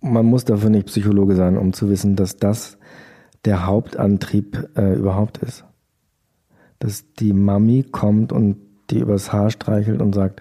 man 0.00 0.26
muss 0.26 0.44
dafür 0.44 0.70
nicht 0.70 0.86
Psychologe 0.86 1.34
sein, 1.34 1.56
um 1.56 1.72
zu 1.72 1.88
wissen, 1.88 2.16
dass 2.16 2.36
das 2.36 2.78
der 3.44 3.66
Hauptantrieb 3.66 4.70
äh, 4.76 4.94
überhaupt 4.94 5.38
ist. 5.38 5.64
Dass 6.78 7.12
die 7.14 7.32
Mami 7.32 7.84
kommt 7.84 8.32
und 8.32 8.56
die 8.90 9.00
übers 9.00 9.32
Haar 9.32 9.50
streichelt 9.50 10.00
und 10.00 10.14
sagt, 10.14 10.40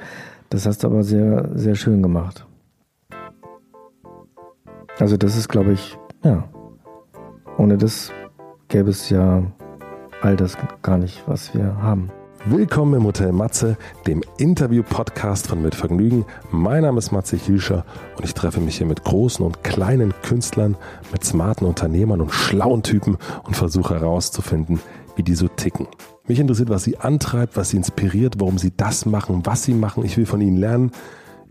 das 0.50 0.66
hast 0.66 0.84
du 0.84 0.88
aber 0.88 1.04
sehr, 1.04 1.50
sehr 1.54 1.76
schön 1.76 2.02
gemacht. 2.02 2.46
Also 4.98 5.16
das 5.16 5.38
ist, 5.38 5.48
glaube 5.48 5.74
ich, 5.74 5.98
ja. 6.24 6.50
Ohne 7.58 7.78
das 7.78 8.12
gäbe 8.68 8.90
es 8.90 9.10
ja 9.10 9.44
all 10.22 10.36
das 10.36 10.58
gar 10.82 10.98
nicht, 10.98 11.24
was 11.28 11.54
wir 11.54 11.82
haben. 11.82 12.10
Willkommen 12.46 12.94
im 12.94 13.04
Hotel 13.06 13.34
Matze, 13.34 13.78
dem 14.08 14.24
Interview-Podcast 14.38 15.48
von 15.48 15.62
Mit 15.62 15.76
Vergnügen. 15.76 16.26
Mein 16.52 16.84
Name 16.84 16.98
ist 16.98 17.12
Matze 17.12 17.36
Hilscher 17.36 17.86
und 18.16 18.24
ich 18.24 18.34
treffe 18.34 18.62
mich 18.62 18.78
hier 18.78 18.88
mit 18.88 19.04
großen 19.04 19.46
und 19.46 19.62
kleinen 19.66 20.14
Künstlern, 20.24 20.78
mit 21.12 21.24
smarten 21.26 21.68
Unternehmern 21.68 22.22
und 22.22 22.32
schlauen 22.32 22.82
Typen 22.82 23.18
und 23.44 23.58
versuche 23.58 24.00
herauszufinden, 24.00 24.80
wie 25.18 25.24
die 25.24 25.36
so 25.36 25.50
ticken. 25.50 25.88
Mich 26.28 26.40
interessiert, 26.40 26.70
was 26.70 26.86
sie 26.86 26.98
antreibt, 26.98 27.58
was 27.58 27.72
sie 27.72 27.78
inspiriert, 27.78 28.36
warum 28.40 28.58
sie 28.58 28.72
das 28.76 29.06
machen, 29.06 29.46
was 29.46 29.64
sie 29.64 29.74
machen. 29.74 30.06
Ich 30.06 30.16
will 30.16 30.26
von 30.26 30.40
ihnen 30.40 30.58
lernen, 30.58 30.92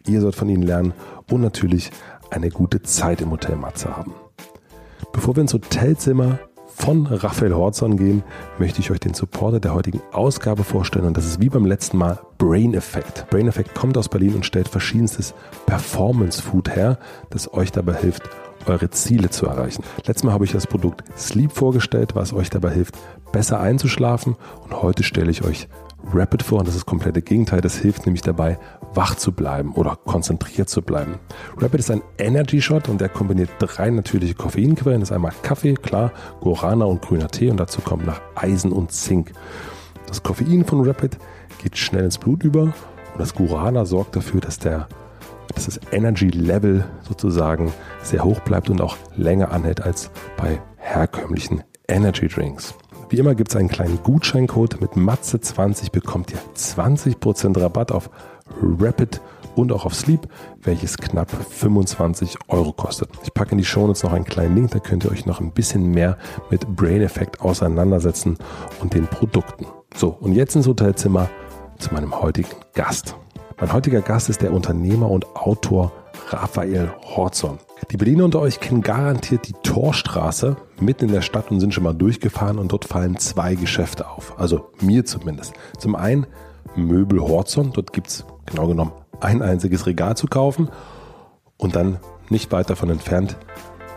ihr 0.07 0.23
sollt 0.23 0.37
von 0.37 0.49
ihnen 0.49 0.63
lernen 0.63 0.95
und 1.31 1.43
natürlich 1.43 1.91
eine 2.31 2.49
gute 2.49 2.81
Zeit 2.81 3.21
im 3.21 3.31
Hotel 3.31 3.57
Matze 3.57 3.95
haben. 3.95 4.15
Bevor 5.13 5.37
wir 5.37 5.43
ins 5.43 5.55
Hotelzimmer 5.55 6.39
von 6.79 7.07
Raphael 7.07 7.55
Horzon 7.55 7.97
gehen, 7.97 8.23
möchte 8.59 8.81
ich 8.81 8.91
euch 8.91 9.01
den 9.01 9.13
Supporter 9.13 9.61
der 9.61 9.75
heutigen 9.75 10.01
Ausgabe 10.13 10.65
vorstellen 10.65 11.07
und 11.07 11.17
das 11.17 11.27
ist 11.27 11.41
wie 11.41 11.49
beim 11.49 11.67
letzten 11.67 11.99
Mal 11.99 12.21
Brain 12.39 12.73
Effect. 12.73 13.27
Brain 13.31 13.49
Effect 13.49 13.75
kommt 13.75 13.99
aus 13.99 14.09
Berlin 14.09 14.37
und 14.37 14.47
stellt 14.47 14.69
verschiedenstes 14.69 15.35
Performance 15.67 16.41
Food 16.41 16.75
her, 16.75 16.99
das 17.31 17.53
euch 17.53 17.73
dabei 17.73 17.95
hilft, 17.95 18.23
eure 18.67 18.91
Ziele 18.91 19.29
zu 19.29 19.47
erreichen. 19.47 19.83
Letztes 20.07 20.23
Mal 20.23 20.33
habe 20.33 20.45
ich 20.45 20.53
das 20.53 20.67
Produkt 20.67 21.03
Sleep 21.19 21.53
vorgestellt, 21.53 22.15
was 22.15 22.33
euch 22.33 22.49
dabei 22.49 22.71
hilft, 22.71 22.97
besser 23.33 23.61
einzuschlafen 23.61 24.37
und 24.65 24.81
heute 24.81 25.03
stelle 25.03 25.31
ich 25.31 25.45
euch 25.45 25.69
Rapid 26.13 26.43
vor 26.43 26.61
und 26.61 26.69
das 26.69 26.75
ist 26.75 26.83
das 26.83 26.87
komplette 26.87 27.23
Gegenteil. 27.23 27.61
Das 27.61 27.77
hilft 27.77 28.07
nämlich 28.07 28.23
dabei, 28.23 28.59
wach 28.95 29.17
zu 29.17 29.33
bleiben 29.33 29.73
oder 29.75 29.97
konzentriert 29.97 30.69
zu 30.69 30.83
bleiben. 30.83 31.19
Rapid 31.59 31.81
ist 31.81 31.91
ein 31.91 32.03
Energy 32.19 32.63
Shot 32.63 32.89
und 32.89 33.01
der 33.01 33.09
kombiniert 33.09 33.51
drei 33.59 33.91
natürliche 33.91 34.35
Koffeinquellen. 34.35 35.01
Das 35.01 35.11
ist 35.11 35.15
einmal 35.15 35.33
Kaffee, 35.43 35.75
klar, 35.75 36.13
Guarana 36.41 36.87
und 36.87 37.03
grüner 37.03 37.29
Tee 37.29 37.51
und 37.51 37.59
dazu 37.59 37.81
kommt 37.81 38.07
noch 38.07 38.21
Eisen 38.35 38.73
und 38.73 38.93
Zink. 38.93 39.33
Das 40.07 40.23
Koffein 40.23 40.65
von 40.65 40.87
Rapid 40.87 41.19
geht 41.63 41.77
schnell 41.77 42.05
ins 42.05 42.19
Blut 42.19 42.43
über 42.43 42.63
und 42.63 42.75
das 43.19 43.35
Guarana 43.35 43.85
sorgt 43.85 44.17
dafür, 44.17 44.41
dass 44.41 44.59
der 44.59 44.89
dass 45.55 45.65
das 45.65 45.81
Energy 45.93 46.29
Level 46.29 46.85
sozusagen 47.03 47.73
sehr 48.03 48.23
hoch 48.23 48.41
bleibt 48.41 48.71
und 48.71 48.81
auch 48.81 48.97
länger 49.17 49.51
anhält 49.51 49.81
als 49.83 50.11
bei 50.37 50.61
herkömmlichen 50.77 51.65
Energy 51.89 52.29
Drinks. 52.29 52.75
Wie 53.11 53.17
immer 53.17 53.35
gibt 53.35 53.51
es 53.51 53.57
einen 53.57 53.71
kleinen 53.71 54.03
Gutscheincode 54.03 54.83
mit 54.83 54.93
Matze20 54.93 55.91
bekommt 55.91 56.31
ihr 56.31 56.39
20% 56.55 57.59
Rabatt 57.59 57.91
auf 57.91 58.11
Rapid 58.61 59.23
und 59.55 59.73
auch 59.73 59.87
auf 59.87 59.95
Sleep, 59.95 60.29
welches 60.61 60.99
knapp 60.99 61.31
25 61.31 62.37
Euro 62.49 62.73
kostet. 62.73 63.09
Ich 63.23 63.33
packe 63.33 63.53
in 63.53 63.59
die 63.59 63.65
Show 63.65 63.87
noch 63.87 64.13
einen 64.13 64.27
kleinen 64.27 64.57
Link, 64.57 64.73
da 64.73 64.79
könnt 64.79 65.05
ihr 65.05 65.11
euch 65.11 65.25
noch 65.25 65.41
ein 65.41 65.53
bisschen 65.53 65.91
mehr 65.91 66.19
mit 66.51 66.67
Brain 66.77 67.01
Effect 67.01 67.41
auseinandersetzen 67.41 68.37
und 68.81 68.93
den 68.93 69.07
Produkten. 69.07 69.67
So, 69.97 70.11
und 70.21 70.35
jetzt 70.35 70.55
ins 70.55 70.67
Hotelzimmer 70.67 71.31
zu 71.79 71.95
meinem 71.95 72.21
heutigen 72.21 72.51
Gast. 72.75 73.17
Mein 73.61 73.73
heutiger 73.73 74.03
Gast 74.03 74.29
ist 74.29 74.41
der 74.41 74.53
Unternehmer 74.53 75.11
und 75.11 75.35
Autor 75.35 75.91
Raphael 76.29 76.93
Horzon. 77.03 77.59
Die 77.91 77.97
Berliner 77.97 78.25
unter 78.25 78.39
euch 78.41 78.61
kennen 78.61 78.83
garantiert 78.83 79.49
die 79.49 79.53
Torstraße 79.65 80.57
mitten 80.79 81.07
in 81.07 81.13
der 81.13 81.23
Stadt 81.23 81.51
und 81.51 81.59
sind 81.59 81.75
schon 81.75 81.83
mal 81.83 81.93
durchgefahren 81.93 82.61
und 82.61 82.71
dort 82.71 82.85
fallen 82.85 83.17
zwei 83.17 83.57
Geschäfte 83.57 84.09
auf. 84.09 84.39
Also 84.39 84.71
mir 84.81 85.05
zumindest. 85.05 85.55
Zum 85.77 85.97
einen 85.97 86.29
Möbel 86.77 87.21
Horzon, 87.21 87.73
dort 87.73 87.93
gibt 87.93 88.07
es 88.07 88.25
genau 88.47 88.69
genommen 88.69 88.93
ein 89.21 89.43
einziges 89.43 89.87
Regal 89.87 90.17
zu 90.17 90.29
kaufen 90.29 90.69
und 91.57 91.75
dann 91.75 91.99
nicht 92.29 92.53
weit 92.53 92.71
davon 92.71 92.91
entfernt 92.91 93.37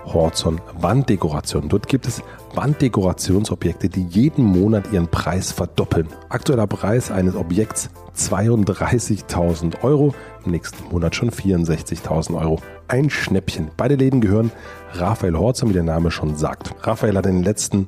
Horzon 0.05 0.59
Wanddekoration. 0.79 1.69
Dort 1.69 1.87
gibt 1.87 2.07
es 2.07 2.21
Wanddekorationsobjekte, 2.53 3.89
die 3.89 4.03
jeden 4.03 4.43
Monat 4.43 4.91
ihren 4.91 5.07
Preis 5.07 5.51
verdoppeln. 5.51 6.07
Aktueller 6.29 6.67
Preis 6.67 7.11
eines 7.11 7.35
Objekts 7.35 7.89
32.000 8.17 9.83
Euro, 9.83 10.13
im 10.45 10.51
nächsten 10.51 10.83
Monat 10.91 11.15
schon 11.15 11.31
64.000 11.31 12.39
Euro. 12.39 12.59
Ein 12.87 13.09
Schnäppchen. 13.09 13.71
Beide 13.77 13.95
Läden 13.95 14.21
gehören 14.21 14.51
Raphael 14.93 15.37
Horzon, 15.37 15.69
wie 15.69 15.73
der 15.73 15.83
Name 15.83 16.11
schon 16.11 16.35
sagt. 16.35 16.73
Raphael 16.85 17.15
hat 17.15 17.25
in 17.25 17.35
den 17.35 17.43
letzten 17.43 17.87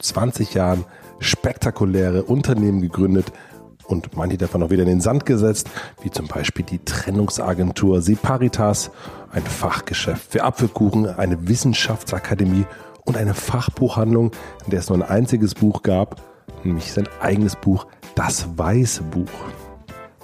20 0.00 0.54
Jahren 0.54 0.84
spektakuläre 1.20 2.24
Unternehmen 2.24 2.82
gegründet, 2.82 3.32
und 3.92 4.16
manche 4.16 4.38
davon 4.38 4.62
auch 4.62 4.70
wieder 4.70 4.82
in 4.82 4.88
den 4.88 5.00
Sand 5.00 5.26
gesetzt, 5.26 5.68
wie 6.02 6.10
zum 6.10 6.26
Beispiel 6.26 6.64
die 6.64 6.78
Trennungsagentur 6.78 8.02
Separitas, 8.02 8.90
ein 9.30 9.42
Fachgeschäft 9.42 10.32
für 10.32 10.44
Apfelkuchen, 10.44 11.06
eine 11.06 11.46
Wissenschaftsakademie 11.46 12.66
und 13.04 13.16
eine 13.16 13.34
Fachbuchhandlung, 13.34 14.32
in 14.64 14.70
der 14.70 14.80
es 14.80 14.88
nur 14.88 14.98
ein 14.98 15.08
einziges 15.08 15.54
Buch 15.54 15.82
gab, 15.82 16.20
nämlich 16.64 16.92
sein 16.92 17.08
eigenes 17.20 17.56
Buch, 17.56 17.86
das 18.14 18.58
Weiße 18.58 19.02
Buch. 19.04 19.28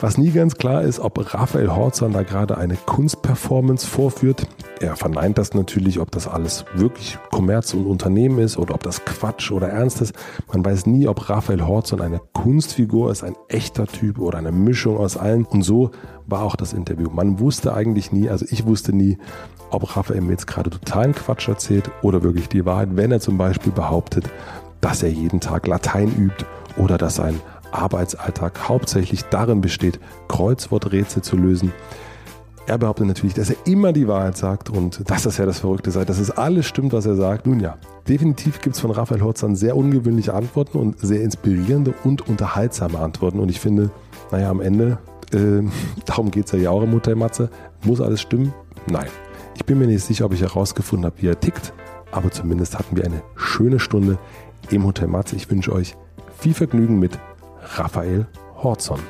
Was 0.00 0.16
nie 0.16 0.30
ganz 0.30 0.54
klar 0.54 0.82
ist, 0.82 1.00
ob 1.00 1.34
Raphael 1.34 1.74
Horzan 1.74 2.12
da 2.12 2.22
gerade 2.22 2.56
eine 2.56 2.76
Kunstperformance 2.76 3.84
vorführt. 3.84 4.46
Er 4.78 4.94
verneint 4.94 5.38
das 5.38 5.54
natürlich, 5.54 5.98
ob 5.98 6.12
das 6.12 6.28
alles 6.28 6.64
wirklich 6.72 7.18
Kommerz 7.32 7.74
und 7.74 7.84
Unternehmen 7.84 8.38
ist 8.38 8.58
oder 8.58 8.76
ob 8.76 8.84
das 8.84 9.04
Quatsch 9.04 9.50
oder 9.50 9.70
Ernst 9.70 10.00
ist. 10.00 10.14
Man 10.52 10.64
weiß 10.64 10.86
nie, 10.86 11.08
ob 11.08 11.28
Raphael 11.28 11.66
Horzan 11.66 12.00
eine 12.00 12.20
Kunstfigur 12.32 13.10
ist, 13.10 13.24
ein 13.24 13.34
echter 13.48 13.88
Typ 13.88 14.20
oder 14.20 14.38
eine 14.38 14.52
Mischung 14.52 14.98
aus 14.98 15.16
allen. 15.16 15.44
Und 15.44 15.62
so 15.62 15.90
war 16.28 16.44
auch 16.44 16.54
das 16.54 16.74
Interview. 16.74 17.10
Man 17.10 17.40
wusste 17.40 17.74
eigentlich 17.74 18.12
nie, 18.12 18.28
also 18.28 18.46
ich 18.48 18.66
wusste 18.66 18.94
nie, 18.94 19.18
ob 19.70 19.96
Raphael 19.96 20.20
mir 20.20 20.30
jetzt 20.30 20.46
gerade 20.46 20.70
totalen 20.70 21.12
Quatsch 21.12 21.48
erzählt 21.48 21.90
oder 22.02 22.22
wirklich 22.22 22.48
die 22.48 22.64
Wahrheit, 22.64 22.90
wenn 22.92 23.10
er 23.10 23.18
zum 23.18 23.36
Beispiel 23.36 23.72
behauptet, 23.72 24.30
dass 24.80 25.02
er 25.02 25.10
jeden 25.10 25.40
Tag 25.40 25.66
Latein 25.66 26.14
übt 26.16 26.46
oder 26.76 26.98
dass 26.98 27.18
ein 27.18 27.40
Arbeitsalltag 27.72 28.68
hauptsächlich 28.68 29.24
darin 29.24 29.60
besteht, 29.60 30.00
Kreuzworträtsel 30.28 31.22
zu 31.22 31.36
lösen. 31.36 31.72
Er 32.68 32.76
behauptet 32.76 33.06
natürlich, 33.06 33.32
dass 33.32 33.48
er 33.48 33.56
immer 33.64 33.94
die 33.94 34.06
Wahrheit 34.08 34.36
sagt 34.36 34.68
und 34.68 35.08
dass 35.10 35.22
das 35.22 35.38
ja 35.38 35.46
das 35.46 35.60
Verrückte 35.60 35.90
sei, 35.90 36.04
dass 36.04 36.18
es 36.18 36.30
alles 36.30 36.66
stimmt, 36.66 36.92
was 36.92 37.06
er 37.06 37.16
sagt. 37.16 37.46
Nun 37.46 37.60
ja, 37.60 37.78
definitiv 38.06 38.60
gibt 38.60 38.76
es 38.76 38.80
von 38.82 38.90
Raphael 38.90 39.22
Horzan 39.22 39.56
sehr 39.56 39.74
ungewöhnliche 39.74 40.34
Antworten 40.34 40.76
und 40.76 41.00
sehr 41.00 41.22
inspirierende 41.22 41.94
und 42.04 42.28
unterhaltsame 42.28 42.98
Antworten. 42.98 43.40
Und 43.40 43.48
ich 43.48 43.58
finde, 43.58 43.90
naja, 44.30 44.50
am 44.50 44.60
Ende, 44.60 44.98
äh, 45.32 45.62
darum 46.04 46.30
geht 46.30 46.52
es 46.52 46.60
ja 46.60 46.68
auch 46.70 46.82
im 46.82 46.92
Hotel 46.92 47.14
Matze, 47.14 47.48
muss 47.84 48.02
alles 48.02 48.20
stimmen? 48.20 48.52
Nein. 48.86 49.08
Ich 49.54 49.64
bin 49.64 49.78
mir 49.78 49.86
nicht 49.86 50.04
sicher, 50.04 50.26
ob 50.26 50.34
ich 50.34 50.42
herausgefunden 50.42 51.06
habe, 51.06 51.16
wie 51.22 51.28
er 51.28 51.40
tickt, 51.40 51.72
aber 52.12 52.30
zumindest 52.30 52.78
hatten 52.78 52.96
wir 52.96 53.04
eine 53.04 53.22
schöne 53.34 53.80
Stunde 53.80 54.18
im 54.70 54.84
Hotel 54.84 55.08
Matze. 55.08 55.36
Ich 55.36 55.50
wünsche 55.50 55.72
euch 55.72 55.96
viel 56.38 56.52
Vergnügen 56.52 56.98
mit 56.98 57.18
Raphael 57.76 58.26
Horzon. 58.62 59.00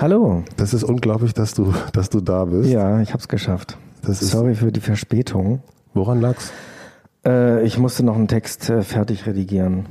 Hallo. 0.00 0.44
Das 0.56 0.74
ist 0.74 0.84
unglaublich, 0.84 1.34
dass 1.34 1.54
du, 1.54 1.72
dass 1.92 2.10
du 2.10 2.20
da 2.20 2.44
bist. 2.44 2.70
Ja, 2.70 3.00
ich 3.00 3.10
habe 3.10 3.20
es 3.20 3.28
geschafft. 3.28 3.76
Sorry 4.02 4.54
für 4.54 4.72
die 4.72 4.80
Verspätung. 4.80 5.62
Woran 5.94 6.20
lag's? 6.20 6.52
Äh, 7.24 7.64
ich 7.64 7.78
musste 7.78 8.04
noch 8.04 8.16
einen 8.16 8.28
Text 8.28 8.68
äh, 8.70 8.82
fertig 8.82 9.26
redigieren. 9.26 9.86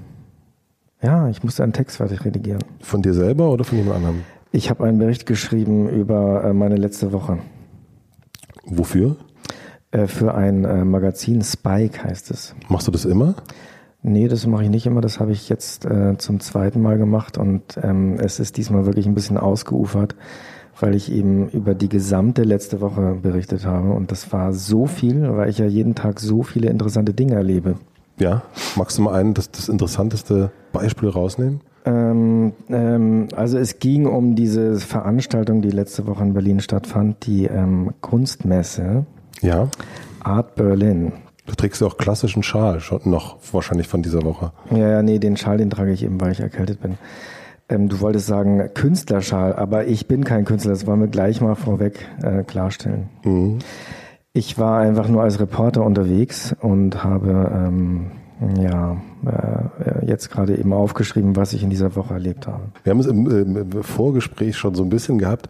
Ja, 1.02 1.28
ich 1.30 1.44
musste 1.44 1.64
einen 1.64 1.74
Text 1.74 1.98
fertig 1.98 2.24
redigieren. 2.24 2.64
Von 2.82 3.02
dir 3.02 3.14
selber 3.14 3.50
oder 3.50 3.64
von 3.64 3.78
jemand 3.78 3.98
anderem? 3.98 4.22
Ich 4.52 4.70
habe 4.70 4.84
einen 4.86 5.00
Bericht 5.00 5.26
geschrieben 5.26 5.90
über 5.90 6.44
äh, 6.44 6.54
meine 6.54 6.76
letzte 6.76 7.12
Woche. 7.12 7.40
Wofür? 8.66 9.16
Äh, 9.92 10.08
für 10.08 10.34
ein 10.36 10.64
äh, 10.64 10.86
Magazin 10.86 11.42
Spike 11.42 12.04
heißt 12.04 12.32
es. 12.32 12.56
Machst 12.70 12.88
du 12.88 12.92
das 12.92 13.06
immer? 13.06 13.36
Nee, 14.06 14.28
das 14.28 14.46
mache 14.46 14.66
ich 14.66 14.70
nicht 14.70 14.86
immer. 14.86 15.00
Das 15.00 15.22
habe 15.22 15.32
ich 15.32 15.48
jetzt 15.48 15.86
äh, 15.86 16.18
zum 16.18 16.42
zweiten 16.42 16.82
Mal 16.82 16.98
gemacht 16.98 17.38
und 17.38 17.64
ähm, 17.82 18.18
es 18.20 18.40
ist 18.40 18.58
diesmal 18.58 18.86
wirklich 18.86 19.06
ein 19.06 19.16
bisschen 19.16 19.38
ausgeufert, 19.38 20.16
weil 20.80 20.94
ich 20.94 21.10
eben 21.10 21.48
über 21.50 21.74
die 21.74 21.88
gesamte 21.88 22.44
letzte 22.44 22.82
Woche 22.82 23.18
berichtet 23.22 23.66
habe 23.66 23.94
und 23.94 24.12
das 24.12 24.34
war 24.34 24.52
so 24.52 24.88
viel, 24.88 25.36
weil 25.38 25.50
ich 25.50 25.58
ja 25.58 25.66
jeden 25.66 25.96
Tag 25.96 26.20
so 26.20 26.44
viele 26.44 26.70
interessante 26.70 27.14
Dinge 27.14 27.36
erlebe. 27.36 27.76
Ja, 28.20 28.44
magst 28.76 28.98
du 28.98 29.04
mal 29.04 29.16
ein, 29.16 29.34
das, 29.34 29.50
das 29.52 29.70
interessanteste 29.70 30.52
Beispiel 30.74 31.08
rausnehmen? 31.08 31.62
Ähm, 31.86 32.54
ähm, 32.70 33.30
also 33.36 33.58
es 33.58 33.80
ging 33.80 34.06
um 34.06 34.36
diese 34.36 34.76
Veranstaltung, 34.76 35.62
die 35.62 35.72
letzte 35.72 36.08
Woche 36.08 36.24
in 36.24 36.34
Berlin 36.34 36.60
stattfand, 36.60 37.26
die 37.26 37.46
ähm, 37.46 37.92
Kunstmesse. 38.02 39.06
Ja. 39.42 39.70
Art 40.22 40.56
Berlin. 40.56 41.14
Du 41.46 41.56
trägst 41.56 41.82
ja 41.82 41.88
auch 41.88 41.98
klassischen 41.98 42.42
Schal, 42.42 42.80
schon 42.80 43.02
noch 43.06 43.38
wahrscheinlich 43.52 43.88
von 43.88 44.02
dieser 44.02 44.24
Woche. 44.24 44.54
Ja, 44.72 44.90
ja, 44.90 45.02
nee, 45.04 45.20
den 45.20 45.36
Schal, 45.36 45.58
den 45.58 45.70
trage 45.70 45.92
ich 45.92 46.04
eben, 46.04 46.20
weil 46.22 46.32
ich 46.32 46.40
erkältet 46.40 46.82
bin. 46.82 46.98
Ähm, 47.70 47.90
du 47.90 48.00
wolltest 48.00 48.28
sagen 48.28 48.70
Künstlerschal, 48.74 49.54
aber 49.54 49.86
ich 49.86 50.08
bin 50.08 50.24
kein 50.24 50.46
Künstler, 50.46 50.72
das 50.72 50.88
wollen 50.88 51.02
wir 51.02 51.08
gleich 51.08 51.42
mal 51.42 51.56
vorweg 51.56 52.08
äh, 52.22 52.44
klarstellen. 52.44 53.10
Mhm. 53.24 53.60
Ich 54.34 54.58
war 54.58 54.80
einfach 54.80 55.08
nur 55.10 55.22
als 55.22 55.40
Reporter 55.40 55.84
unterwegs 55.84 56.56
und 56.60 57.04
habe 57.04 57.52
ähm, 57.54 58.12
ja 58.60 58.98
äh, 59.26 60.06
jetzt 60.06 60.32
gerade 60.32 60.58
eben 60.58 60.74
aufgeschrieben, 60.74 61.36
was 61.36 61.54
ich 61.54 61.64
in 61.64 61.70
dieser 61.70 61.96
Woche 61.96 62.14
erlebt 62.14 62.48
habe. 62.48 62.64
Wir 62.84 62.92
haben 62.92 63.00
es 63.00 63.06
im, 63.06 63.56
im 63.56 63.84
Vorgespräch 63.84 64.58
schon 64.58 64.76
so 64.76 64.84
ein 64.84 64.90
bisschen 64.90 65.18
gehabt, 65.18 65.50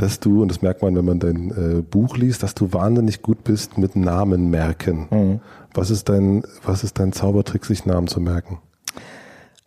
dass 0.00 0.18
du, 0.20 0.42
und 0.42 0.48
das 0.50 0.62
merkt 0.62 0.82
man, 0.82 0.96
wenn 0.96 1.04
man 1.04 1.18
dein 1.18 1.50
äh, 1.50 1.82
Buch 1.82 2.16
liest, 2.16 2.42
dass 2.42 2.54
du 2.54 2.72
wahnsinnig 2.72 3.20
gut 3.20 3.44
bist 3.44 3.76
mit 3.76 3.96
Namen 3.96 4.48
merken. 4.48 5.08
Mhm. 5.10 5.40
Was 5.74 5.90
ist 5.90 6.08
dein, 6.08 6.42
was 6.64 6.84
ist 6.84 6.98
dein 6.98 7.12
Zaubertrick, 7.12 7.64
sich 7.64 7.84
Namen 7.84 8.06
zu 8.06 8.20
merken? 8.20 8.58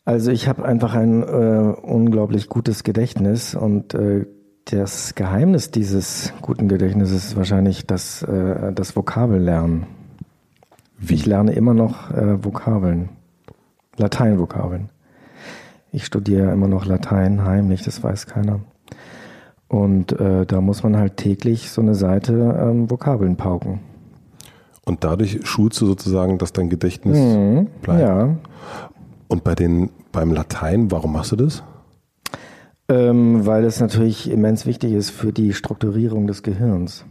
Also 0.06 0.32
ich 0.32 0.48
habe 0.48 0.66
einfach 0.66 0.96
ein 0.96 1.24
äh, 1.24 1.74
unglaublich 1.82 2.50
gutes 2.50 2.84
Gedächtnis 2.84 3.56
und 3.56 3.94
äh, 3.94 4.26
das 4.66 5.16
Geheimnis 5.16 5.72
dieses 5.72 6.34
guten 6.42 6.68
Gedächtnisses 6.68 7.26
ist 7.26 7.36
wahrscheinlich 7.36 7.86
das, 7.86 8.24
äh, 8.24 8.74
das 8.74 8.96
Vokabellernen. 8.96 9.86
Wie? 10.98 11.14
Ich 11.14 11.26
lerne 11.26 11.54
immer 11.54 11.74
noch 11.74 12.12
äh, 12.12 12.44
Vokabeln, 12.44 13.10
Lateinvokabeln. 13.98 14.90
Ich 15.92 16.06
studiere 16.06 16.52
immer 16.52 16.68
noch 16.68 16.86
Latein 16.86 17.46
heimlich, 17.46 17.84
das 17.84 18.02
weiß 18.02 18.26
keiner. 18.26 18.62
Und 19.74 20.12
äh, 20.20 20.46
da 20.46 20.62
muss 20.62 20.84
man 20.84 20.98
halt 20.98 21.18
täglich 21.18 21.72
so 21.72 21.82
eine 21.82 21.96
Seite 21.96 22.34
ähm, 22.62 22.92
Vokabeln 22.92 23.38
pauken. 23.38 23.80
Und 24.86 25.04
dadurch 25.04 25.40
schulst 25.48 25.82
du 25.82 25.88
sozusagen, 25.88 26.38
dass 26.38 26.54
dein 26.54 26.70
Gedächtnis 26.70 27.18
mhm, 27.18 27.70
bleibt. 27.82 28.02
Ja. 28.02 28.36
Und 29.30 29.44
bei 29.44 29.56
den, 29.56 29.90
beim 30.12 30.32
Latein, 30.32 30.92
warum 30.92 31.14
machst 31.14 31.32
du 31.32 31.38
das? 31.38 31.64
Ähm, 32.88 33.48
weil 33.48 33.64
es 33.64 33.80
natürlich 33.80 34.30
immens 34.30 34.68
wichtig 34.68 34.94
ist 34.94 35.10
für 35.10 35.34
die 35.34 35.54
Strukturierung 35.54 36.28
des 36.28 36.44
Gehirns. 36.44 37.06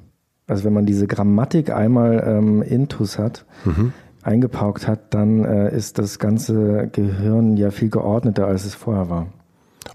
Also 0.46 0.62
wenn 0.62 0.72
man 0.72 0.86
diese 0.86 1.08
Grammatik 1.08 1.74
einmal 1.74 2.22
ähm, 2.24 2.62
intus 2.62 3.18
hat, 3.18 3.44
mhm. 3.64 3.92
eingepaukt 4.22 4.86
hat, 4.86 5.12
dann 5.14 5.44
äh, 5.44 5.76
ist 5.76 5.98
das 5.98 6.20
ganze 6.20 6.88
Gehirn 6.92 7.56
ja 7.56 7.72
viel 7.72 7.90
geordneter, 7.90 8.46
als 8.46 8.64
es 8.66 8.76
vorher 8.76 9.10
war. 9.10 9.26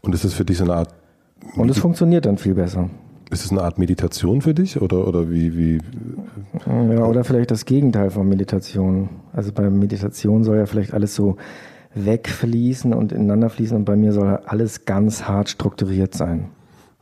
Und 0.02 0.14
ist 0.14 0.26
es 0.26 0.34
für 0.34 0.44
dich 0.44 0.58
so 0.58 0.66
eine 0.66 0.74
Art 0.74 0.97
und 1.56 1.70
es 1.70 1.80
funktioniert 1.80 2.26
dann 2.26 2.38
viel 2.38 2.56
besser. 2.56 2.90
Ist 3.30 3.44
es 3.44 3.52
eine 3.52 3.62
Art 3.62 3.78
Meditation 3.78 4.42
für 4.42 4.54
dich 4.54 4.82
oder, 4.82 5.06
oder 5.08 5.30
wie, 5.30 5.58
wie? 5.58 5.80
Ja, 6.66 7.06
oder 7.06 7.24
vielleicht 7.24 7.52
das 7.52 7.66
Gegenteil 7.66 8.10
von 8.10 8.28
Meditation. 8.28 9.10
Also 9.34 9.52
bei 9.52 9.70
Meditation 9.70 10.44
soll 10.44 10.58
ja 10.58 10.66
vielleicht 10.66 10.94
alles 10.94 11.14
so 11.14 11.36
wegfließen 11.94 12.94
und 12.94 13.12
ineinander 13.12 13.50
fließen 13.50 13.76
und 13.76 13.86
bei 13.86 13.96
mir 13.96 14.14
soll 14.14 14.40
alles 14.46 14.86
ganz 14.86 15.24
hart 15.24 15.50
strukturiert 15.50 16.14
sein. 16.14 16.50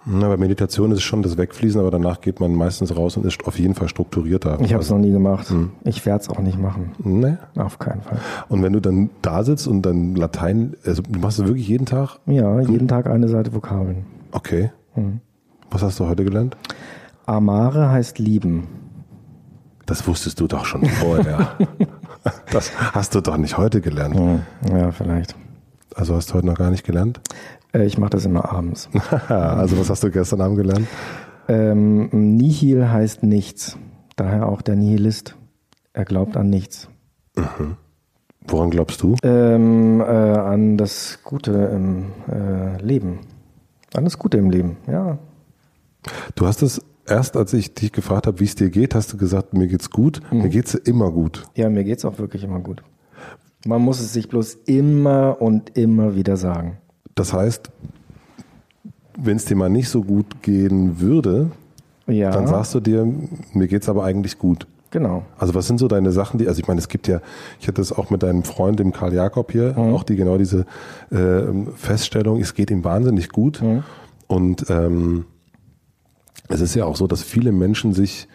Na, 0.07 0.27
bei 0.27 0.37
Meditation 0.37 0.91
ist 0.91 0.99
es 0.99 1.03
schon 1.03 1.23
das 1.23 1.35
Wegfließen, 1.35 1.79
aber 1.79 1.89
danach 1.89 2.21
geht 2.21 2.39
man 2.39 2.53
meistens 2.53 2.95
raus 2.95 3.17
und 3.17 3.25
ist 3.25 3.43
auf 3.45 3.57
jeden 3.57 3.73
Fall 3.73 3.87
strukturierter. 3.87 4.59
Ich 4.61 4.71
habe 4.71 4.83
es 4.83 4.89
noch 4.91 4.99
nie 4.99 5.11
gemacht. 5.11 5.49
Hm. 5.49 5.71
Ich 5.83 6.05
werde 6.05 6.21
es 6.21 6.29
auch 6.29 6.39
nicht 6.39 6.59
machen. 6.59 6.91
Nee. 7.03 7.37
Auf 7.55 7.79
keinen 7.79 8.03
Fall. 8.03 8.19
Und 8.47 8.61
wenn 8.61 8.73
du 8.73 8.79
dann 8.79 9.09
da 9.23 9.43
sitzt 9.43 9.67
und 9.67 9.81
dann 9.81 10.15
Latein, 10.15 10.75
also 10.85 11.01
du 11.01 11.19
machst 11.19 11.39
es 11.39 11.47
wirklich 11.47 11.67
jeden 11.67 11.87
Tag? 11.87 12.19
Ja, 12.27 12.59
jeden 12.61 12.87
Tag 12.87 13.07
eine 13.07 13.27
Seite 13.27 13.53
Vokabeln. 13.55 14.05
Okay. 14.35 14.69
Hm. 14.95 15.21
Was 15.71 15.81
hast 15.81 15.97
du 15.97 16.07
heute 16.07 16.25
gelernt? 16.25 16.57
Amare 17.25 17.89
heißt 17.89 18.19
lieben. 18.19 18.67
Das 19.85 20.05
wusstest 20.07 20.41
du 20.41 20.47
doch 20.47 20.65
schon 20.65 20.85
vorher. 20.85 21.57
das 22.51 22.71
hast 22.93 23.15
du 23.15 23.21
doch 23.21 23.37
nicht 23.37 23.57
heute 23.57 23.79
gelernt. 23.79 24.19
Hm. 24.19 24.41
Ja, 24.69 24.91
vielleicht. 24.91 25.35
Also 25.95 26.15
hast 26.15 26.29
du 26.29 26.33
heute 26.33 26.47
noch 26.47 26.57
gar 26.57 26.69
nicht 26.69 26.85
gelernt? 26.85 27.21
Äh, 27.73 27.85
ich 27.85 27.97
mache 27.97 28.09
das 28.09 28.25
immer 28.25 28.51
abends. 28.51 28.89
also 29.29 29.79
was 29.79 29.89
hast 29.89 30.03
du 30.03 30.11
gestern 30.11 30.41
Abend 30.41 30.57
gelernt? 30.57 30.87
Ähm, 31.47 32.09
Nihil 32.35 32.89
heißt 32.89 33.23
nichts. 33.23 33.77
Daher 34.17 34.49
auch 34.49 34.61
der 34.61 34.75
Nihilist. 34.75 35.37
Er 35.93 36.03
glaubt 36.03 36.35
an 36.35 36.49
nichts. 36.49 36.89
Mhm. 37.37 37.77
Woran 38.47 38.69
glaubst 38.69 39.01
du? 39.01 39.15
Ähm, 39.23 40.01
äh, 40.01 40.03
an 40.03 40.77
das 40.77 41.19
Gute 41.23 41.51
im 41.51 42.11
äh, 42.29 42.81
Leben. 42.81 43.19
Alles 43.93 44.17
Gute 44.17 44.37
im 44.37 44.49
Leben, 44.49 44.77
ja. 44.87 45.17
Du 46.35 46.45
hast 46.45 46.61
es 46.61 46.81
erst, 47.07 47.37
als 47.37 47.53
ich 47.53 47.73
dich 47.73 47.91
gefragt 47.91 48.27
habe, 48.27 48.39
wie 48.39 48.45
es 48.45 48.55
dir 48.55 48.69
geht, 48.69 48.95
hast 48.95 49.13
du 49.13 49.17
gesagt, 49.17 49.53
mir 49.53 49.67
geht's 49.67 49.89
gut. 49.89 50.21
Mhm. 50.31 50.43
Mir 50.43 50.49
geht's 50.49 50.73
immer 50.73 51.11
gut. 51.11 51.43
Ja, 51.55 51.69
mir 51.69 51.83
geht's 51.83 52.05
auch 52.05 52.17
wirklich 52.17 52.43
immer 52.43 52.59
gut. 52.59 52.83
Man 53.65 53.81
muss 53.81 53.99
es 53.99 54.13
sich 54.13 54.29
bloß 54.29 54.55
immer 54.65 55.37
und 55.39 55.75
immer 55.77 56.15
wieder 56.15 56.37
sagen. 56.37 56.77
Das 57.15 57.33
heißt, 57.33 57.71
wenn 59.17 59.37
es 59.37 59.45
dir 59.45 59.55
mal 59.55 59.69
nicht 59.69 59.89
so 59.89 60.03
gut 60.03 60.41
gehen 60.41 60.99
würde, 60.99 61.51
ja. 62.07 62.31
dann 62.31 62.47
sagst 62.47 62.75
du 62.75 62.79
dir, 62.79 63.07
mir 63.53 63.67
geht's 63.67 63.89
aber 63.89 64.03
eigentlich 64.03 64.37
gut. 64.37 64.67
Genau. 64.95 65.25
Also 65.37 65.53
was 65.53 65.67
sind 65.67 65.77
so 65.77 65.89
deine 65.89 66.13
Sachen, 66.13 66.37
die, 66.37 66.47
also 66.47 66.61
ich 66.61 66.69
meine, 66.69 66.79
es 66.79 66.87
gibt 66.87 67.09
ja, 67.09 67.19
ich 67.59 67.67
hatte 67.67 67.81
es 67.81 67.91
auch 67.91 68.11
mit 68.11 68.23
deinem 68.23 68.43
Freund, 68.43 68.79
dem 68.79 68.93
Karl 68.93 69.13
Jakob 69.13 69.51
hier, 69.51 69.73
mhm. 69.73 69.93
auch 69.93 70.03
die 70.03 70.15
genau 70.15 70.37
diese 70.37 70.65
äh, 71.11 71.41
Feststellung, 71.75 72.39
es 72.39 72.53
geht 72.53 72.71
ihm 72.71 72.85
wahnsinnig 72.85 73.27
gut. 73.27 73.61
Mhm. 73.61 73.83
Und 74.27 74.69
ähm, 74.69 75.25
es 76.47 76.61
ist 76.61 76.75
ja 76.75 76.85
auch 76.85 76.95
so, 76.95 77.07
dass 77.07 77.23
viele 77.23 77.51
Menschen 77.51 77.91
sich 77.91 78.29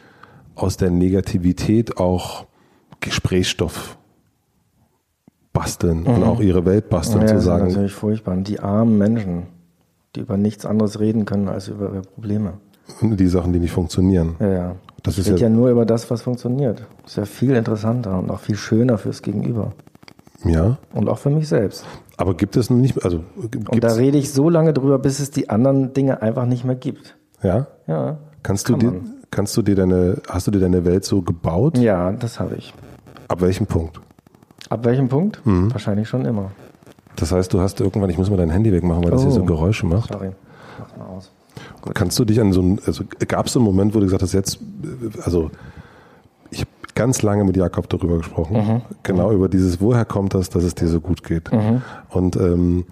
aus 0.54 0.76
der 0.76 0.90
Negativität 0.90 1.96
auch 1.96 2.44
Gesprächsstoff 3.00 3.96
basteln 5.54 6.00
mhm. 6.00 6.08
und 6.08 6.24
auch 6.24 6.40
ihre 6.40 6.66
Welt 6.66 6.90
basteln, 6.90 7.22
ja, 7.22 7.28
zu 7.28 7.40
sagen. 7.40 7.60
Das 7.60 7.68
ist 7.70 7.76
natürlich 7.76 7.94
furchtbar. 7.94 8.34
Und 8.34 8.46
die 8.48 8.60
armen 8.60 8.98
Menschen, 8.98 9.44
die 10.14 10.20
über 10.20 10.36
nichts 10.36 10.66
anderes 10.66 11.00
reden 11.00 11.24
können 11.24 11.48
als 11.48 11.68
über 11.68 11.86
ihre 11.86 12.02
Probleme. 12.02 12.58
Die 13.00 13.28
Sachen, 13.28 13.54
die 13.54 13.60
nicht 13.60 13.72
funktionieren. 13.72 14.36
Ja, 14.40 14.48
ja. 14.52 14.76
Das 15.02 15.18
ich 15.18 15.26
rede 15.26 15.36
ja, 15.36 15.42
ja 15.44 15.48
nur 15.48 15.70
über 15.70 15.86
das, 15.86 16.10
was 16.10 16.22
funktioniert. 16.22 16.86
Das 17.02 17.12
ist 17.12 17.16
ja 17.16 17.24
viel 17.24 17.54
interessanter 17.56 18.18
und 18.18 18.30
auch 18.30 18.40
viel 18.40 18.56
schöner 18.56 18.98
fürs 18.98 19.22
Gegenüber. 19.22 19.72
Ja. 20.44 20.78
Und 20.92 21.08
auch 21.08 21.18
für 21.18 21.30
mich 21.30 21.48
selbst. 21.48 21.84
Aber 22.16 22.34
gibt 22.34 22.56
es 22.56 22.70
nicht, 22.70 23.02
also 23.04 23.24
Und 23.70 23.82
da 23.82 23.92
rede 23.92 24.18
ich 24.18 24.32
so 24.32 24.48
lange 24.50 24.72
drüber, 24.72 24.98
bis 24.98 25.20
es 25.20 25.30
die 25.30 25.48
anderen 25.48 25.92
Dinge 25.94 26.22
einfach 26.22 26.46
nicht 26.46 26.64
mehr 26.64 26.74
gibt. 26.74 27.16
Ja? 27.42 27.66
Ja. 27.86 28.18
Kannst 28.42 28.68
du 28.68 28.76
dir, 28.76 29.00
kannst 29.30 29.56
du 29.56 29.62
dir 29.62 29.74
deine, 29.74 30.18
hast 30.28 30.46
du 30.46 30.50
dir 30.50 30.60
deine 30.60 30.84
Welt 30.84 31.04
so 31.04 31.22
gebaut? 31.22 31.78
Ja, 31.78 32.12
das 32.12 32.40
habe 32.40 32.56
ich. 32.56 32.74
Ab 33.28 33.40
welchem 33.40 33.66
Punkt? 33.66 34.00
Ab 34.68 34.84
welchem 34.84 35.08
Punkt? 35.08 35.44
Mhm. 35.44 35.72
Wahrscheinlich 35.72 36.08
schon 36.08 36.24
immer. 36.24 36.50
Das 37.16 37.32
heißt, 37.32 37.52
du 37.52 37.60
hast 37.60 37.80
irgendwann, 37.80 38.10
ich 38.10 38.18
muss 38.18 38.30
mal 38.30 38.36
dein 38.36 38.50
Handy 38.50 38.72
wegmachen, 38.72 39.04
weil 39.04 39.10
das 39.10 39.22
hier 39.22 39.30
so 39.30 39.42
oh. 39.42 39.44
Geräusche 39.44 39.86
macht. 39.86 40.12
Sorry. 40.12 40.30
Gut. 41.82 41.94
Kannst 41.94 42.18
du 42.18 42.24
dich 42.24 42.40
an 42.40 42.52
so 42.52 42.62
ein, 42.62 42.80
also 42.86 43.04
gab 43.28 43.46
es 43.46 43.56
einen 43.56 43.64
Moment, 43.64 43.94
wo 43.94 44.00
du 44.00 44.06
gesagt 44.06 44.22
hast, 44.22 44.32
jetzt, 44.32 44.60
also 45.24 45.50
ich 46.50 46.60
habe 46.60 46.70
ganz 46.94 47.22
lange 47.22 47.44
mit 47.44 47.56
Jakob 47.56 47.88
darüber 47.88 48.18
gesprochen, 48.18 48.56
mhm. 48.56 48.82
genau 49.02 49.32
über 49.32 49.48
dieses, 49.48 49.80
woher 49.80 50.04
kommt 50.04 50.34
das, 50.34 50.50
dass 50.50 50.64
es 50.64 50.74
dir 50.74 50.88
so 50.88 51.00
gut 51.00 51.22
geht. 51.22 51.52
Mhm. 51.52 51.82
Und 52.10 52.36
ähm, 52.36 52.84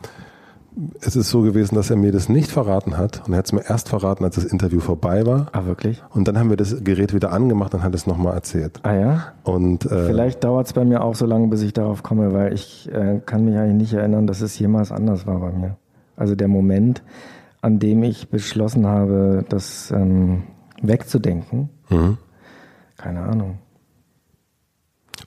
es 1.00 1.16
ist 1.16 1.30
so 1.30 1.42
gewesen, 1.42 1.74
dass 1.74 1.90
er 1.90 1.96
mir 1.96 2.12
das 2.12 2.28
nicht 2.28 2.50
verraten 2.50 2.96
hat 2.96 3.26
und 3.26 3.32
er 3.32 3.38
hat 3.38 3.46
es 3.46 3.52
mir 3.52 3.68
erst 3.68 3.88
verraten, 3.88 4.24
als 4.24 4.36
das 4.36 4.44
Interview 4.44 4.80
vorbei 4.80 5.26
war. 5.26 5.48
Ah, 5.52 5.64
wirklich? 5.66 6.02
Und 6.10 6.28
dann 6.28 6.38
haben 6.38 6.50
wir 6.50 6.56
das 6.56 6.84
Gerät 6.84 7.12
wieder 7.12 7.32
angemacht 7.32 7.74
und 7.74 7.82
hat 7.82 7.94
es 7.94 8.06
nochmal 8.06 8.34
erzählt. 8.34 8.78
Ah 8.82 8.94
ja? 8.94 9.32
Und, 9.42 9.86
äh, 9.86 10.06
Vielleicht 10.06 10.44
dauert 10.44 10.66
es 10.66 10.72
bei 10.72 10.84
mir 10.84 11.02
auch 11.02 11.14
so 11.14 11.26
lange, 11.26 11.48
bis 11.48 11.62
ich 11.62 11.72
darauf 11.72 12.02
komme, 12.02 12.32
weil 12.32 12.52
ich 12.52 12.88
äh, 12.92 13.20
kann 13.24 13.44
mich 13.44 13.56
eigentlich 13.56 13.74
nicht 13.74 13.92
erinnern, 13.94 14.26
dass 14.26 14.40
es 14.40 14.58
jemals 14.58 14.92
anders 14.92 15.26
war 15.26 15.40
bei 15.40 15.50
mir. 15.50 15.76
Also 16.16 16.34
der 16.34 16.48
Moment, 16.48 17.02
an 17.60 17.78
dem 17.78 18.02
ich 18.02 18.28
beschlossen 18.28 18.86
habe, 18.86 19.44
das 19.48 19.90
ähm, 19.90 20.44
wegzudenken. 20.82 21.70
Mhm. 21.88 22.18
Keine 22.96 23.20
Ahnung. 23.20 23.58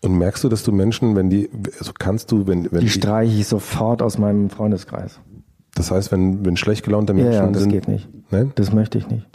Und 0.02 0.18
merkst 0.18 0.44
du, 0.44 0.50
dass 0.50 0.64
du 0.64 0.72
Menschen, 0.72 1.16
wenn 1.16 1.30
die, 1.30 1.50
also 1.78 1.92
kannst 1.98 2.32
du, 2.32 2.48
wenn, 2.48 2.72
wenn 2.72 2.80
die 2.82 2.90
streiche 2.90 3.40
ich 3.40 3.48
sofort 3.48 4.02
aus 4.02 4.18
meinem 4.18 4.50
Freundeskreis. 4.50 5.20
Das 5.76 5.92
heißt, 5.92 6.12
wenn, 6.12 6.46
wenn 6.46 6.58
schlecht 6.58 6.84
gelaunte 6.84 7.14
Menschen 7.14 7.34
ja, 7.34 7.46
ja, 7.46 7.52
das 7.52 7.64
sind. 7.64 7.72
geht 7.72 7.88
nicht. 7.88 8.10
Nein? 8.32 8.52
Das 8.56 8.74
möchte 8.74 8.98
ich 8.98 9.08
nicht. 9.10 9.28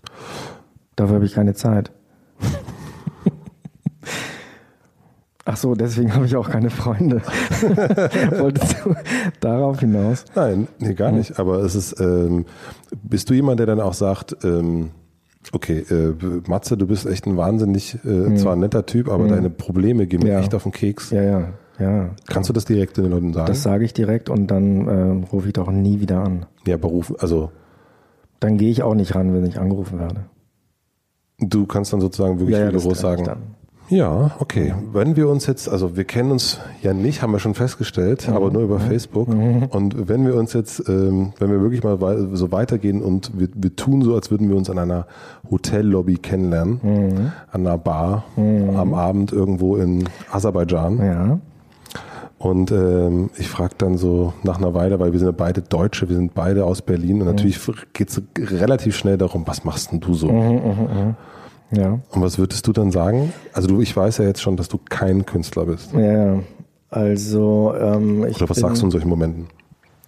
Dafür 0.97 1.17
habe 1.17 1.25
ich 1.25 1.35
keine 1.35 1.55
Zeit. 1.55 1.93
Ach 5.49 5.57
so, 5.57 5.77
deswegen 5.77 6.13
habe 6.13 6.27
ich 6.27 6.35
auch 6.35 6.51
keine 6.51 6.71
Freunde. 6.71 7.23
Wolltest 8.37 8.85
du 8.85 8.97
darauf 9.39 9.79
hinaus? 9.79 10.25
Nein, 10.35 10.67
nee, 10.81 10.93
gar 10.93 11.13
nicht. 11.13 11.39
Aber 11.39 11.61
es 11.61 11.77
ist, 11.77 12.01
ähm, 12.01 12.47
bist 13.05 13.31
du 13.31 13.35
jemand, 13.35 13.61
der 13.61 13.67
dann 13.67 13.81
auch 13.81 13.95
sagt, 13.95 14.37
ähm, 14.43 14.91
okay, 15.53 15.85
äh, 15.89 16.15
Matze, 16.49 16.77
du 16.77 16.89
bist 16.89 17.07
echt 17.07 17.27
ein 17.27 17.37
wahnsinnig, 17.37 17.97
äh, 18.05 18.09
mhm. 18.09 18.37
zwar 18.39 18.55
ein 18.55 18.59
netter 18.59 18.87
Typ, 18.87 19.09
aber 19.09 19.23
mhm. 19.23 19.29
deine 19.29 19.51
Probleme 19.51 20.09
gehen 20.09 20.25
mir 20.25 20.33
ja. 20.33 20.41
echt 20.41 20.53
auf 20.53 20.65
den 20.65 20.73
Keks. 20.73 21.13
Ja, 21.13 21.23
ja, 21.23 21.49
ja. 21.79 22.11
Kannst 22.27 22.49
du 22.49 22.53
das 22.53 22.65
direkt 22.65 22.97
den 22.97 23.11
Leuten 23.11 23.33
sagen? 23.33 23.47
Das 23.47 23.63
sage 23.63 23.85
ich 23.85 23.95
direkt 23.95 24.29
und 24.29 24.49
dann 24.49 24.89
äh, 24.89 25.27
rufe 25.31 25.47
ich 25.47 25.53
doch 25.53 25.71
nie 25.71 26.01
wieder 26.01 26.25
an. 26.25 26.47
Ja, 26.67 26.77
berufen, 26.77 27.15
also. 27.21 27.53
Dann 28.41 28.59
gehe 28.59 28.71
ich 28.71 28.83
auch 28.83 28.95
nicht 28.95 29.15
ran, 29.15 29.33
wenn 29.33 29.47
ich 29.47 29.61
angerufen 29.61 30.01
werde. 30.01 30.25
Du 31.39 31.67
kannst 31.67 31.93
dann 31.93 32.01
sozusagen 32.01 32.41
wirklich 32.41 32.59
ja, 32.59 32.65
ja, 32.65 32.71
rigoros 32.71 32.99
sagen. 32.99 33.25
Ja, 33.89 34.33
okay. 34.41 34.75
Wenn 34.93 35.17
wir 35.17 35.29
uns 35.29 35.47
jetzt, 35.47 35.69
also 35.69 35.97
wir 35.97 36.05
kennen 36.05 36.31
uns 36.33 36.61
ja 36.83 36.93
nicht, 36.93 37.23
haben 37.23 37.33
wir 37.33 37.39
schon 37.39 37.55
festgestellt, 37.55 38.29
aber 38.29 38.51
nur 38.51 38.63
über 38.63 38.81
Facebook. 38.81 39.29
Und 39.71 40.09
wenn 40.09 40.27
wir 40.27 40.35
uns 40.35 40.53
jetzt, 40.53 40.89
ähm, 40.89 41.33
wenn 41.39 41.51
wir 41.51 41.61
wirklich 41.61 41.83
mal 41.85 41.99
so 42.33 42.53
weitergehen 42.53 43.03
und 43.03 43.31
wir, 43.39 43.49
wir 43.55 43.77
tun 43.77 44.03
so, 44.03 44.15
als 44.15 44.31
würden 44.31 44.49
wir 44.49 44.57
uns 44.57 44.69
an 44.71 44.79
einer 44.79 45.07
Hotellobby 45.51 46.17
kennenlernen, 46.17 46.81
an 47.53 47.67
einer 47.67 47.79
Bar, 47.79 48.25
am 48.37 48.95
Abend 48.95 49.33
irgendwo 49.33 49.77
in 49.77 50.09
Aserbaidschan. 50.31 50.99
Ja. 50.99 51.41
Und 52.39 52.71
ähm, 52.71 53.31
ich 53.39 53.49
frage 53.49 53.75
dann 53.79 53.97
so 53.97 54.35
nach 54.43 54.59
einer 54.59 54.75
Weile, 54.75 55.01
weil 55.01 55.13
wir 55.13 55.19
sind 55.19 55.29
ja 55.29 55.35
beide 55.37 55.63
Deutsche, 55.63 56.09
wir 56.09 56.17
sind 56.17 56.35
beide 56.35 56.65
aus 56.67 56.83
Berlin 56.83 57.21
und 57.23 57.27
natürlich 57.27 57.59
geht 57.95 58.11
es 58.11 58.21
relativ 58.39 58.95
schnell 58.95 59.17
darum, 59.17 59.47
was 59.47 59.65
machst 59.65 59.91
denn 59.91 60.01
du 60.01 60.13
so? 60.13 60.29
Ja. 61.71 62.01
Und 62.11 62.23
was 62.23 62.39
würdest 62.39 62.67
du 62.67 62.73
dann 62.73 62.91
sagen? 62.93 63.33
Also 63.53 63.69
du, 63.69 63.81
ich 63.81 63.97
weiß 63.97 64.19
ja 64.19 64.25
jetzt 64.25 64.41
schon, 64.41 64.57
dass 64.57 64.69
du 64.69 64.79
kein 64.79 65.27
Künstler 65.27 65.67
bist. 65.67 65.93
Ja. 65.93 66.41
Also, 66.89 67.75
ähm, 67.79 68.25
ich, 68.27 68.37
Oder 68.37 68.49
was 68.49 68.57
bin, 68.57 68.69
sagst 68.69 68.83
du 68.83 68.87
in 68.87 68.91
solchen 68.93 69.09
Momenten? 69.09 69.49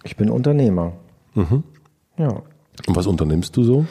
ich 0.03 0.15
bin 0.15 0.29
Unternehmer. 0.29 0.93
Ja. 2.17 2.41
Und 2.87 2.95
was 2.95 3.05
unternimmst 3.05 3.55
du 3.57 3.63
so? 3.63 3.85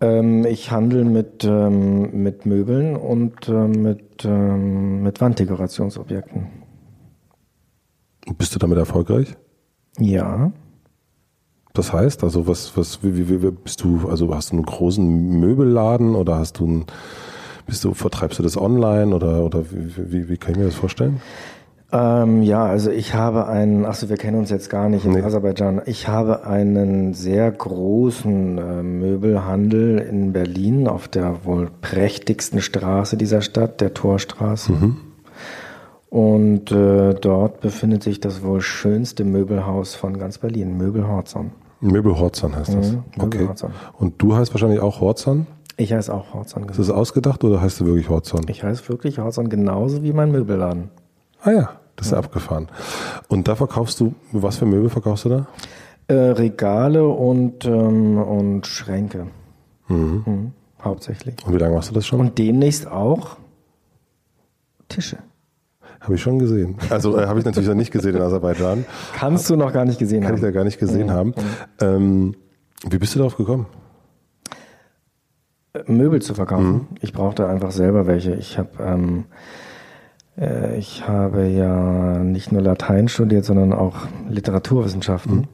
Ähm, 0.00 0.44
ich 0.44 0.70
handle 0.70 1.04
mit, 1.04 1.44
ähm, 1.44 2.22
mit 2.22 2.46
Möbeln 2.46 2.96
und 2.96 3.48
ähm, 3.48 3.82
mit, 3.82 4.24
ähm, 4.24 5.02
mit 5.02 5.20
Wanddekorationsobjekten. 5.20 6.46
Und 8.26 8.38
Bist 8.38 8.54
du 8.54 8.58
damit 8.58 8.78
erfolgreich? 8.78 9.36
Ja. 9.98 10.52
Das 11.78 11.92
heißt, 11.92 12.24
also 12.24 12.48
was, 12.48 12.76
was, 12.76 13.04
wie, 13.04 13.28
wie, 13.28 13.40
wie 13.40 13.50
bist 13.52 13.84
du, 13.84 14.08
also 14.10 14.34
hast 14.34 14.50
du 14.50 14.56
einen 14.56 14.66
großen 14.66 15.38
Möbelladen 15.38 16.16
oder 16.16 16.36
hast 16.36 16.58
du 16.58 16.66
ein, 16.66 16.86
bist 17.66 17.84
du, 17.84 17.94
vertreibst 17.94 18.36
du 18.40 18.42
das 18.42 18.56
online 18.56 19.14
oder, 19.14 19.44
oder 19.44 19.62
wie, 19.70 20.12
wie, 20.12 20.28
wie 20.28 20.36
kann 20.38 20.54
ich 20.54 20.58
mir 20.58 20.64
das 20.64 20.74
vorstellen? 20.74 21.20
Ähm, 21.92 22.42
ja, 22.42 22.66
also 22.66 22.90
ich 22.90 23.14
habe 23.14 23.46
einen, 23.46 23.86
achso, 23.86 24.08
wir 24.08 24.16
kennen 24.16 24.36
uns 24.36 24.50
jetzt 24.50 24.70
gar 24.70 24.88
nicht 24.88 25.04
in 25.04 25.12
Nee. 25.12 25.22
Aserbaidschan. 25.22 25.82
Ich 25.86 26.08
habe 26.08 26.44
einen 26.44 27.14
sehr 27.14 27.48
großen 27.48 28.58
äh, 28.58 28.82
Möbelhandel 28.82 29.98
in 29.98 30.32
Berlin 30.32 30.88
auf 30.88 31.06
der 31.06 31.44
wohl 31.44 31.70
prächtigsten 31.80 32.60
Straße 32.60 33.16
dieser 33.16 33.40
Stadt, 33.40 33.80
der 33.80 33.94
Torstraße. 33.94 34.72
Und 36.10 36.72
äh, 36.72 37.14
dort 37.14 37.60
befindet 37.60 38.02
sich 38.02 38.18
das 38.18 38.42
wohl 38.42 38.62
schönste 38.62 39.22
Möbelhaus 39.22 39.94
von 39.94 40.18
ganz 40.18 40.38
Berlin, 40.38 40.76
Möbel 40.76 41.06
Horzon. 41.06 41.52
Möbelhorzan 41.80 42.56
heißt 42.56 42.74
das. 42.74 42.92
Mhm, 42.92 43.04
okay. 43.18 43.38
Möbelhorzon. 43.38 43.72
Und 43.98 44.20
du 44.20 44.34
heißt 44.34 44.52
wahrscheinlich 44.52 44.80
auch 44.80 45.00
Horzan? 45.00 45.46
Ich 45.76 45.92
heiße 45.92 46.12
auch 46.12 46.34
Horzon. 46.34 46.68
Ist 46.68 46.78
das 46.78 46.90
ausgedacht 46.90 47.44
oder 47.44 47.60
heißt 47.60 47.80
du 47.80 47.86
wirklich 47.86 48.08
Horzan? 48.08 48.42
Ich 48.48 48.64
heiße 48.64 48.88
wirklich 48.88 49.18
Horzon 49.20 49.48
genauso 49.48 50.02
wie 50.02 50.12
mein 50.12 50.32
Möbelladen. 50.32 50.90
Ah 51.42 51.52
ja, 51.52 51.70
das 51.94 52.06
ist 52.08 52.12
ja 52.12 52.18
abgefahren. 52.18 52.68
Und 53.28 53.46
da 53.46 53.54
verkaufst 53.54 54.00
du, 54.00 54.14
was 54.32 54.56
für 54.56 54.66
Möbel 54.66 54.90
verkaufst 54.90 55.24
du 55.24 55.28
da? 55.28 55.46
Äh, 56.08 56.14
Regale 56.14 57.06
und, 57.06 57.64
ähm, 57.64 58.18
und 58.18 58.66
Schränke. 58.66 59.28
Mhm, 59.86 60.52
hauptsächlich. 60.82 61.36
Und 61.46 61.54
wie 61.54 61.58
lange 61.58 61.76
machst 61.76 61.90
du 61.90 61.94
das 61.94 62.06
schon? 62.06 62.20
Und 62.20 62.38
demnächst 62.38 62.88
auch 62.88 63.36
Tische. 64.88 65.18
Habe 66.00 66.14
ich 66.14 66.22
schon 66.22 66.38
gesehen. 66.38 66.76
Also 66.90 67.18
äh, 67.18 67.26
habe 67.26 67.38
ich 67.38 67.44
natürlich 67.44 67.68
noch 67.68 67.74
nicht 67.74 67.90
gesehen 67.90 68.16
in 68.16 68.22
Aserbaidschan. 68.22 68.84
Kannst 69.14 69.50
du 69.50 69.56
noch 69.56 69.72
gar 69.72 69.84
nicht 69.84 69.98
gesehen 69.98 70.22
Kann 70.22 70.34
ich 70.34 70.40
da 70.40 70.46
haben. 70.48 70.54
gar 70.54 70.64
nicht 70.64 70.78
gesehen 70.78 71.10
haben. 71.10 71.34
Ähm, 71.80 72.34
wie 72.88 72.98
bist 72.98 73.14
du 73.14 73.18
darauf 73.18 73.36
gekommen? 73.36 73.66
Möbel 75.86 76.22
zu 76.22 76.34
verkaufen. 76.34 76.88
Ich 77.00 77.12
brauchte 77.12 77.46
einfach 77.46 77.70
selber 77.70 78.06
welche. 78.06 78.34
Ich 78.34 78.58
habe 78.58 78.70
ähm, 78.80 79.24
äh, 80.38 80.78
ich 80.78 81.06
habe 81.06 81.46
ja 81.46 82.18
nicht 82.18 82.52
nur 82.52 82.62
Latein 82.62 83.08
studiert, 83.08 83.44
sondern 83.44 83.72
auch 83.72 83.96
Literaturwissenschaften. 84.28 85.48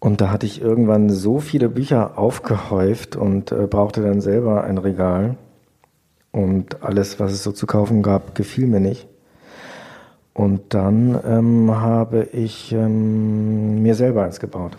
Und 0.00 0.20
da 0.20 0.30
hatte 0.30 0.46
ich 0.46 0.60
irgendwann 0.60 1.08
so 1.08 1.40
viele 1.40 1.68
Bücher 1.68 2.18
aufgehäuft 2.18 3.16
und 3.16 3.52
äh, 3.52 3.66
brauchte 3.66 4.02
dann 4.02 4.20
selber 4.20 4.64
ein 4.64 4.78
Regal. 4.78 5.36
Und 6.34 6.82
alles, 6.82 7.20
was 7.20 7.30
es 7.30 7.44
so 7.44 7.52
zu 7.52 7.64
kaufen 7.64 8.02
gab, 8.02 8.34
gefiel 8.34 8.66
mir 8.66 8.80
nicht. 8.80 9.06
Und 10.32 10.74
dann 10.74 11.16
ähm, 11.24 11.70
habe 11.70 12.24
ich 12.32 12.72
ähm, 12.72 13.80
mir 13.80 13.94
selber 13.94 14.24
eins 14.24 14.40
gebaut. 14.40 14.76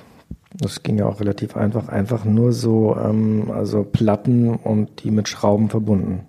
Das 0.54 0.84
ging 0.84 0.98
ja 0.98 1.06
auch 1.06 1.22
relativ 1.22 1.56
einfach. 1.56 1.88
Einfach 1.88 2.26
nur 2.26 2.52
so, 2.52 2.98
ähm, 2.98 3.52
also 3.52 3.86
Platten 3.86 4.50
und 4.50 5.06
die 5.06 5.12
mit 5.12 5.30
Schrauben 5.30 5.70
verbunden. 5.70 6.26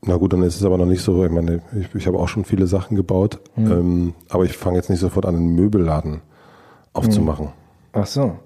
Na 0.00 0.16
gut, 0.16 0.32
dann 0.32 0.42
ist 0.42 0.56
es 0.56 0.64
aber 0.64 0.78
noch 0.78 0.86
nicht 0.86 1.02
so. 1.02 1.22
Ich 1.22 1.30
meine, 1.30 1.60
ich, 1.78 1.94
ich 1.94 2.06
habe 2.06 2.18
auch 2.18 2.28
schon 2.28 2.46
viele 2.46 2.66
Sachen 2.66 2.96
gebaut, 2.96 3.40
ähm, 3.58 4.14
aber 4.30 4.44
ich 4.44 4.56
fange 4.56 4.76
jetzt 4.76 4.88
nicht 4.88 5.00
sofort 5.00 5.26
an, 5.26 5.36
einen 5.36 5.54
Möbelladen 5.54 6.22
aufzumachen. 6.94 7.48
Ach 7.92 8.06
so. 8.06 8.38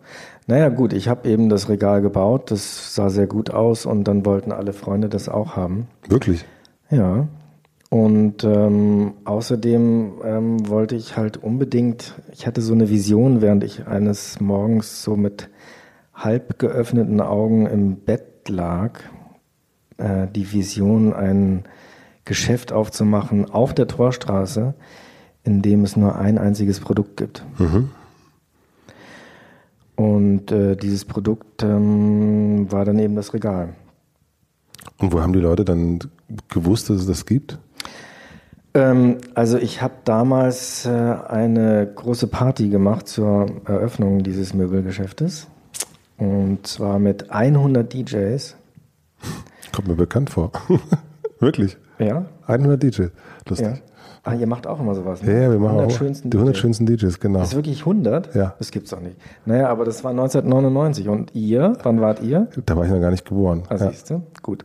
Naja, 0.47 0.69
gut, 0.69 0.93
ich 0.93 1.09
habe 1.09 1.29
eben 1.29 1.49
das 1.49 1.69
Regal 1.69 2.03
gebaut. 2.03 2.51
Das 2.51 2.95
sah 2.95 3.11
sehr 3.11 3.27
gut 3.27 3.51
aus 3.51 3.87
und 3.87 4.05
dann 4.05 4.27
wollten 4.27 4.53
alle 4.53 4.73
Freunde 4.73 5.09
das 5.09 5.29
auch 5.29 5.57
haben. 5.57 5.87
Wirklich? 6.09 6.45
Ja. 6.91 7.29
Und 7.91 8.43
ähm, 8.43 9.13
außerdem 9.25 10.13
ähm, 10.25 10.69
wollte 10.69 10.97
ich 10.97 11.17
halt 11.17 11.37
unbedingt, 11.37 12.15
ich 12.33 12.47
hatte 12.47 12.63
so 12.63 12.73
eine 12.73 12.89
Vision, 12.89 13.43
während 13.43 13.65
ich 13.65 13.87
eines 13.87 14.41
Morgens 14.41 15.03
so 15.03 15.15
mit 15.15 15.51
halb 16.15 16.59
geöffneten 16.59 17.21
Augen 17.21 17.67
im 17.67 17.97
Bett 17.97 18.49
lag, 18.49 19.01
äh, 19.99 20.27
die 20.35 20.53
Vision, 20.53 21.13
ein 21.13 21.65
Geschäft 22.25 22.73
aufzumachen 22.73 23.51
auf 23.51 23.75
der 23.75 23.89
Torstraße, 23.89 24.75
in 25.45 25.61
dem 25.61 25.85
es 25.85 25.97
nur 25.97 26.17
ein 26.17 26.39
einziges 26.39 26.81
Produkt 26.81 27.17
gibt. 27.17 27.45
Und 29.97 30.51
äh, 30.51 30.77
dieses 30.77 31.05
Produkt 31.05 31.63
ähm, 31.63 32.71
war 32.71 32.85
dann 32.85 32.99
eben 32.99 33.15
das 33.15 33.35
Regal. 33.35 33.75
Und 34.99 35.13
wo 35.13 35.21
haben 35.21 35.33
die 35.33 35.41
Leute 35.41 35.65
dann 35.65 35.99
gewusst, 36.49 36.91
dass 36.91 37.01
es 37.01 37.07
das 37.07 37.27
gibt? 37.27 37.59
Ähm, 38.75 39.19
also 39.35 39.59
ich 39.59 39.83
habe 39.83 39.95
damals 40.05 40.87
äh, 40.87 40.91
eine 40.91 41.91
große 41.95 42.27
Party 42.27 42.69
gemacht 42.69 43.07
zur 43.07 43.47
Eröffnung 43.67 44.23
dieses 44.23 44.55
Möbelgeschäftes. 44.55 45.49
Und 46.17 46.67
zwar 46.67 46.99
mit 46.99 47.31
100 47.31 47.93
DJs. 47.93 48.57
Kommt 49.73 49.89
mir 49.89 49.97
bekannt 49.97 50.31
vor. 50.31 50.53
Wirklich? 51.41 51.77
Ja? 51.99 52.27
100 52.47 52.83
DJs. 52.83 53.11
Lustig. 53.49 53.67
Ja. 53.67 53.92
Ah, 54.25 54.35
ihr 54.35 54.47
macht 54.47 54.67
auch 54.69 54.79
immer 54.79 54.95
sowas. 54.95 55.21
Ja, 55.23 55.33
ja, 55.33 55.51
wir 55.51 55.59
machen 55.59 55.79
100 55.79 55.87
auch 55.91 55.99
schönsten 55.99 56.31
die 56.31 56.37
100 56.37 56.55
DJs. 56.55 56.61
schönsten 56.61 56.87
DJs, 56.87 57.19
genau. 57.21 57.39
Das 57.41 57.49
ist 57.49 57.57
wirklich 57.57 57.81
100? 57.81 58.35
Ja. 58.37 58.55
Das 58.59 58.71
gibt's 58.71 58.91
doch 58.91 59.01
nicht. 59.01 59.17
Naja, 59.47 59.69
aber 59.69 59.85
das 59.85 60.05
war 60.05 60.13
1999. 60.13 61.09
Und 61.09 61.35
ihr, 61.35 61.77
wann 61.83 62.01
wart 62.01 62.23
ihr? 62.23 62.47
Da 62.67 62.77
war 62.77 62.85
ich 62.85 62.91
noch 62.93 63.01
gar 63.01 63.11
nicht 63.11 63.25
geboren. 63.29 63.65
Ah, 63.69 63.77
Ja. 63.77 63.91
siehst 63.91 64.11
du? 64.11 64.23
Gut. 64.43 64.65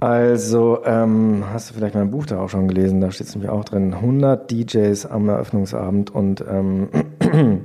Also, 0.00 0.80
ähm, 0.84 1.44
hast 1.52 1.70
du 1.70 1.74
vielleicht 1.74 1.94
mein 1.94 2.10
Buch 2.10 2.26
da 2.26 2.38
auch 2.40 2.50
schon 2.50 2.68
gelesen? 2.68 3.00
Da 3.00 3.10
steht 3.10 3.28
es 3.28 3.34
nämlich 3.34 3.50
auch 3.50 3.64
drin. 3.64 3.94
100 3.94 4.50
DJs 4.50 5.06
am 5.06 5.28
Eröffnungsabend 5.30 6.10
und 6.14 6.44
ähm, 6.46 6.88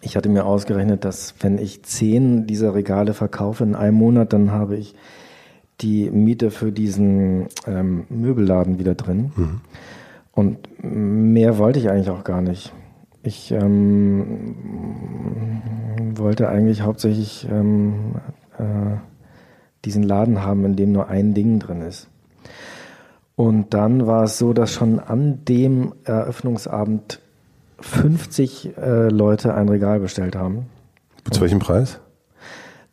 ich 0.00 0.16
hatte 0.16 0.28
mir 0.28 0.44
ausgerechnet, 0.44 1.04
dass 1.04 1.34
wenn 1.40 1.58
ich 1.58 1.82
10 1.82 2.46
dieser 2.46 2.74
Regale 2.74 3.14
verkaufe 3.14 3.64
in 3.64 3.74
einem 3.74 3.96
Monat, 3.96 4.32
dann 4.32 4.52
habe 4.52 4.76
ich 4.76 4.94
die 5.80 6.10
Miete 6.10 6.50
für 6.50 6.72
diesen 6.72 7.46
ähm, 7.66 8.04
Möbelladen 8.08 8.78
wieder 8.78 8.94
drin. 8.94 9.32
Und 10.32 10.58
mehr 10.82 11.58
wollte 11.58 11.78
ich 11.78 11.90
eigentlich 11.90 12.10
auch 12.10 12.24
gar 12.24 12.40
nicht. 12.40 12.72
Ich 13.22 13.50
ähm, 13.52 14.54
wollte 16.16 16.48
eigentlich 16.48 16.82
hauptsächlich 16.82 17.46
ähm, 17.50 18.14
äh, 18.58 18.96
diesen 19.84 20.02
Laden 20.02 20.42
haben, 20.42 20.64
in 20.64 20.76
dem 20.76 20.92
nur 20.92 21.08
ein 21.08 21.34
Ding 21.34 21.58
drin 21.58 21.82
ist. 21.82 22.08
Und 23.36 23.74
dann 23.74 24.06
war 24.06 24.24
es 24.24 24.38
so, 24.38 24.52
dass 24.52 24.72
schon 24.72 24.98
an 24.98 25.44
dem 25.44 25.94
Eröffnungsabend 26.04 27.20
50 27.80 28.76
äh, 28.76 29.08
Leute 29.08 29.54
ein 29.54 29.68
Regal 29.68 30.00
bestellt 30.00 30.34
haben. 30.34 30.66
Zu 31.30 31.42
welchem 31.42 31.60
Preis? 31.60 32.00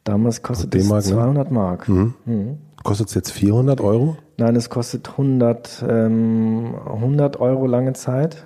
Damals 0.03 0.43
kostet 0.43 0.75
es 0.75 0.83
D-Mark, 0.83 1.05
ne? 1.05 1.11
200 1.11 1.51
Mark. 1.51 1.89
Kostet 2.85 3.07
es 3.07 3.15
jetzt 3.15 3.31
400 3.31 3.81
Euro? 3.81 4.15
Nein, 4.37 4.55
es 4.55 4.69
kostet 4.69 5.09
100, 5.09 5.83
ähm, 5.89 6.75
100 6.85 7.39
Euro 7.39 7.65
lange 7.65 7.93
Zeit 7.93 8.45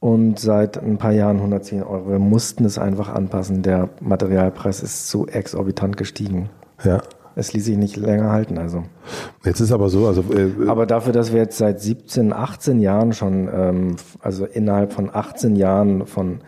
und 0.00 0.40
seit 0.40 0.82
ein 0.82 0.98
paar 0.98 1.12
Jahren 1.12 1.36
110 1.36 1.84
Euro. 1.84 2.10
Wir 2.10 2.18
mussten 2.18 2.64
es 2.64 2.76
einfach 2.76 3.08
anpassen. 3.08 3.62
Der 3.62 3.88
Materialpreis 4.00 4.82
ist 4.82 5.08
so 5.08 5.28
exorbitant 5.28 5.96
gestiegen. 5.96 6.50
Ja. 6.82 7.02
Es 7.36 7.52
ließ 7.52 7.64
sich 7.64 7.76
nicht 7.76 7.96
länger 7.96 8.32
halten. 8.32 8.58
Also. 8.58 8.82
Jetzt 9.44 9.60
ist 9.60 9.70
aber 9.70 9.90
so, 9.90 10.08
also 10.08 10.24
äh, 10.32 10.68
Aber 10.68 10.84
dafür, 10.84 11.12
dass 11.12 11.32
wir 11.32 11.40
jetzt 11.40 11.56
seit 11.56 11.80
17, 11.80 12.32
18 12.32 12.80
Jahren 12.80 13.12
schon, 13.12 13.48
ähm, 13.52 13.96
also 14.22 14.44
innerhalb 14.44 14.92
von 14.92 15.08
18 15.12 15.54
Jahren 15.54 16.06
von 16.06 16.40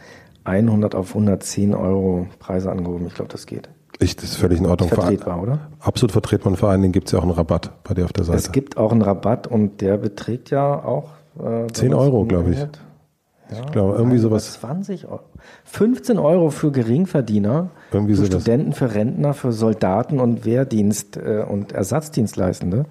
100 0.42 0.96
auf 0.96 1.10
110 1.10 1.76
Euro 1.76 2.26
Preise 2.40 2.72
angehoben, 2.72 3.06
ich 3.06 3.14
glaube, 3.14 3.30
das 3.30 3.46
geht. 3.46 3.68
Ich, 3.98 4.16
das 4.16 4.24
ist 4.26 4.36
völlig 4.36 4.58
in 4.58 4.66
Ordnung. 4.66 4.88
Vertretbar, 4.88 5.42
oder? 5.42 5.58
Absolut 5.80 6.12
vertretbar 6.12 6.52
und 6.52 6.58
vor 6.58 6.68
allen 6.68 6.82
Dingen 6.82 6.92
gibt 6.92 7.08
es 7.08 7.12
ja 7.12 7.18
auch 7.18 7.22
einen 7.22 7.32
Rabatt 7.32 7.70
bei 7.82 7.94
dir 7.94 8.04
auf 8.04 8.12
der 8.12 8.24
Seite. 8.24 8.38
Es 8.38 8.52
gibt 8.52 8.76
auch 8.76 8.92
einen 8.92 9.02
Rabatt 9.02 9.46
und 9.46 9.80
der 9.80 9.96
beträgt 9.96 10.50
ja 10.50 10.84
auch 10.84 11.12
äh, 11.38 11.66
10 11.72 11.94
Euro, 11.94 12.24
glaube 12.24 12.50
ich. 12.50 12.58
Ja, 12.58 12.68
ich 13.64 13.72
glaube, 13.72 13.94
irgendwie 13.96 14.18
sowas. 14.18 14.54
20 14.54 15.06
Euro. 15.06 15.20
15 15.64 16.18
Euro 16.18 16.50
für 16.50 16.72
Geringverdiener, 16.72 17.70
irgendwie 17.92 18.14
für 18.14 18.26
sowas. 18.26 18.42
Studenten, 18.42 18.72
für 18.72 18.94
Rentner, 18.94 19.34
für 19.34 19.52
Soldaten 19.52 20.20
und 20.20 20.44
Wehrdienst 20.44 21.16
äh, 21.16 21.44
und 21.48 21.72
Ersatzdienstleistende. 21.72 22.86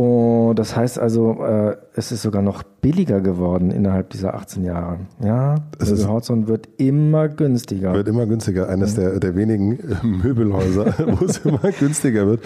Und 0.00 0.54
das 0.54 0.74
heißt 0.74 0.98
also, 0.98 1.44
äh, 1.44 1.76
es 1.94 2.10
ist 2.10 2.22
sogar 2.22 2.40
noch 2.40 2.62
billiger 2.62 3.20
geworden 3.20 3.70
innerhalb 3.70 4.08
dieser 4.08 4.32
18 4.32 4.64
Jahre. 4.64 5.00
Ja, 5.22 5.56
Es 5.78 6.08
Horizon 6.08 6.48
wird 6.48 6.70
immer 6.78 7.28
günstiger. 7.28 7.92
Wird 7.92 8.08
immer 8.08 8.24
günstiger. 8.24 8.70
Eines 8.70 8.94
der, 8.94 9.20
der 9.20 9.36
wenigen 9.36 9.78
Möbelhäuser, 10.02 10.94
wo 11.18 11.26
es 11.26 11.44
immer 11.44 11.70
günstiger 11.78 12.26
wird. 12.26 12.40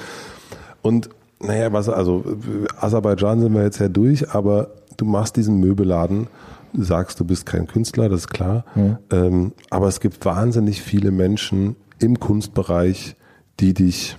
Und 0.82 1.10
naja, 1.38 1.72
was, 1.72 1.88
also 1.88 2.24
Aserbaidschan 2.80 3.40
sind 3.40 3.54
wir 3.54 3.62
jetzt 3.62 3.78
ja 3.78 3.88
durch, 3.88 4.34
aber 4.34 4.70
du 4.96 5.04
machst 5.04 5.36
diesen 5.36 5.60
Möbelladen, 5.60 6.26
du 6.72 6.82
sagst, 6.82 7.20
du 7.20 7.24
bist 7.24 7.46
kein 7.46 7.68
Künstler, 7.68 8.08
das 8.08 8.22
ist 8.22 8.30
klar. 8.30 8.64
Mhm. 8.74 8.98
Ähm, 9.12 9.52
aber 9.70 9.86
es 9.86 10.00
gibt 10.00 10.24
wahnsinnig 10.24 10.82
viele 10.82 11.12
Menschen 11.12 11.76
im 12.00 12.18
Kunstbereich, 12.18 13.14
die 13.60 13.74
dich, 13.74 14.16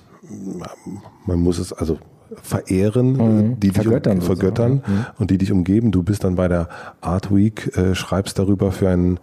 man 1.25 1.41
muss 1.41 1.59
es, 1.59 1.73
also 1.73 1.99
verehren, 2.41 3.13
Mhm. 3.13 3.59
die 3.59 3.69
dich 3.69 3.73
Vergöttern 3.81 4.17
um, 4.19 4.21
vergöttern 4.23 4.73
Mhm. 4.85 5.05
und 5.19 5.31
die 5.31 5.37
dich 5.37 5.51
umgeben. 5.51 5.91
Du 5.91 6.03
bist 6.03 6.23
dann 6.23 6.35
bei 6.35 6.47
der 6.47 6.69
Art 7.01 7.33
Week, 7.35 7.75
äh, 7.77 7.95
schreibst 7.95 8.37
darüber 8.39 8.71
für 8.71 8.89
ein 8.89 9.19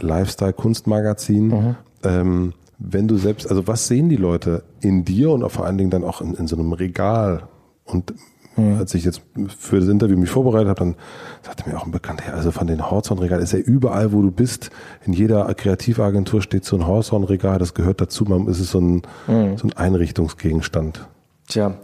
Lifestyle-Kunstmagazin. 0.00 1.46
Mhm. 1.48 1.76
Ähm, 2.02 2.52
wenn 2.78 3.08
du 3.08 3.16
selbst, 3.16 3.48
also 3.48 3.66
was 3.66 3.86
sehen 3.86 4.08
die 4.08 4.16
Leute 4.16 4.62
in 4.80 5.04
dir 5.04 5.30
und 5.30 5.42
auch 5.44 5.50
vor 5.50 5.64
allen 5.66 5.78
Dingen 5.78 5.90
dann 5.90 6.04
auch 6.04 6.20
in, 6.20 6.34
in 6.34 6.46
so 6.46 6.56
einem 6.56 6.72
Regal? 6.72 7.44
Und 7.84 8.14
Mhm. 8.56 8.76
als 8.78 8.94
ich 8.94 9.04
jetzt 9.04 9.20
für 9.58 9.80
das 9.80 9.88
Interview 9.88 10.16
mich 10.16 10.30
vorbereitet 10.30 10.68
habe, 10.68 10.78
dann 10.78 10.94
sagte 11.42 11.68
mir 11.68 11.76
auch 11.76 11.86
ein 11.86 11.90
Bekannter, 11.90 12.34
also 12.34 12.52
von 12.52 12.68
den 12.68 12.88
Horizon-Regalen 12.88 13.42
ist 13.42 13.52
ja 13.52 13.58
überall, 13.58 14.12
wo 14.12 14.22
du 14.22 14.30
bist, 14.30 14.70
in 15.04 15.12
jeder 15.12 15.52
Kreativagentur 15.54 16.40
steht 16.40 16.64
so 16.64 16.76
ein 16.76 16.86
Horizon-Regal, 16.86 17.58
das 17.58 17.74
gehört 17.74 18.00
dazu, 18.00 18.24
man 18.26 18.46
ist 18.46 18.60
es 18.60 18.70
so 18.70 18.78
ein, 18.80 19.02
Mhm. 19.26 19.56
so 19.58 19.66
ein 19.66 19.72
Einrichtungsgegenstand. 19.72 21.08
Tja, 21.48 21.74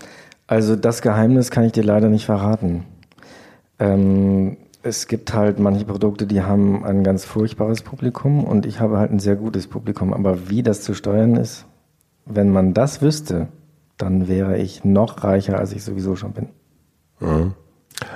also 0.51 0.75
das 0.75 1.01
Geheimnis 1.01 1.51
kann 1.53 1.63
ich 1.65 1.71
dir 1.73 1.85
leider 1.85 2.09
nicht 2.09 2.27
verraten. 2.27 2.85
Ähm, 3.79 4.57
es 4.83 5.07
gibt 5.07 5.33
halt 5.33 5.61
manche 5.61 5.85
Produkte, 5.85 6.27
die 6.27 6.43
haben 6.43 6.85
ein 6.85 7.05
ganz 7.05 7.25
furchtbares 7.25 7.83
Publikum 7.83 8.43
und 8.45 8.67
ich 8.67 8.81
habe 8.81 8.99
halt 8.99 9.13
ein 9.13 9.21
sehr 9.21 9.37
gutes 9.37 9.69
Publikum. 9.69 10.13
Aber 10.13 10.49
wie 10.51 10.63
das 10.65 10.83
zu 10.83 10.93
steuern 10.95 11.37
ist, 11.37 11.67
wenn 12.27 12.51
man 12.51 12.75
das 12.75 13.01
wüsste, 13.01 13.47
dann 13.97 14.27
wäre 14.27 14.59
ich 14.59 14.85
noch 14.85 15.23
reicher, 15.23 15.57
als 15.59 15.73
ich 15.73 15.85
sowieso 15.85 16.17
schon 16.17 16.33
bin. 16.33 16.49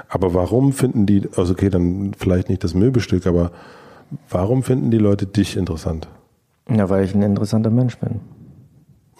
Aber 0.08 0.34
warum 0.34 0.72
finden 0.72 1.06
die, 1.06 1.28
also 1.36 1.52
okay, 1.52 1.68
dann 1.70 2.14
vielleicht 2.18 2.48
nicht 2.48 2.64
das 2.64 2.74
Möbelstück, 2.74 3.26
aber 3.28 3.52
warum 4.28 4.62
finden 4.64 4.90
die 4.90 4.98
Leute 4.98 5.26
dich 5.26 5.56
interessant? 5.56 6.08
Ja, 6.68 6.88
weil 6.88 7.04
ich 7.04 7.14
ein 7.14 7.22
interessanter 7.22 7.70
Mensch 7.70 7.98
bin. 7.98 8.20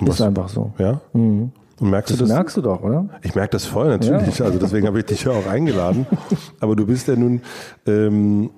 Und 0.00 0.08
Ist 0.08 0.20
was- 0.20 0.26
einfach 0.26 0.48
so. 0.48 0.72
Ja? 0.78 1.00
Mhm. 1.12 1.52
Und 1.80 1.90
merkst 1.90 2.10
Das 2.12 2.18
du 2.18 2.24
das? 2.24 2.32
merkst 2.34 2.56
du 2.56 2.62
doch, 2.62 2.82
oder? 2.82 3.08
Ich 3.22 3.34
merke 3.34 3.50
das 3.50 3.64
voll, 3.64 3.88
natürlich. 3.88 4.42
Also 4.42 4.58
deswegen 4.58 4.86
habe 4.86 4.98
ich 5.00 5.06
dich 5.06 5.24
ja 5.24 5.32
auch 5.32 5.46
eingeladen. 5.46 6.06
Aber 6.60 6.76
du 6.76 6.86
bist 6.86 7.08
ja 7.08 7.16
nun, 7.16 7.42
ähm, 7.86 8.50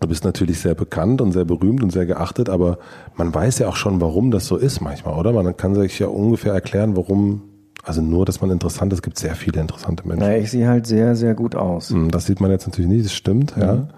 du 0.00 0.08
bist 0.08 0.24
natürlich 0.24 0.60
sehr 0.60 0.74
bekannt 0.74 1.20
und 1.20 1.32
sehr 1.32 1.44
berühmt 1.44 1.82
und 1.82 1.90
sehr 1.90 2.06
geachtet, 2.06 2.48
aber 2.48 2.78
man 3.16 3.34
weiß 3.34 3.58
ja 3.58 3.68
auch 3.68 3.76
schon, 3.76 4.00
warum 4.00 4.30
das 4.30 4.46
so 4.46 4.56
ist 4.56 4.80
manchmal, 4.80 5.18
oder? 5.18 5.32
Man 5.32 5.56
kann 5.56 5.74
sich 5.74 5.98
ja 5.98 6.06
ungefähr 6.06 6.52
erklären, 6.52 6.96
warum, 6.96 7.42
also 7.82 8.02
nur, 8.02 8.24
dass 8.24 8.40
man 8.40 8.50
interessant 8.50 8.92
ist, 8.92 8.98
es 8.98 9.02
gibt 9.02 9.18
sehr 9.18 9.34
viele 9.34 9.60
interessante 9.60 10.06
Menschen. 10.06 10.20
Naja, 10.26 10.38
ich 10.38 10.50
sehe 10.52 10.68
halt 10.68 10.86
sehr, 10.86 11.16
sehr 11.16 11.34
gut 11.34 11.56
aus. 11.56 11.90
Hm, 11.90 12.10
Das 12.12 12.26
sieht 12.26 12.40
man 12.40 12.50
jetzt 12.52 12.66
natürlich 12.66 12.88
nicht, 12.90 13.04
das 13.06 13.12
stimmt, 13.14 13.54
ja. 13.60 13.88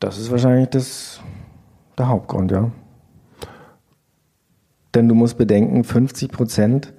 Das 0.00 0.18
ist 0.18 0.30
wahrscheinlich 0.30 0.68
das, 0.70 1.20
der 1.96 2.08
Hauptgrund, 2.08 2.50
ja. 2.50 2.70
Denn 4.96 5.08
du 5.08 5.14
musst 5.14 5.36
bedenken, 5.36 5.84
50 5.84 6.32
Prozent 6.32 6.94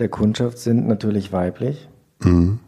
der 0.00 0.08
Kundschaft 0.08 0.58
sind 0.58 0.88
natürlich 0.88 1.32
weiblich. 1.32 1.88
Mhm. 2.20 2.58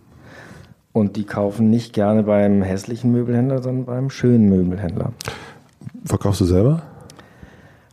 Und 0.92 1.16
die 1.16 1.24
kaufen 1.24 1.70
nicht 1.70 1.92
gerne 1.92 2.22
beim 2.22 2.62
hässlichen 2.62 3.10
Möbelhändler, 3.10 3.62
sondern 3.62 3.84
beim 3.84 4.10
schönen 4.10 4.48
Möbelhändler. 4.48 5.12
Verkaufst 6.04 6.40
du 6.40 6.44
selber? 6.44 6.82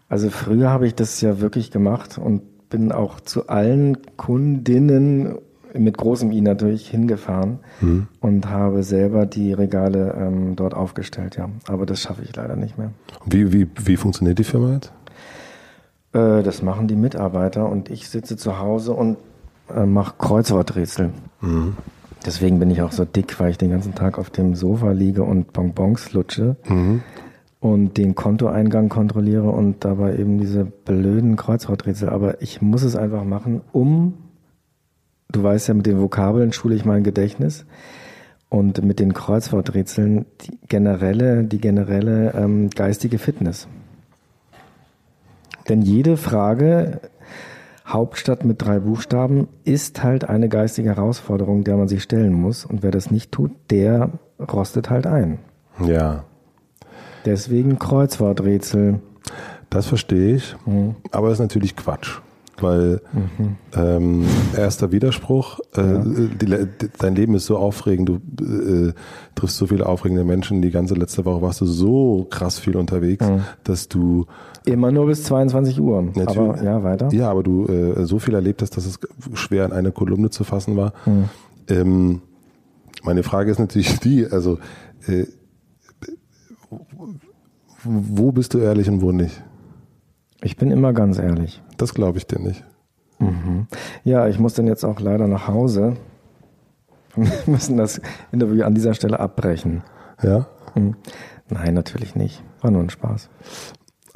Also 0.07 0.29
früher 0.29 0.69
habe 0.69 0.85
ich 0.85 0.93
das 0.93 1.19
ja 1.19 1.41
wirklich 1.41 1.71
gemacht 1.71 2.19
und 2.19 2.69
bin 2.69 2.91
auch 2.91 3.19
zu 3.21 3.47
allen 3.47 3.97
Kundinnen 4.15 5.35
mit 5.73 5.97
großem 5.97 6.31
I 6.31 6.41
natürlich 6.41 6.87
hingefahren 6.89 7.59
und 8.21 8.49
habe 8.49 8.83
selber 8.83 9.25
die 9.25 9.51
Regale 9.51 10.15
ähm, 10.15 10.55
dort 10.55 10.75
aufgestellt, 10.75 11.37
ja. 11.37 11.49
Aber 11.67 11.87
das 11.87 12.01
schaffe 12.01 12.21
ich 12.23 12.35
leider 12.35 12.55
nicht 12.55 12.77
mehr. 12.77 12.91
Wie, 13.25 13.51
wie, 13.51 13.67
wie 13.83 13.97
funktioniert 13.97 14.37
die 14.37 14.43
Firma 14.43 14.73
jetzt? 14.73 14.91
Äh, 16.17 16.43
das 16.43 16.61
machen 16.61 16.87
die 16.87 16.95
Mitarbeiter 16.95 17.69
und 17.69 17.89
ich 17.89 18.09
sitze 18.09 18.37
zu 18.37 18.59
Hause 18.59 18.93
und 18.93 19.17
äh, 19.73 19.85
mache 19.85 20.15
Kreuzworträtsel. 20.17 21.11
Deswegen 22.25 22.59
bin 22.59 22.71
ich 22.71 22.81
auch 22.81 22.91
so 22.91 23.05
dick, 23.05 23.39
weil 23.39 23.51
ich 23.51 23.57
den 23.57 23.69
ganzen 23.69 23.93
Tag 23.95 24.17
auf 24.17 24.29
dem 24.29 24.55
Sofa 24.55 24.91
liege 24.91 25.23
und 25.23 25.53
Bonbons 25.53 26.13
lutsche 26.13 26.55
und 27.59 27.97
den 27.97 28.15
Kontoeingang 28.15 28.89
kontrolliere 28.89 29.49
und 29.49 29.85
dabei 29.85 30.17
eben 30.17 30.39
diese 30.39 30.65
blöden 30.65 31.35
Kreuzworträtsel. 31.35 32.09
Aber 32.09 32.41
ich 32.41 32.61
muss 32.61 32.83
es 32.83 32.95
einfach 32.95 33.23
machen, 33.23 33.61
um, 33.71 34.15
du 35.31 35.43
weißt 35.43 35.67
ja, 35.67 35.73
mit 35.73 35.85
den 35.85 35.99
Vokabeln 35.99 36.53
schule 36.53 36.75
ich 36.75 36.85
mein 36.85 37.03
Gedächtnis. 37.03 37.65
Und 38.49 38.81
mit 38.81 38.99
den 38.99 39.13
Kreuzworträtseln 39.13 40.25
die 40.41 40.57
generelle, 40.69 41.43
die 41.43 41.59
generelle 41.59 42.33
ähm, 42.33 42.69
geistige 42.69 43.17
Fitness. 43.17 43.67
Denn 45.69 45.81
jede 45.81 46.17
Frage, 46.17 47.01
Hauptstadt 47.85 48.43
mit 48.45 48.61
drei 48.61 48.79
Buchstaben, 48.79 49.47
ist 49.63 50.03
halt 50.03 50.27
eine 50.27 50.49
geistige 50.49 50.89
Herausforderung, 50.89 51.63
der 51.63 51.77
man 51.77 51.87
sich 51.87 52.03
stellen 52.03 52.33
muss. 52.33 52.65
Und 52.65 52.83
wer 52.83 52.91
das 52.91 53.11
nicht 53.11 53.31
tut, 53.31 53.51
der 53.69 54.11
rostet 54.39 54.89
halt 54.89 55.07
ein. 55.07 55.39
Ja, 55.85 56.23
Deswegen 57.25 57.77
Kreuzworträtsel. 57.77 58.99
das 59.69 59.87
verstehe 59.87 60.35
ich. 60.35 60.55
Aber 61.11 61.31
ist 61.31 61.39
natürlich 61.39 61.75
Quatsch. 61.75 62.19
Weil 62.59 63.01
ähm, 63.75 64.25
erster 64.55 64.91
Widerspruch, 64.91 65.59
äh, 65.75 65.81
die, 66.41 66.45
Le- 66.45 66.67
dein 66.97 67.13
Leben 67.15 67.35
ist 67.35 67.45
so 67.45 67.57
aufregend, 67.57 68.09
du 68.09 68.87
äh, 68.89 68.93
triffst 69.35 69.57
so 69.57 69.67
viele 69.67 69.85
aufregende 69.85 70.23
Menschen. 70.23 70.61
Die 70.63 70.71
ganze 70.71 70.95
letzte 70.95 71.23
Woche 71.25 71.41
warst 71.43 71.61
du 71.61 71.65
so 71.67 72.25
krass 72.29 72.57
viel 72.57 72.75
unterwegs, 72.77 73.27
dass 73.63 73.89
du 73.89 74.25
Immer 74.67 74.91
nur 74.91 75.05
bis 75.07 75.23
22 75.23 75.79
Uhr. 75.79 76.01
Natürlich. 76.01 76.27
Aber 76.37 76.63
ja, 76.63 76.83
weiter. 76.83 77.09
Ja, 77.13 77.29
aber 77.31 77.43
du 77.43 77.65
äh, 77.67 78.05
so 78.05 78.19
viel 78.19 78.33
erlebt 78.33 78.61
hast, 78.61 78.75
dass 78.75 78.85
es 78.85 78.99
schwer 79.33 79.65
in 79.65 79.71
eine 79.71 79.91
Kolumne 79.91 80.29
zu 80.29 80.43
fassen 80.43 80.75
war. 80.75 80.93
Ähm, 81.69 82.21
meine 83.03 83.23
Frage 83.23 83.49
ist 83.51 83.59
natürlich 83.59 83.99
die, 84.01 84.25
also 84.27 84.59
äh, 85.07 85.25
wo 87.83 88.31
bist 88.31 88.53
du 88.53 88.59
ehrlich 88.59 88.89
und 88.89 89.01
wo 89.01 89.11
nicht? 89.11 89.41
Ich 90.41 90.57
bin 90.57 90.71
immer 90.71 90.93
ganz 90.93 91.17
ehrlich. 91.17 91.61
Das 91.77 91.93
glaube 91.93 92.17
ich 92.17 92.27
dir 92.27 92.39
nicht. 92.39 92.63
Ja, 94.03 94.27
ich 94.27 94.37
muss 94.37 94.53
dann 94.53 94.67
jetzt 94.67 94.83
auch 94.83 94.99
leider 94.99 95.27
nach 95.27 95.47
Hause. 95.47 95.95
Wir 97.15 97.31
müssen 97.47 97.77
das 97.77 98.01
Interview 98.31 98.63
an 98.63 98.75
dieser 98.75 98.93
Stelle 98.93 99.19
abbrechen. 99.19 99.83
Ja, 100.21 100.47
Hm. 100.73 100.95
Nein, 101.49 101.73
natürlich 101.73 102.15
nicht. 102.15 102.43
War 102.61 102.71
nur 102.71 102.81
ein 102.83 102.89
Spaß. 102.89 103.29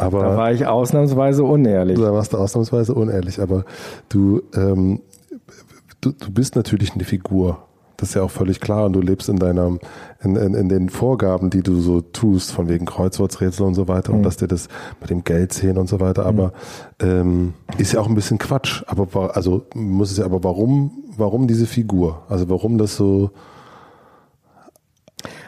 Da 0.02 0.08
aber 0.08 0.36
war 0.36 0.52
ich 0.52 0.66
ausnahmsweise 0.66 1.44
unehrlich. 1.44 2.00
da 2.00 2.12
warst 2.12 2.34
du 2.34 2.38
ausnahmsweise 2.38 2.96
unehrlich, 2.96 3.40
aber 3.40 3.66
du, 4.10 4.42
ähm, 4.56 5.02
du, 6.02 6.12
du 6.12 6.32
bist 6.32 6.56
natürlich 6.56 6.94
eine 6.94 7.04
Figur. 7.04 7.60
Das 7.98 8.10
ist 8.10 8.16
ja 8.16 8.24
auch 8.24 8.32
völlig 8.32 8.60
klar 8.60 8.88
und 8.88 8.94
du 8.94 9.00
lebst 9.00 9.30
in 9.30 9.38
deiner, 9.38 9.78
in, 10.24 10.36
in, 10.36 10.56
in 10.56 10.70
den 10.70 10.90
Vorgaben, 10.90 11.52
die 11.52 11.62
du 11.62 11.80
so 11.80 12.02
tust, 12.02 12.52
von 12.52 12.68
wegen 12.68 12.88
Kreuzworträtsel 12.88 13.64
und 13.64 13.76
so 13.76 13.88
weiter 13.88 14.12
und 14.12 14.24
dass 14.24 14.38
dir 14.38 14.48
das 14.48 14.70
mit 15.00 15.12
dem 15.12 15.24
Geld 15.24 15.54
zählen 15.54 15.78
und 15.78 15.88
so 15.88 16.00
weiter, 16.00 16.26
aber 16.26 16.54
ähm, 17.00 17.54
ist 17.78 17.94
ja 17.94 18.00
auch 18.00 18.08
ein 18.08 18.16
bisschen 18.16 18.40
Quatsch. 18.40 18.82
Aber 18.88 19.36
also 19.36 19.68
muss 19.76 20.10
es 20.10 20.18
ja, 20.18 20.26
aber 20.26 20.44
warum, 20.44 21.04
warum 21.16 21.46
diese 21.46 21.68
Figur? 21.68 22.24
Also 22.28 22.50
warum 22.50 22.80
das 22.80 22.96
so 22.96 23.30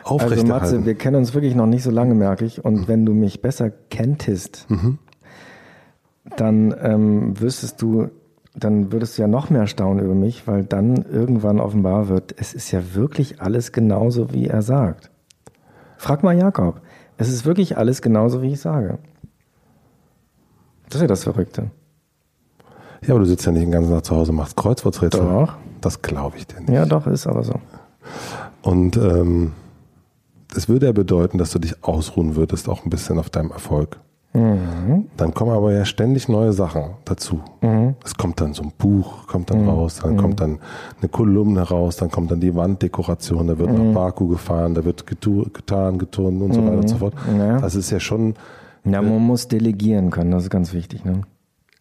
Also 0.06 0.46
Matze, 0.46 0.86
wir 0.86 0.96
kennen 0.96 1.16
uns 1.16 1.34
wirklich 1.34 1.56
noch 1.56 1.66
nicht 1.66 1.84
so 1.84 1.92
lange, 1.92 2.16
merke 2.16 2.46
ich. 2.46 2.64
Und 2.64 2.88
wenn 2.88 3.06
du 3.06 3.14
mich 3.14 3.42
besser 3.42 3.70
kenntest, 3.70 4.68
dann 6.38 6.76
ähm, 6.82 7.40
wüsstest 7.40 7.82
du, 7.82 8.10
dann 8.56 8.92
würdest 8.92 9.18
du 9.18 9.22
ja 9.24 9.28
noch 9.28 9.50
mehr 9.50 9.68
staunen 9.68 10.04
über 10.04 10.16
mich, 10.16 10.48
weil 10.48 10.64
dann 10.64 11.04
irgendwann 11.04 11.60
offenbar 11.60 12.10
wird, 12.10 12.36
es 12.38 12.54
ist 12.54 12.72
ja 12.72 12.96
wirklich 12.96 13.42
alles 13.42 13.72
genauso, 13.72 14.34
wie 14.34 14.48
er 14.48 14.62
sagt. 14.62 15.10
Frag 15.98 16.24
mal 16.24 16.38
Jakob. 16.38 16.82
Es 17.18 17.30
ist 17.30 17.46
wirklich 17.46 17.78
alles 17.78 18.02
genauso, 18.02 18.42
wie 18.42 18.54
ich 18.54 18.60
sage. 18.60 18.98
Das 20.86 20.96
ist 20.96 21.02
ja 21.02 21.08
das 21.08 21.24
Verrückte. 21.24 21.72
Ja, 23.06 23.12
aber 23.12 23.20
du 23.20 23.26
sitzt 23.26 23.46
ja 23.46 23.52
nicht 23.52 23.64
den 23.64 23.72
ganzen 23.72 23.92
Tag 23.92 24.06
zu 24.06 24.16
Hause 24.16 24.32
und 24.32 24.38
machst 24.38 24.56
Kreuzworträtsel. 24.56 25.22
Doch. 25.22 25.56
Das 25.82 26.02
glaube 26.02 26.38
ich 26.38 26.48
dir 26.48 26.60
nicht. 26.60 26.70
Ja, 26.70 26.86
doch, 26.86 27.08
ist 27.08 27.28
aber 27.28 27.44
so. 27.44 27.56
Und 28.62 28.96
ähm, 28.98 29.52
das 30.54 30.70
würde 30.70 30.88
ja 30.88 30.92
bedeuten, 30.92 31.38
dass 31.38 31.52
du 31.52 31.60
dich 31.60 31.84
ausruhen 31.84 32.36
würdest, 32.36 32.70
auch 32.70 32.86
ein 32.86 32.90
bisschen 32.90 33.20
auf 33.20 33.30
deinem 33.30 33.52
Erfolg. 33.52 34.00
Mhm. 34.34 35.06
Dann 35.16 35.34
kommen 35.34 35.52
aber 35.52 35.74
ja 35.74 35.86
ständig 35.86 36.28
neue 36.28 36.54
Sachen 36.54 36.96
dazu. 37.06 37.42
Mhm. 37.62 37.96
Es 38.04 38.16
kommt 38.16 38.42
dann 38.42 38.54
so 38.54 38.64
ein 38.64 38.72
Buch, 38.78 39.28
kommt 39.28 39.52
dann 39.52 39.68
raus, 39.68 40.00
dann 40.02 40.18
kommt 40.18 40.40
dann 40.40 40.58
eine 41.00 41.10
Kolumne 41.10 41.62
raus, 41.62 41.98
dann 41.98 42.10
kommt 42.10 42.32
dann 42.32 42.40
die 42.40 42.56
Wanddekoration, 42.56 43.48
da 43.48 43.58
wird 43.60 43.72
nach 43.72 43.94
Baku 43.94 44.28
gefahren, 44.28 44.74
da 44.74 44.84
wird 44.84 45.06
getu 45.06 45.46
getan, 45.54 46.00
getan 46.00 46.42
und 46.42 46.54
so 46.54 46.64
weiter 46.64 46.78
und 46.78 46.90
so 46.90 46.98
fort. 46.98 47.14
Ja. 47.38 47.60
Das 47.60 47.76
ist 47.76 47.92
ja 47.92 48.00
schon, 48.00 48.34
Ja, 48.86 49.02
man 49.04 49.22
muss 49.22 49.48
delegieren 49.48 50.10
können, 50.10 50.32
das 50.32 50.44
ist 50.44 50.50
ganz 50.50 50.74
wichtig. 50.74 51.06
Ne? 51.06 51.22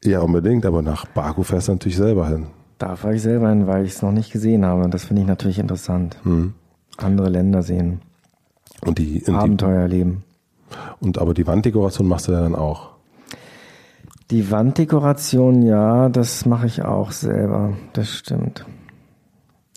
ja 0.05 0.21
unbedingt, 0.21 0.67
aber 0.67 0.83
nach 0.83 1.07
Baku 1.07 1.43
fährst 1.43 1.69
du 1.69 1.73
natürlich 1.73 1.97
selber 1.97 2.29
hin. 2.29 2.47
Da 2.79 2.97
fahre 2.97 3.15
ich 3.15 3.23
selber 3.23 3.49
hin, 3.49 3.67
weil 3.67 3.85
ich 3.85 3.93
es 3.93 4.03
noch 4.03 4.13
nicht 4.13 4.33
gesehen 4.33 4.67
habe. 4.67 4.83
Und 4.83 4.93
das 4.93 5.05
finde 5.05 5.23
ich 5.23 5.29
natürlich 5.29 5.61
interessant. 5.61 6.17
Andere 6.97 7.29
Länder 7.29 7.63
sehen, 7.63 8.01
Und 8.85 8.99
die, 8.99 9.23
und 9.27 9.27
die, 9.27 9.33
Abenteuer 9.33 9.81
erleben. 9.81 10.25
und 11.01 11.19
aber 11.19 11.35
die 11.35 11.47
Wanddekoration 11.47 12.07
machst 12.09 12.29
du 12.29 12.33
ja 12.33 12.41
dann 12.41 12.55
auch. 12.55 12.91
Die 14.31 14.51
Wanddekoration, 14.51 15.63
ja, 15.63 16.09
das 16.09 16.47
mache 16.47 16.67
ich 16.67 16.83
auch 16.83 17.13
selber. 17.13 17.75
Das 17.93 18.09
stimmt. 18.09 18.65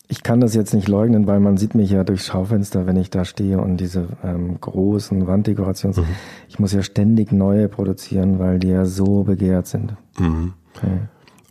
Ich 0.08 0.24
kann 0.24 0.40
das 0.40 0.54
jetzt 0.54 0.74
nicht 0.74 0.88
leugnen, 0.88 1.28
weil 1.28 1.40
man 1.40 1.58
sieht 1.58 1.76
mich 1.76 1.90
ja 1.90 2.04
durchs 2.04 2.28
Schaufenster, 2.28 2.86
wenn 2.86 2.96
ich 2.96 3.10
da 3.10 3.26
stehe 3.26 3.60
und 3.60 3.78
diese 3.78 4.08
ähm, 4.24 4.62
großen 4.62 5.28
Wanddekorations. 5.28 6.00
Ich 6.48 6.60
muss 6.60 6.74
ja 6.74 6.84
ständig 6.84 7.32
neue 7.32 7.68
produzieren, 7.68 8.40
weil 8.40 8.60
die 8.60 8.70
ja 8.70 8.86
so 8.86 9.24
begehrt 9.24 9.68
sind. 9.68 9.96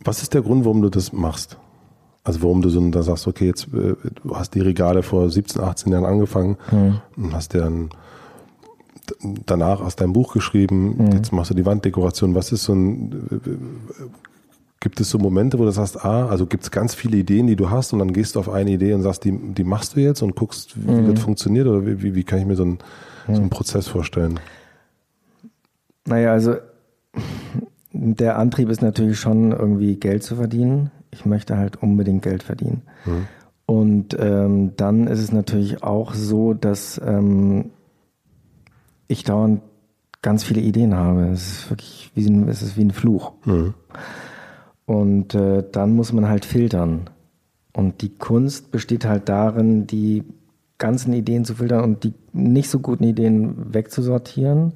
Was 0.03 0.21
ist 0.21 0.33
der 0.33 0.41
Grund, 0.41 0.65
warum 0.65 0.81
du 0.81 0.89
das 0.89 1.11
machst? 1.11 1.57
Also 2.25 2.41
warum 2.41 2.61
du 2.61 2.69
so 2.69 2.89
da 2.89 3.03
sagst, 3.03 3.27
okay, 3.27 3.45
jetzt 3.45 3.67
äh, 3.73 3.95
du 4.23 4.35
hast 4.35 4.53
die 4.55 4.59
Regale 4.59 5.03
vor 5.03 5.29
17, 5.29 5.61
18 5.61 5.93
Jahren 5.93 6.05
angefangen 6.05 6.57
und 7.15 7.33
hast 7.33 7.53
dann 7.53 7.89
danach 9.45 9.79
aus 9.79 9.95
deinem 9.95 10.13
Buch 10.13 10.33
geschrieben, 10.33 11.11
jetzt 11.13 11.31
machst 11.31 11.51
du 11.51 11.55
die 11.55 11.65
Wanddekoration. 11.65 12.35
Was 12.35 12.51
ist 12.51 12.63
so 12.63 12.73
ein 12.73 13.11
äh, 13.31 13.49
gibt 14.85 14.99
es 14.99 15.09
so 15.09 15.17
Momente, 15.17 15.57
wo 15.57 15.63
du 15.65 15.71
sagst, 15.71 16.05
ah, 16.05 16.27
also 16.27 16.45
gibt 16.45 16.63
es 16.63 16.69
ganz 16.69 16.93
viele 16.93 17.17
Ideen, 17.17 17.47
die 17.47 17.55
du 17.55 17.71
hast 17.71 17.91
und 17.91 17.97
dann 17.97 18.13
gehst 18.13 18.35
du 18.35 18.39
auf 18.39 18.49
eine 18.49 18.69
Idee 18.69 18.93
und 18.93 19.01
sagst, 19.01 19.23
die, 19.23 19.31
die 19.31 19.63
machst 19.63 19.95
du 19.95 19.99
jetzt 19.99 20.21
und 20.21 20.35
guckst, 20.35 20.75
wie 20.75 21.11
das 21.11 21.23
funktioniert 21.23 21.65
oder 21.65 21.83
wie, 21.87 22.13
wie, 22.13 22.23
kann 22.23 22.37
ich 22.37 22.45
mir 22.45 22.55
so 22.55 22.61
einen, 22.61 22.77
so 23.25 23.33
einen 23.33 23.49
Prozess 23.49 23.87
vorstellen? 23.87 24.39
Naja, 26.05 26.33
also 26.33 26.57
der 27.93 28.37
Antrieb 28.37 28.69
ist 28.69 28.83
natürlich 28.83 29.19
schon 29.19 29.53
irgendwie 29.53 29.95
Geld 29.95 30.21
zu 30.21 30.35
verdienen. 30.35 30.91
Ich 31.15 31.25
möchte 31.25 31.57
halt 31.57 31.81
unbedingt 31.81 32.23
Geld 32.23 32.43
verdienen. 32.43 32.81
Und 33.65 34.15
ähm, 34.19 34.73
dann 34.75 35.07
ist 35.07 35.19
es 35.19 35.31
natürlich 35.31 35.81
auch 35.81 36.13
so, 36.13 36.53
dass 36.53 37.01
ähm, 37.03 37.71
ich 39.07 39.23
dauernd 39.23 39.61
ganz 40.21 40.43
viele 40.43 40.61
Ideen 40.61 40.93
habe. 40.93 41.29
Es 41.29 41.47
ist 41.47 41.69
wirklich 41.69 42.11
wie 42.15 42.27
ein, 42.27 42.49
es 42.49 42.61
ist 42.61 42.77
wie 42.77 42.83
ein 42.83 42.91
Fluch. 42.91 43.31
Und 44.85 45.33
äh, 45.33 45.63
dann 45.71 45.95
muss 45.95 46.11
man 46.11 46.27
halt 46.27 46.45
filtern. 46.45 47.09
Und 47.73 48.01
die 48.01 48.15
Kunst 48.15 48.71
besteht 48.71 49.05
halt 49.05 49.29
darin, 49.29 49.87
die 49.87 50.23
ganzen 50.77 51.13
Ideen 51.13 51.45
zu 51.45 51.55
filtern 51.55 51.83
und 51.83 52.03
die 52.03 52.13
nicht 52.33 52.69
so 52.69 52.79
guten 52.79 53.05
Ideen 53.05 53.73
wegzusortieren. 53.73 54.73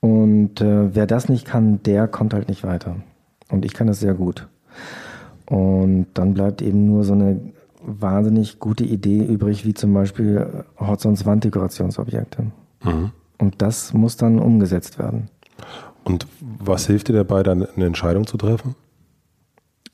Und 0.00 0.60
äh, 0.60 0.94
wer 0.94 1.06
das 1.06 1.28
nicht 1.28 1.46
kann, 1.46 1.82
der 1.84 2.08
kommt 2.08 2.34
halt 2.34 2.48
nicht 2.48 2.64
weiter. 2.64 2.96
Und 3.50 3.64
ich 3.64 3.72
kann 3.72 3.86
das 3.86 4.00
sehr 4.00 4.14
gut. 4.14 4.48
Und 5.48 6.06
dann 6.14 6.34
bleibt 6.34 6.60
eben 6.62 6.86
nur 6.86 7.04
so 7.04 7.14
eine 7.14 7.40
wahnsinnig 7.82 8.58
gute 8.58 8.84
Idee 8.84 9.24
übrig, 9.24 9.64
wie 9.64 9.74
zum 9.74 9.94
Beispiel 9.94 10.64
Hotzons 10.78 11.24
Wanddekorationsobjekte. 11.24 12.52
Und 13.38 13.62
das 13.62 13.94
muss 13.94 14.16
dann 14.16 14.38
umgesetzt 14.38 14.98
werden. 14.98 15.30
Und 16.04 16.26
was 16.40 16.86
hilft 16.86 17.08
dir 17.08 17.14
dabei, 17.14 17.42
dann 17.42 17.64
eine 17.64 17.86
Entscheidung 17.86 18.26
zu 18.26 18.36
treffen? 18.36 18.74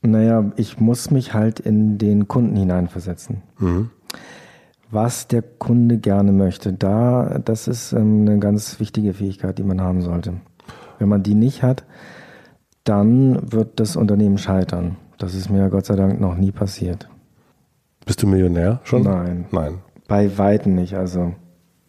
Naja, 0.03 0.53
ich 0.57 0.81
muss 0.81 1.11
mich 1.11 1.35
halt 1.35 1.61
in 1.61 1.99
den 1.99 2.29
Kunden 2.29 2.57
hineinversetzen. 2.57 3.43
Was 4.91 5.29
der 5.29 5.43
Kunde 5.43 5.99
gerne 5.99 6.33
möchte, 6.33 6.73
da, 6.73 7.41
das 7.45 7.69
ist 7.69 7.93
ähm, 7.93 8.21
eine 8.23 8.39
ganz 8.39 8.79
wichtige 8.81 9.15
Fähigkeit, 9.15 9.59
die 9.59 9.63
man 9.63 9.81
haben 9.81 10.03
sollte. 10.03 10.35
Wenn 10.99 11.09
man 11.09 11.23
die 11.23 11.35
nicht 11.35 11.63
hat, 11.63 11.85
dann 12.85 13.51
wird 13.51 13.81
das 13.81 13.97
Unternehmen 13.97 14.39
scheitern. 14.39 14.97
Das 15.19 15.35
ist 15.35 15.49
mir 15.51 15.69
Gott 15.71 15.87
sei 15.87 15.97
Dank 15.97 16.21
noch 16.21 16.37
nie 16.37 16.53
passiert. 16.53 17.09
Bist 18.07 18.23
du 18.23 18.27
Millionär 18.27 18.81
schon? 18.85 19.03
Nein. 19.03 19.47
Nein. 19.51 19.79
Bei 20.09 20.37
Weitem 20.39 20.75
nicht, 20.75 20.95
also 20.95 21.35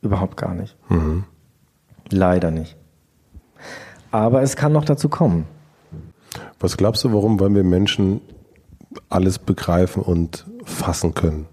überhaupt 0.02 0.38
gar 0.38 0.54
nicht. 0.54 0.78
Leider 2.10 2.52
nicht. 2.52 2.78
Aber 4.12 4.42
es 4.42 4.56
kann 4.56 4.72
noch 4.72 4.86
dazu 4.86 5.10
kommen. 5.10 5.46
Was 6.60 6.78
glaubst 6.78 7.04
du, 7.04 7.14
warum 7.14 7.40
wollen 7.40 7.56
wir 7.56 7.64
Menschen 7.64 8.22
alles 9.10 9.40
begreifen 9.40 10.02
und 10.04 10.46
fassen 10.64 11.14
können? 11.14 11.48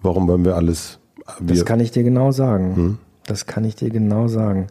Warum 0.00 0.28
wollen 0.28 0.44
wir 0.44 0.54
alles? 0.56 1.00
Wir, 1.40 1.56
Das 1.56 1.64
kann 1.64 1.80
ich 1.80 1.90
dir 1.90 2.02
genau 2.04 2.30
sagen. 2.30 2.98
Das 3.26 3.46
kann 3.46 3.64
ich 3.64 3.74
dir 3.76 3.90
genau 3.90 4.28
sagen. 4.28 4.68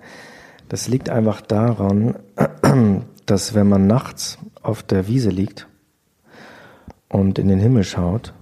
Das 0.69 0.87
liegt 0.87 1.09
einfach 1.09 1.41
daran, 1.41 2.15
dass 3.25 3.53
wenn 3.55 3.67
man 3.67 3.87
nachts 3.87 4.37
auf 4.61 4.83
der 4.83 5.07
Wiese 5.07 5.29
liegt 5.29 5.67
und 7.11 7.37
in 7.39 7.47
den 7.47 7.59
Himmel 7.59 7.83
schaut 7.83 8.33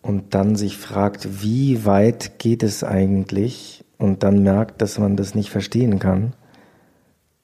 und 0.00 0.34
dann 0.34 0.56
sich 0.56 0.76
fragt, 0.76 1.42
wie 1.42 1.84
weit 1.84 2.38
geht 2.38 2.62
es 2.62 2.84
eigentlich 2.84 3.84
und 3.98 4.22
dann 4.22 4.42
merkt, 4.42 4.80
dass 4.80 4.98
man 4.98 5.16
das 5.16 5.34
nicht 5.34 5.50
verstehen 5.50 5.98
kann, 5.98 6.34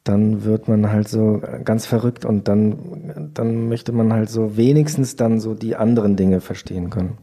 dann 0.04 0.44
wird 0.44 0.68
man 0.68 0.90
halt 0.90 1.08
so 1.08 1.42
ganz 1.64 1.86
verrückt 1.86 2.24
und 2.24 2.48
dann, 2.48 3.30
dann 3.34 3.68
möchte 3.68 3.92
man 3.92 4.12
halt 4.12 4.30
so 4.30 4.56
wenigstens 4.56 5.16
dann 5.16 5.40
so 5.40 5.54
die 5.54 5.76
anderen 5.76 6.16
Dinge 6.16 6.40
verstehen 6.40 6.90
können. 6.90 7.18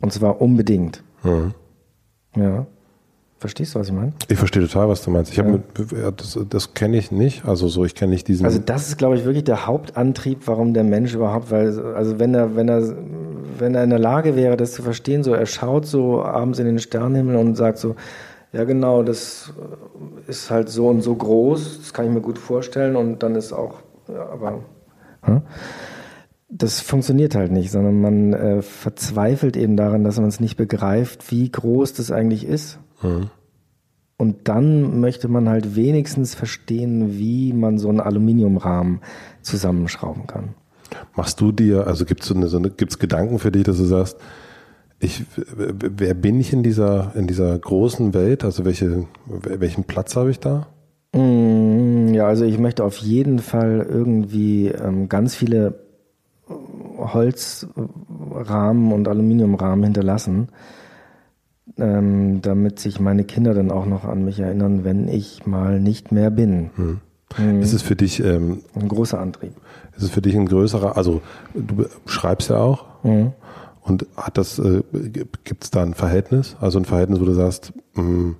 Und 0.00 0.12
zwar 0.12 0.40
unbedingt. 0.40 1.02
Mhm. 1.22 1.54
Ja. 2.36 2.66
Verstehst 3.44 3.74
du, 3.74 3.78
was 3.78 3.88
ich 3.88 3.92
meine? 3.92 4.14
ich 4.26 4.38
verstehe 4.38 4.66
total, 4.66 4.88
was 4.88 5.04
du 5.04 5.10
meinst. 5.10 5.30
Ich 5.30 5.38
habe 5.38 5.60
Ja. 5.90 5.98
ja, 6.04 6.10
das, 6.10 6.38
das 6.48 6.72
kenne 6.72 6.96
ich 6.96 7.12
nicht. 7.12 7.44
Also 7.44 7.68
so, 7.68 7.84
ich 7.84 7.94
kenne 7.94 8.12
nicht 8.12 8.26
diesen. 8.26 8.46
Also 8.46 8.58
das 8.58 8.88
ist, 8.88 8.96
glaube 8.96 9.16
ich, 9.16 9.26
wirklich 9.26 9.44
der 9.44 9.66
Hauptantrieb, 9.66 10.46
warum 10.46 10.72
der 10.72 10.82
Mensch 10.82 11.14
überhaupt, 11.14 11.50
weil, 11.50 11.78
also 11.94 12.18
wenn 12.18 12.34
er, 12.34 12.56
wenn 12.56 12.70
er, 12.70 12.96
wenn 13.58 13.74
er 13.74 13.84
in 13.84 13.90
der 13.90 13.98
Lage 13.98 14.34
wäre, 14.34 14.56
das 14.56 14.72
zu 14.72 14.82
verstehen, 14.82 15.22
so 15.22 15.34
er 15.34 15.44
schaut 15.44 15.84
so 15.84 16.22
abends 16.22 16.58
in 16.58 16.64
den 16.64 16.78
Sternenhimmel 16.78 17.36
und 17.36 17.54
sagt 17.54 17.76
so, 17.76 17.96
ja 18.54 18.64
genau, 18.64 19.02
das 19.02 19.52
ist 20.26 20.50
halt 20.50 20.70
so 20.70 20.88
und 20.88 21.02
so 21.02 21.14
groß, 21.14 21.80
das 21.80 21.92
kann 21.92 22.06
ich 22.06 22.12
mir 22.12 22.22
gut 22.22 22.38
vorstellen 22.38 22.96
und 22.96 23.22
dann 23.22 23.34
ist 23.36 23.52
auch, 23.52 23.82
ja, 24.08 24.26
aber 24.26 24.60
hm? 25.20 25.42
das 26.48 26.80
funktioniert 26.80 27.34
halt 27.34 27.52
nicht, 27.52 27.70
sondern 27.70 28.00
man 28.00 28.32
äh, 28.32 28.62
verzweifelt 28.62 29.58
eben 29.58 29.76
daran, 29.76 30.02
dass 30.02 30.18
man 30.18 30.28
es 30.28 30.40
nicht 30.40 30.56
begreift, 30.56 31.30
wie 31.30 31.50
groß 31.50 31.92
das 31.92 32.10
eigentlich 32.10 32.46
ist. 32.46 32.78
Und 34.16 34.48
dann 34.48 35.00
möchte 35.00 35.28
man 35.28 35.48
halt 35.48 35.74
wenigstens 35.76 36.34
verstehen, 36.34 37.18
wie 37.18 37.52
man 37.52 37.78
so 37.78 37.88
einen 37.88 38.00
Aluminiumrahmen 38.00 39.00
zusammenschrauben 39.42 40.26
kann. 40.26 40.54
Machst 41.16 41.40
du 41.40 41.50
dir, 41.52 41.86
also 41.86 42.04
gibt 42.04 42.22
es 42.22 42.28
so 42.28 42.34
eine, 42.34 42.46
so 42.48 42.58
eine, 42.58 42.70
gibt's 42.70 42.98
Gedanken 42.98 43.38
für 43.38 43.50
dich, 43.50 43.64
dass 43.64 43.78
du 43.78 43.84
sagst, 43.84 44.16
ich, 45.00 45.24
wer 45.36 46.14
bin 46.14 46.40
ich 46.40 46.52
in 46.52 46.62
dieser, 46.62 47.12
in 47.16 47.26
dieser 47.26 47.58
großen 47.58 48.14
Welt? 48.14 48.44
Also 48.44 48.64
welche, 48.64 49.06
welchen 49.26 49.84
Platz 49.84 50.14
habe 50.16 50.30
ich 50.30 50.38
da? 50.40 50.68
Mm, 51.12 52.14
Ja, 52.14 52.26
also 52.28 52.44
ich 52.44 52.58
möchte 52.58 52.84
auf 52.84 52.96
jeden 52.98 53.40
Fall 53.40 53.84
irgendwie 53.88 54.68
ähm, 54.68 55.08
ganz 55.08 55.34
viele 55.34 55.80
Holzrahmen 56.98 58.92
und 58.92 59.08
Aluminiumrahmen 59.08 59.84
hinterlassen, 59.84 60.48
ähm, 61.78 62.40
damit 62.42 62.78
sich 62.78 63.00
meine 63.00 63.24
Kinder 63.24 63.54
dann 63.54 63.70
auch 63.70 63.86
noch 63.86 64.04
an 64.04 64.24
mich 64.24 64.38
erinnern, 64.40 64.84
wenn 64.84 65.08
ich 65.08 65.46
mal 65.46 65.80
nicht 65.80 66.12
mehr 66.12 66.30
bin. 66.30 66.70
Ist 67.60 67.72
es 67.72 67.82
für 67.82 67.96
dich, 67.96 68.22
ähm, 68.22 68.60
Ein 68.74 68.88
großer 68.88 69.18
Antrieb. 69.18 69.52
ist 69.96 70.04
es 70.04 70.10
für 70.10 70.22
dich 70.22 70.36
ein 70.36 70.46
größerer, 70.46 70.96
also 70.96 71.20
du 71.54 71.86
schreibst 72.06 72.50
ja 72.50 72.58
auch 72.58 72.84
und 73.82 74.06
hat 74.16 74.38
das, 74.38 74.58
äh, 74.58 74.82
gibt 75.44 75.64
es 75.64 75.70
da 75.70 75.82
ein 75.82 75.94
Verhältnis? 75.94 76.56
Also 76.60 76.78
ein 76.78 76.84
Verhältnis, 76.84 77.20
wo 77.20 77.24
du 77.24 77.32
sagst, 77.34 77.72
mh, 77.94 78.34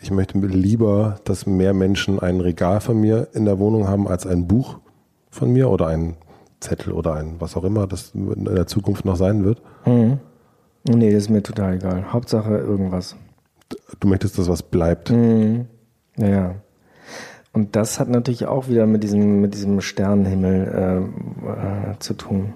ich 0.00 0.10
möchte 0.10 0.38
lieber, 0.38 1.16
dass 1.24 1.46
mehr 1.46 1.72
Menschen 1.74 2.20
ein 2.20 2.40
Regal 2.40 2.80
von 2.80 3.00
mir 3.00 3.28
in 3.32 3.44
der 3.46 3.58
Wohnung 3.58 3.88
haben 3.88 4.06
als 4.06 4.26
ein 4.26 4.46
Buch 4.46 4.78
von 5.30 5.50
mir 5.52 5.70
oder 5.70 5.86
ein 5.88 6.14
Zettel 6.60 6.92
oder 6.92 7.14
ein 7.14 7.36
was 7.38 7.56
auch 7.56 7.64
immer 7.64 7.86
das 7.86 8.12
in 8.14 8.44
der 8.44 8.66
Zukunft 8.66 9.04
noch 9.04 9.16
sein 9.16 9.44
wird. 9.44 9.62
Nee, 10.88 11.12
das 11.12 11.24
ist 11.24 11.28
mir 11.30 11.42
total 11.42 11.74
egal. 11.74 12.12
Hauptsache 12.12 12.56
irgendwas. 12.56 13.16
Du 14.00 14.08
möchtest, 14.08 14.38
dass 14.38 14.48
was 14.48 14.62
bleibt. 14.62 15.10
Ja, 15.10 16.26
ja. 16.28 16.54
Und 17.52 17.76
das 17.76 18.00
hat 18.00 18.08
natürlich 18.08 18.46
auch 18.46 18.68
wieder 18.68 18.86
mit 18.86 19.02
diesem, 19.02 19.40
mit 19.40 19.54
diesem 19.54 19.80
Sternenhimmel 19.80 21.10
äh, 21.44 21.90
äh, 21.90 21.98
zu 21.98 22.14
tun. 22.14 22.54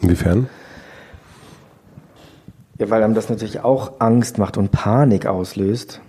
Inwiefern? 0.00 0.48
Ja, 2.78 2.90
weil 2.90 3.02
einem 3.02 3.14
das 3.14 3.28
natürlich 3.28 3.60
auch 3.60 4.00
Angst 4.00 4.38
macht 4.38 4.56
und 4.56 4.72
Panik 4.72 5.26
auslöst, 5.26 6.00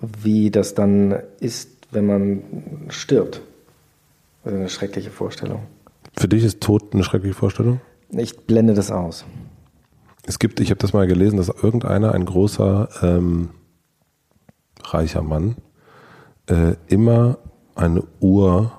wie 0.00 0.50
das 0.50 0.74
dann 0.74 1.16
ist, 1.40 1.70
wenn 1.90 2.06
man 2.06 2.42
stirbt. 2.88 3.40
Also 4.44 4.56
eine 4.56 4.68
schreckliche 4.68 5.10
Vorstellung. 5.10 5.62
Für 6.16 6.28
dich 6.28 6.44
ist 6.44 6.60
Tod 6.60 6.94
eine 6.94 7.02
schreckliche 7.02 7.34
Vorstellung? 7.34 7.80
Ich 8.10 8.38
blende 8.38 8.74
das 8.74 8.90
aus. 8.90 9.24
Es 10.30 10.38
gibt, 10.38 10.60
ich 10.60 10.70
habe 10.70 10.78
das 10.78 10.92
mal 10.92 11.08
gelesen, 11.08 11.38
dass 11.38 11.48
irgendeiner, 11.48 12.14
ein 12.14 12.24
großer 12.24 12.88
ähm, 13.02 13.48
reicher 14.84 15.22
Mann, 15.22 15.56
äh, 16.46 16.76
immer 16.86 17.38
eine 17.74 18.04
Uhr 18.20 18.70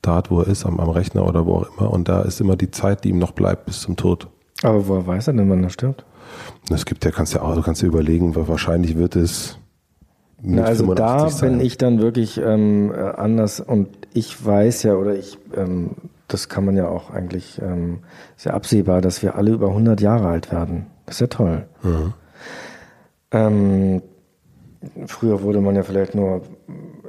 da 0.00 0.14
hat, 0.14 0.30
wo 0.30 0.40
er 0.40 0.46
ist, 0.46 0.64
am, 0.64 0.80
am 0.80 0.88
Rechner 0.88 1.28
oder 1.28 1.44
wo 1.44 1.56
auch 1.56 1.66
immer, 1.76 1.92
und 1.92 2.08
da 2.08 2.22
ist 2.22 2.40
immer 2.40 2.56
die 2.56 2.70
Zeit, 2.70 3.04
die 3.04 3.10
ihm 3.10 3.18
noch 3.18 3.32
bleibt 3.32 3.66
bis 3.66 3.82
zum 3.82 3.96
Tod. 3.96 4.28
Aber 4.62 4.88
woher 4.88 5.06
weiß 5.06 5.26
er 5.26 5.34
denn, 5.34 5.50
wann 5.50 5.62
er 5.62 5.68
stirbt? 5.68 6.06
Es 6.70 6.86
gibt 6.86 7.04
ja, 7.04 7.10
kannst 7.10 7.34
ja 7.34 7.42
auch, 7.42 7.54
du 7.54 7.60
kannst 7.60 7.82
dir 7.82 7.88
überlegen, 7.88 8.34
weil 8.34 8.48
wahrscheinlich 8.48 8.96
wird 8.96 9.16
es. 9.16 9.58
Na, 10.40 10.62
also 10.62 10.94
da 10.94 11.28
sein. 11.28 11.58
bin 11.58 11.66
ich 11.66 11.76
dann 11.76 12.00
wirklich 12.00 12.40
ähm, 12.42 12.90
anders 13.16 13.60
und 13.60 13.90
ich 14.14 14.42
weiß 14.42 14.84
ja 14.84 14.94
oder 14.94 15.14
ich, 15.14 15.36
ähm, 15.54 15.90
das 16.32 16.48
kann 16.48 16.64
man 16.64 16.76
ja 16.76 16.88
auch 16.88 17.10
eigentlich, 17.10 17.60
ähm, 17.62 18.00
ja 18.42 18.54
absehbar, 18.54 19.00
dass 19.00 19.22
wir 19.22 19.36
alle 19.36 19.52
über 19.52 19.68
100 19.68 20.00
Jahre 20.00 20.28
alt 20.28 20.50
werden. 20.52 20.86
Das 21.06 21.16
ist 21.16 21.20
ja 21.20 21.26
toll. 21.28 21.66
Mhm. 21.82 22.12
Ähm, 23.30 24.02
früher 25.06 25.42
wurde 25.42 25.60
man 25.60 25.76
ja 25.76 25.82
vielleicht 25.82 26.14
nur 26.14 26.42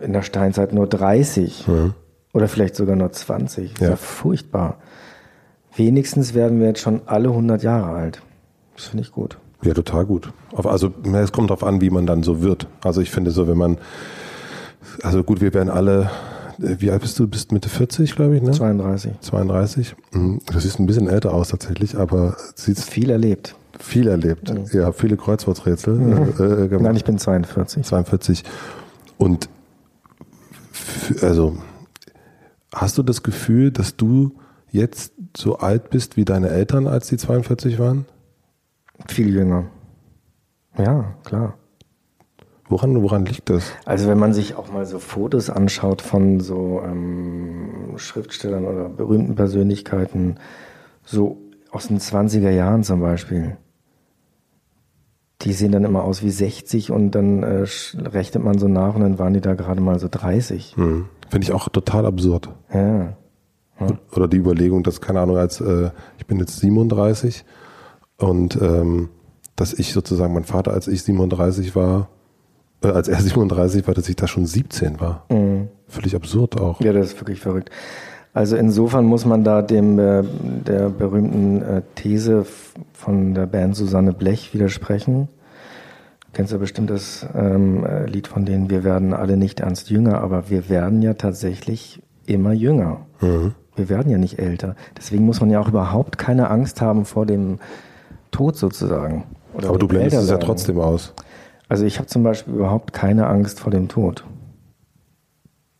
in 0.01 0.13
der 0.13 0.21
Steinzeit 0.21 0.73
nur 0.73 0.87
30 0.87 1.67
mhm. 1.67 1.93
oder 2.33 2.47
vielleicht 2.47 2.75
sogar 2.75 2.95
nur 2.95 3.11
20. 3.11 3.73
Das 3.73 3.79
ja. 3.79 3.85
ist 3.87 3.89
ja 3.91 3.95
furchtbar. 3.95 4.77
Wenigstens 5.75 6.33
werden 6.33 6.59
wir 6.59 6.67
jetzt 6.67 6.81
schon 6.81 7.01
alle 7.05 7.29
100 7.29 7.63
Jahre 7.63 7.91
alt. 7.91 8.21
Das 8.75 8.85
finde 8.85 9.03
ich 9.03 9.11
gut. 9.11 9.37
Ja, 9.63 9.73
total 9.73 10.05
gut. 10.05 10.31
Also 10.55 10.91
es 11.13 11.31
kommt 11.31 11.49
darauf 11.49 11.63
an, 11.63 11.81
wie 11.81 11.89
man 11.89 12.05
dann 12.05 12.23
so 12.23 12.41
wird. 12.41 12.67
Also 12.83 13.01
ich 13.01 13.11
finde 13.11 13.31
so, 13.31 13.47
wenn 13.47 13.57
man, 13.57 13.77
also 15.01 15.23
gut, 15.23 15.41
wir 15.41 15.53
werden 15.53 15.69
alle, 15.69 16.11
wie 16.57 16.91
alt 16.91 17.01
bist 17.01 17.19
du? 17.19 17.27
Bist 17.27 17.51
Mitte 17.51 17.69
40, 17.69 18.15
glaube 18.15 18.37
ich, 18.37 18.41
ne? 18.41 18.51
32. 18.51 19.19
32. 19.21 19.95
Mhm. 20.11 20.39
Du 20.51 20.59
siehst 20.59 20.79
ein 20.79 20.85
bisschen 20.85 21.07
älter 21.07 21.33
aus 21.33 21.49
tatsächlich, 21.49 21.97
aber 21.97 22.37
siehst 22.55 22.89
viel 22.89 23.09
erlebt. 23.09 23.55
Viel 23.79 24.07
erlebt. 24.07 24.53
Mhm. 24.53 24.65
Ja, 24.71 24.91
viele 24.91 25.17
Kreuzworträtsel. 25.17 25.95
Mhm. 25.95 26.33
Äh, 26.39 26.75
äh 26.75 26.79
Nein, 26.81 26.95
ich 26.95 27.03
bin 27.03 27.17
42. 27.17 27.83
42. 27.83 28.43
Und 29.17 29.49
also 31.21 31.57
hast 32.73 32.97
du 32.97 33.03
das 33.03 33.23
Gefühl, 33.23 33.71
dass 33.71 33.95
du 33.95 34.33
jetzt 34.71 35.13
so 35.35 35.57
alt 35.57 35.89
bist 35.89 36.17
wie 36.17 36.25
deine 36.25 36.49
Eltern, 36.49 36.87
als 36.87 37.07
die 37.07 37.17
42 37.17 37.79
waren? 37.79 38.05
Viel 39.07 39.33
jünger. 39.33 39.65
Ja, 40.77 41.15
klar. 41.23 41.55
Woran, 42.69 43.01
woran 43.01 43.25
liegt 43.25 43.49
das? 43.49 43.71
Also 43.85 44.07
wenn 44.07 44.17
man 44.17 44.33
sich 44.33 44.55
auch 44.55 44.71
mal 44.71 44.85
so 44.85 44.99
Fotos 44.99 45.49
anschaut 45.49 46.01
von 46.01 46.39
so 46.39 46.81
ähm, 46.83 47.93
Schriftstellern 47.97 48.65
oder 48.65 48.89
berühmten 48.89 49.35
Persönlichkeiten, 49.35 50.37
so 51.03 51.37
aus 51.71 51.87
den 51.87 51.99
20er 51.99 52.49
Jahren 52.49 52.83
zum 52.83 53.01
Beispiel, 53.01 53.57
die 55.41 55.53
sehen 55.53 55.73
dann 55.73 55.83
immer 55.83 56.03
aus 56.03 56.23
wie 56.23 56.29
60 56.29 56.91
und 56.91 57.11
dann 57.11 57.43
äh, 57.43 57.65
rechnet 57.97 58.43
man 58.43 58.57
so 58.57 58.67
nach 58.67 58.95
und 58.95 59.01
dann 59.01 59.19
waren 59.19 59.33
die 59.33 59.41
da 59.41 59.55
gerade 59.55 59.81
mal 59.81 59.99
so 59.99 60.07
30. 60.09 60.77
Hm. 60.77 61.05
Finde 61.29 61.45
ich 61.45 61.51
auch 61.51 61.67
total 61.69 62.05
absurd. 62.05 62.49
Ja. 62.73 63.17
ja. 63.79 63.87
Oder 64.15 64.27
die 64.27 64.37
Überlegung, 64.37 64.83
dass, 64.83 65.01
keine 65.01 65.19
Ahnung, 65.19 65.37
als 65.37 65.59
äh, 65.59 65.91
ich 66.17 66.27
bin 66.27 66.39
jetzt 66.39 66.59
37 66.59 67.43
und 68.17 68.55
ähm, 68.61 69.09
dass 69.55 69.73
ich 69.73 69.91
sozusagen, 69.93 70.33
mein 70.33 70.45
Vater, 70.45 70.71
als 70.71 70.87
ich 70.87 71.03
37 71.03 71.75
war, 71.75 72.09
äh, 72.83 72.87
als 72.87 73.07
er 73.07 73.19
37 73.21 73.87
war, 73.87 73.93
dass 73.93 74.09
ich 74.09 74.15
da 74.15 74.27
schon 74.27 74.45
17 74.45 74.99
war. 74.99 75.25
Mhm. 75.29 75.69
Völlig 75.87 76.15
absurd 76.15 76.59
auch. 76.59 76.81
Ja, 76.81 76.93
das 76.93 77.07
ist 77.07 77.21
wirklich 77.21 77.39
verrückt. 77.39 77.69
Also 78.33 78.55
insofern 78.55 79.05
muss 79.05 79.25
man 79.25 79.43
da 79.43 79.61
dem 79.61 79.99
äh, 79.99 80.23
der 80.65 80.89
berühmten 80.89 81.61
äh, 81.61 81.81
These 81.95 82.45
von 82.93 83.35
der 83.35 83.45
Band 83.45 83.75
Susanne 83.75 84.11
Blech 84.11 84.53
widersprechen. 84.53 85.27
Du 86.21 86.37
kennst 86.37 86.51
ja 86.51 86.57
bestimmt 86.57 86.89
das 86.89 87.27
ähm, 87.35 87.85
äh, 87.85 88.07
Lied 88.07 88.27
von 88.27 88.43
denen, 88.43 88.71
wir 88.71 88.83
werden 88.83 89.13
alle 89.13 89.37
nicht 89.37 89.59
ernst 89.59 89.91
jünger, 89.91 90.21
aber 90.21 90.49
wir 90.49 90.67
werden 90.67 91.03
ja 91.03 91.13
tatsächlich 91.13 92.01
immer 92.25 92.53
jünger. 92.53 93.01
Mhm. 93.21 93.53
Wir 93.75 93.89
werden 93.89 94.11
ja 94.11 94.17
nicht 94.17 94.39
älter. 94.39 94.75
Deswegen 94.97 95.25
muss 95.25 95.39
man 95.39 95.51
ja 95.51 95.59
auch 95.59 95.67
überhaupt 95.67 96.17
keine 96.17 96.49
Angst 96.49 96.81
haben 96.81 97.05
vor 97.05 97.27
dem 97.27 97.59
Tod 98.31 98.55
sozusagen. 98.55 99.25
aber 99.55 99.77
du 99.77 99.87
blendest 99.87 100.23
es 100.23 100.29
ja 100.29 100.37
trotzdem 100.37 100.79
aus. 100.79 101.13
Also 101.73 101.85
ich 101.85 101.97
habe 101.97 102.07
zum 102.07 102.21
Beispiel 102.21 102.53
überhaupt 102.53 102.93
keine 102.93 103.25
Angst 103.25 103.59
vor 103.59 103.71
dem 103.71 103.87
Tod. 103.87 104.23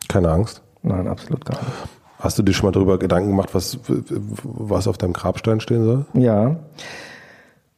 Keine 0.09 0.31
Angst? 0.31 0.63
Nein, 0.81 1.07
absolut 1.07 1.45
gar 1.45 1.59
nicht. 1.59 1.71
Hast 2.17 2.39
du 2.39 2.41
dir 2.41 2.51
schon 2.51 2.65
mal 2.65 2.71
darüber 2.71 2.97
Gedanken 2.97 3.29
gemacht, 3.29 3.53
was, 3.53 3.77
was 4.41 4.87
auf 4.87 4.97
deinem 4.97 5.13
Grabstein 5.13 5.59
stehen 5.59 5.85
soll? 5.85 6.05
Ja, 6.15 6.55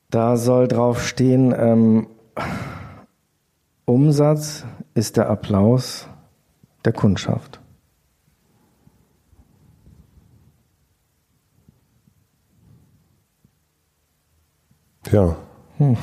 da 0.10 0.38
soll 0.38 0.70
drauf 0.70 1.06
stehen, 1.06 1.54
ähm, 1.58 2.08
Umsatz 3.84 4.64
ist 4.94 5.18
der 5.18 5.30
Applaus 5.30 6.08
der 6.86 6.94
Kundschaft. 6.94 7.60
Ja. 15.12 15.36
Hm. 15.80 15.98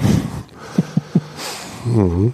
Mhm. 1.85 2.33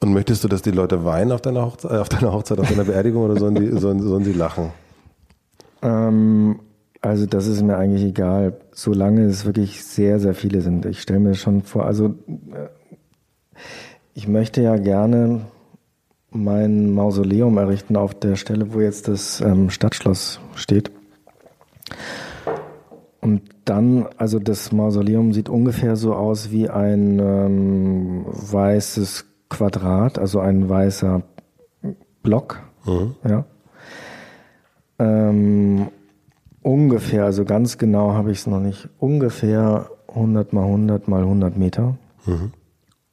Und 0.00 0.12
möchtest 0.12 0.44
du, 0.44 0.48
dass 0.48 0.60
die 0.60 0.70
Leute 0.70 1.04
weinen 1.06 1.32
auf 1.32 1.40
deiner 1.40 1.64
Hochzeit, 1.64 1.92
äh, 1.92 1.96
auf 1.96 2.10
deiner, 2.10 2.32
Hochzeit, 2.32 2.60
auf 2.60 2.68
deiner 2.68 2.84
Beerdigung 2.84 3.22
oder 3.24 3.38
sollen, 3.38 3.54
die, 3.54 3.78
sollen, 3.78 4.02
sollen 4.02 4.24
sie 4.24 4.34
lachen? 4.34 4.70
Ähm, 5.80 6.60
also 7.00 7.24
das 7.24 7.46
ist 7.46 7.62
mir 7.62 7.76
eigentlich 7.76 8.04
egal, 8.04 8.58
solange 8.72 9.24
es 9.24 9.46
wirklich 9.46 9.82
sehr, 9.84 10.20
sehr 10.20 10.34
viele 10.34 10.60
sind. 10.60 10.84
Ich 10.84 11.00
stelle 11.00 11.20
mir 11.20 11.34
schon 11.34 11.62
vor, 11.62 11.86
also 11.86 12.06
äh, 12.06 12.68
ich 14.12 14.28
möchte 14.28 14.62
ja 14.62 14.76
gerne 14.76 15.46
mein 16.30 16.90
Mausoleum 16.92 17.56
errichten 17.58 17.96
auf 17.96 18.14
der 18.14 18.36
Stelle, 18.36 18.74
wo 18.74 18.80
jetzt 18.80 19.08
das 19.08 19.40
ähm, 19.40 19.70
Stadtschloss 19.70 20.40
steht. 20.54 20.90
Und 23.24 23.40
dann, 23.64 24.06
also 24.18 24.38
das 24.38 24.70
Mausoleum 24.70 25.32
sieht 25.32 25.48
ungefähr 25.48 25.96
so 25.96 26.14
aus 26.14 26.50
wie 26.50 26.68
ein 26.68 27.18
ähm, 27.18 28.26
weißes 28.26 29.24
Quadrat, 29.48 30.18
also 30.18 30.40
ein 30.40 30.68
weißer 30.68 31.22
Block. 32.22 32.60
Mhm. 32.84 33.14
Ja. 33.26 33.46
Ähm, 34.98 35.88
ungefähr, 36.60 37.24
also 37.24 37.46
ganz 37.46 37.78
genau 37.78 38.12
habe 38.12 38.30
ich 38.30 38.40
es 38.40 38.46
noch 38.46 38.60
nicht, 38.60 38.90
ungefähr 38.98 39.88
100 40.08 40.52
mal 40.52 40.64
100 40.64 41.08
mal 41.08 41.22
100 41.22 41.56
Meter. 41.56 41.96
Mhm. 42.26 42.52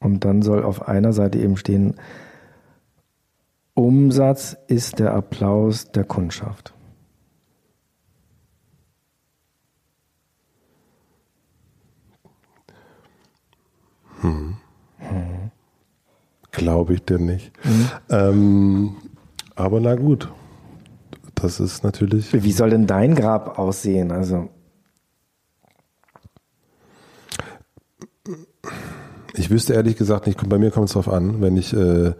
Und 0.01 0.25
dann 0.25 0.41
soll 0.41 0.65
auf 0.65 0.89
einer 0.89 1.13
Seite 1.13 1.39
eben 1.39 1.55
stehen, 1.55 1.95
Umsatz 3.75 4.57
ist 4.67 4.99
der 4.99 5.13
Applaus 5.13 5.89
der 5.93 6.03
Kundschaft. 6.03 6.73
Glaube 16.51 16.93
ich 16.93 17.05
dir 17.05 17.19
nicht. 17.19 17.51
Mhm. 17.63 17.89
Ähm, 18.09 18.95
aber 19.55 19.79
na 19.79 19.95
gut. 19.95 20.29
Das 21.35 21.59
ist 21.59 21.83
natürlich. 21.83 22.31
Wie 22.33 22.51
soll 22.51 22.69
denn 22.69 22.87
dein 22.87 23.15
Grab 23.15 23.57
aussehen? 23.57 24.11
Also. 24.11 24.49
Ich 29.33 29.49
wüsste 29.49 29.73
ehrlich 29.73 29.95
gesagt 29.95 30.27
nicht, 30.27 30.47
bei 30.47 30.57
mir 30.57 30.71
kommt 30.71 30.87
es 30.87 30.93
darauf 30.93 31.11
an, 31.11 31.41
wenn 31.41 31.57
ich 31.57 31.73
äh, 31.73 32.13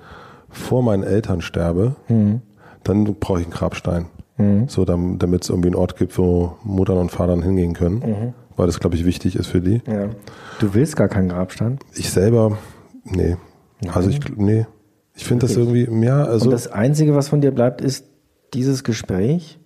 vor 0.50 0.82
meinen 0.82 1.04
Eltern 1.04 1.42
sterbe, 1.42 1.96
mhm. 2.08 2.42
dann 2.84 3.04
brauche 3.04 3.42
ich 3.42 3.46
einen 3.46 3.54
Grabstein. 3.54 4.06
Mhm. 4.38 4.68
So, 4.70 4.86
damit 4.86 5.44
es 5.44 5.50
irgendwie 5.50 5.68
einen 5.68 5.76
Ort 5.76 5.98
gibt, 5.98 6.18
wo 6.18 6.58
Muttern 6.64 6.98
und 6.98 7.12
Vatern 7.12 7.44
hingehen 7.44 7.74
können. 7.74 8.00
Mhm. 8.00 8.34
Weil 8.56 8.68
das, 8.68 8.80
glaube 8.80 8.96
ich, 8.96 9.06
wichtig 9.06 9.36
ist 9.36 9.48
für 9.48 9.62
die. 9.62 9.82
Ja. 9.88 10.10
Du 10.60 10.74
willst 10.74 10.96
gar 10.96 11.08
keinen 11.08 11.30
Grabstein? 11.30 11.80
Ich 11.94 12.10
selber, 12.10 12.58
nee. 13.04 13.38
Also 13.90 14.10
ich, 14.10 14.20
nee. 14.36 14.66
Ich 15.16 15.26
finde 15.26 15.48
das 15.48 15.58
irgendwie, 15.58 15.88
ja, 16.06 16.24
also. 16.24 16.46
Und 16.46 16.52
das 16.52 16.68
Einzige, 16.72 17.16
was 17.16 17.30
von 17.30 17.42
dir 17.42 17.52
bleibt, 17.52 17.82
ist 17.82 18.06
dieses 18.54 18.84
Gespräch? 18.84 19.60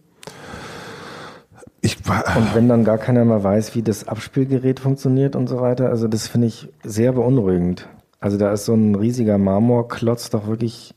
Ich, 1.82 1.98
und 2.08 2.56
wenn 2.56 2.68
dann 2.68 2.84
gar 2.84 2.98
keiner 2.98 3.24
mehr 3.26 3.44
weiß, 3.44 3.76
wie 3.76 3.84
das 3.84 4.08
Abspielgerät 4.08 4.80
funktioniert 4.80 5.36
und 5.36 5.48
so 5.48 5.62
weiter, 5.62 5.90
also 5.90 6.08
das 6.08 6.28
finde 6.28 6.48
ich 6.48 6.70
sehr 6.84 7.12
beunruhigend. 7.12 7.88
Also 8.20 8.38
da 8.38 8.52
ist 8.52 8.66
so 8.66 8.74
ein 8.74 8.96
riesiger 8.96 9.38
Marmorklotz 9.38 10.32
doch 10.32 10.48
wirklich, 10.48 10.96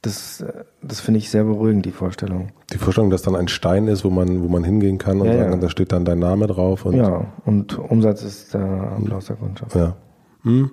das, 0.00 0.42
das 0.80 1.00
finde 1.00 1.18
ich 1.18 1.28
sehr 1.28 1.44
beruhigend, 1.44 1.84
die 1.84 1.90
Vorstellung. 1.90 2.52
Die 2.72 2.78
Vorstellung, 2.78 3.10
dass 3.10 3.20
dann 3.20 3.36
ein 3.36 3.48
Stein 3.48 3.86
ist, 3.86 4.02
wo 4.02 4.08
man, 4.08 4.42
wo 4.42 4.48
man 4.48 4.64
hingehen 4.64 4.96
kann 4.96 5.20
und 5.20 5.26
Ja, 5.26 5.36
sagen, 5.36 5.52
ja. 5.52 5.58
da 5.58 5.68
steht 5.68 5.92
dann 5.92 6.06
dein 6.06 6.20
Name 6.20 6.46
drauf. 6.46 6.86
Und, 6.86 6.96
ja, 6.96 7.26
und 7.44 7.78
Umsatz 7.78 8.22
ist 8.22 8.54
da 8.54 8.94
Applaus 8.96 9.26
der 9.26 9.36
Kundschaft. 9.36 9.74
Ja. 9.74 9.94
Hm. 10.42 10.70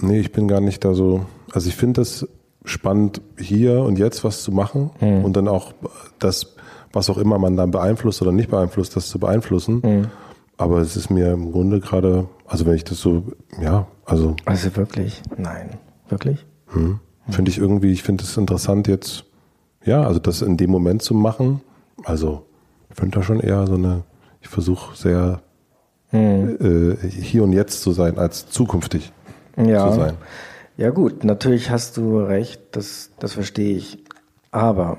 Nee, 0.00 0.20
ich 0.20 0.32
bin 0.32 0.48
gar 0.48 0.60
nicht 0.60 0.84
da 0.84 0.94
so. 0.94 1.26
Also 1.52 1.68
ich 1.68 1.76
finde 1.76 2.02
es 2.02 2.26
spannend, 2.64 3.20
hier 3.38 3.80
und 3.82 3.98
jetzt 3.98 4.24
was 4.24 4.42
zu 4.42 4.52
machen 4.52 4.90
Mhm. 5.00 5.24
und 5.24 5.36
dann 5.36 5.48
auch 5.48 5.72
das, 6.18 6.54
was 6.92 7.08
auch 7.10 7.18
immer 7.18 7.38
man 7.38 7.56
dann 7.56 7.70
beeinflusst 7.70 8.20
oder 8.22 8.32
nicht 8.32 8.50
beeinflusst, 8.50 8.96
das 8.96 9.08
zu 9.08 9.18
beeinflussen. 9.18 9.80
Mhm. 9.84 10.06
Aber 10.58 10.78
es 10.78 10.96
ist 10.96 11.10
mir 11.10 11.32
im 11.32 11.52
Grunde 11.52 11.80
gerade, 11.80 12.28
also 12.46 12.66
wenn 12.66 12.74
ich 12.74 12.84
das 12.84 12.98
so, 13.00 13.24
ja, 13.60 13.86
also 14.04 14.34
Also 14.46 14.74
wirklich? 14.76 15.22
Nein. 15.36 15.70
Wirklich? 16.08 16.44
hm, 16.68 16.98
finde 17.28 17.50
ich 17.50 17.58
irgendwie, 17.58 17.92
ich 17.92 18.02
finde 18.02 18.24
es 18.24 18.36
interessant 18.36 18.88
jetzt, 18.88 19.24
ja, 19.84 20.02
also 20.02 20.18
das 20.18 20.42
in 20.42 20.56
dem 20.56 20.70
Moment 20.70 21.02
zu 21.02 21.14
machen. 21.14 21.60
Also 22.04 22.42
ich 22.90 22.96
finde 22.96 23.18
da 23.18 23.22
schon 23.24 23.40
eher 23.40 23.66
so 23.66 23.74
eine, 23.74 24.02
ich 24.40 24.48
versuche 24.48 24.96
sehr 24.96 25.40
Mhm. 26.12 26.96
äh, 27.02 27.08
hier 27.08 27.42
und 27.44 27.52
jetzt 27.52 27.82
zu 27.82 27.90
sein, 27.92 28.16
als 28.18 28.48
zukünftig 28.48 29.12
Ja. 29.56 29.90
zu 29.90 29.96
sein. 29.96 30.14
Ja 30.76 30.90
gut, 30.90 31.24
natürlich 31.24 31.70
hast 31.70 31.96
du 31.96 32.18
recht, 32.18 32.60
das, 32.72 33.10
das 33.18 33.32
verstehe 33.32 33.76
ich. 33.76 34.04
Aber 34.50 34.98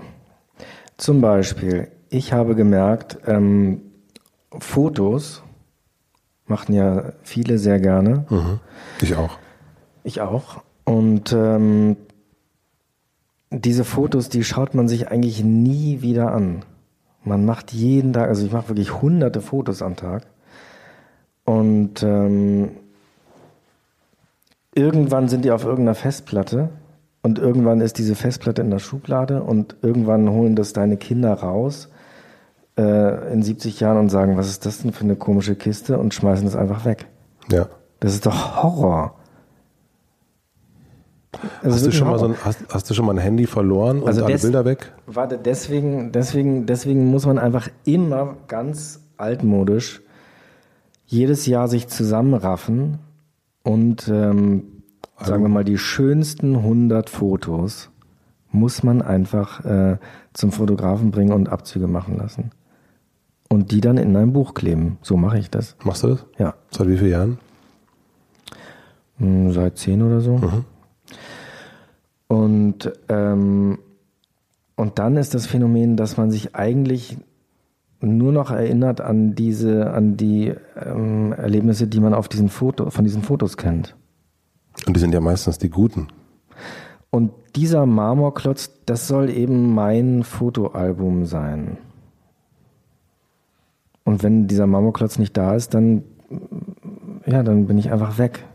zum 0.97 1.21
Beispiel, 1.21 1.89
ich 2.09 2.33
habe 2.33 2.55
gemerkt, 2.55 3.19
ähm, 3.27 3.81
Fotos 4.59 5.43
machen 6.47 6.73
ja 6.73 7.13
viele 7.21 7.59
sehr 7.59 7.79
gerne. 7.79 8.25
Mhm. 8.29 8.59
Ich 9.01 9.15
auch. 9.15 9.37
Ich 10.03 10.21
auch. 10.21 10.61
Und 10.85 11.33
ähm, 11.33 11.97
diese 13.51 13.83
Fotos, 13.83 14.29
die 14.29 14.43
schaut 14.43 14.73
man 14.73 14.87
sich 14.87 15.09
eigentlich 15.09 15.43
nie 15.43 16.01
wieder 16.01 16.31
an. 16.31 16.63
Man 17.23 17.45
macht 17.45 17.73
jeden 17.73 18.13
Tag, 18.13 18.29
also 18.29 18.45
ich 18.45 18.51
mache 18.51 18.69
wirklich 18.69 19.01
hunderte 19.01 19.41
Fotos 19.41 19.81
am 19.81 19.95
Tag. 19.95 20.27
Und 21.43 22.03
ähm, 22.03 22.71
irgendwann 24.77 25.27
sind 25.27 25.43
die 25.43 25.51
auf 25.51 25.63
irgendeiner 25.65 25.95
Festplatte 25.95 26.69
und 27.23 27.39
irgendwann 27.39 27.81
ist 27.81 27.97
diese 27.97 28.15
Festplatte 28.15 28.61
in 28.61 28.69
der 28.69 28.79
Schublade 28.79 29.41
und 29.43 29.75
irgendwann 29.81 30.29
holen 30.29 30.55
das 30.55 30.71
deine 30.73 30.97
Kinder 30.97 31.33
raus 31.33 31.89
äh, 32.77 33.33
in 33.33 33.41
70 33.43 33.79
Jahren 33.79 33.97
und 33.97 34.09
sagen, 34.09 34.37
was 34.37 34.47
ist 34.47 34.65
das 34.65 34.81
denn 34.83 34.93
für 34.93 35.03
eine 35.03 35.15
komische 35.15 35.55
Kiste 35.55 35.97
und 35.97 36.13
schmeißen 36.13 36.45
das 36.45 36.55
einfach 36.55 36.85
weg. 36.85 37.07
Ja. 37.51 37.67
Das 37.99 38.13
ist 38.13 38.25
doch 38.25 38.61
Horror. 38.63 39.15
Das 41.63 41.73
Hast 41.73 41.75
ist 41.81 41.87
du, 41.87 41.91
schon 41.91 42.07
mal 42.07 42.19
so 42.19 42.25
ein, 42.27 42.35
hast, 42.43 42.59
hast 42.69 42.89
du 42.89 42.93
schon 42.93 43.05
mal 43.05 43.11
ein 43.13 43.17
Handy 43.19 43.45
verloren 43.45 44.01
und 44.01 44.07
Also 44.07 44.23
alle 44.23 44.33
des- 44.33 44.41
Bilder 44.43 44.65
weg? 44.65 44.93
Warte, 45.05 45.37
deswegen, 45.37 46.11
deswegen, 46.11 46.65
deswegen 46.65 47.07
muss 47.11 47.25
man 47.25 47.37
einfach 47.37 47.67
immer 47.83 48.35
ganz 48.47 49.01
altmodisch 49.17 50.01
jedes 51.05 51.45
Jahr 51.45 51.67
sich 51.67 51.87
zusammenraffen 51.87 52.99
und 53.67 54.07
ähm, 54.07 54.63
sagen 55.19 55.43
wir 55.43 55.49
mal 55.49 55.65
die 55.65 55.77
schönsten 55.77 56.55
100 56.55 57.09
Fotos 57.09 57.89
muss 58.49 58.81
man 58.81 59.01
einfach 59.01 59.65
äh, 59.65 59.97
zum 60.31 60.53
Fotografen 60.53 61.11
bringen 61.11 61.33
und 61.33 61.49
Abzüge 61.49 61.87
machen 61.87 62.15
lassen 62.15 62.51
und 63.49 63.71
die 63.71 63.81
dann 63.81 63.97
in 63.97 64.15
ein 64.15 64.31
Buch 64.31 64.53
kleben. 64.53 64.99
So 65.01 65.17
mache 65.17 65.37
ich 65.37 65.49
das. 65.49 65.75
Machst 65.83 66.03
du 66.03 66.07
das? 66.07 66.25
Ja, 66.37 66.53
Seit 66.71 66.87
wie 66.87 66.97
vielen 66.97 67.11
Jahren? 67.11 67.39
Hm, 69.17 69.51
seit 69.51 69.77
zehn 69.77 70.01
oder 70.01 70.21
so. 70.21 70.39
Und, 72.29 72.93
ähm, 73.09 73.79
und 74.77 74.97
dann 74.97 75.17
ist 75.17 75.33
das 75.33 75.45
Phänomen, 75.45 75.97
dass 75.97 76.15
man 76.15 76.31
sich 76.31 76.55
eigentlich 76.55 77.17
nur 78.01 78.31
noch 78.31 78.51
erinnert 78.51 79.01
an 79.01 79.35
diese, 79.35 79.91
an 79.91 80.17
die 80.17 80.53
ähm, 80.75 81.33
Erlebnisse, 81.33 81.87
die 81.87 81.99
man 81.99 82.13
auf 82.13 82.27
diesen 82.27 82.49
Foto, 82.49 82.89
von 82.89 83.03
diesen 83.03 83.23
Fotos 83.23 83.57
kennt. 83.57 83.95
Und 84.85 84.95
die 84.95 84.99
sind 84.99 85.13
ja 85.13 85.19
meistens 85.19 85.57
die 85.57 85.69
guten. 85.69 86.07
Und 87.09 87.31
dieser 87.55 87.85
Marmorklotz, 87.85 88.69
das 88.85 89.07
soll 89.07 89.29
eben 89.29 89.73
mein 89.73 90.23
Fotoalbum 90.23 91.25
sein. 91.25 91.77
Und 94.03 94.23
wenn 94.23 94.47
dieser 94.47 94.67
Marmorklotz 94.67 95.17
nicht 95.17 95.35
da 95.35 95.55
ist, 95.55 95.73
dann, 95.73 96.03
ja, 97.25 97.43
dann 97.43 97.65
bin 97.65 97.77
ich 97.77 97.91
einfach 97.91 98.17
weg. 98.17 98.45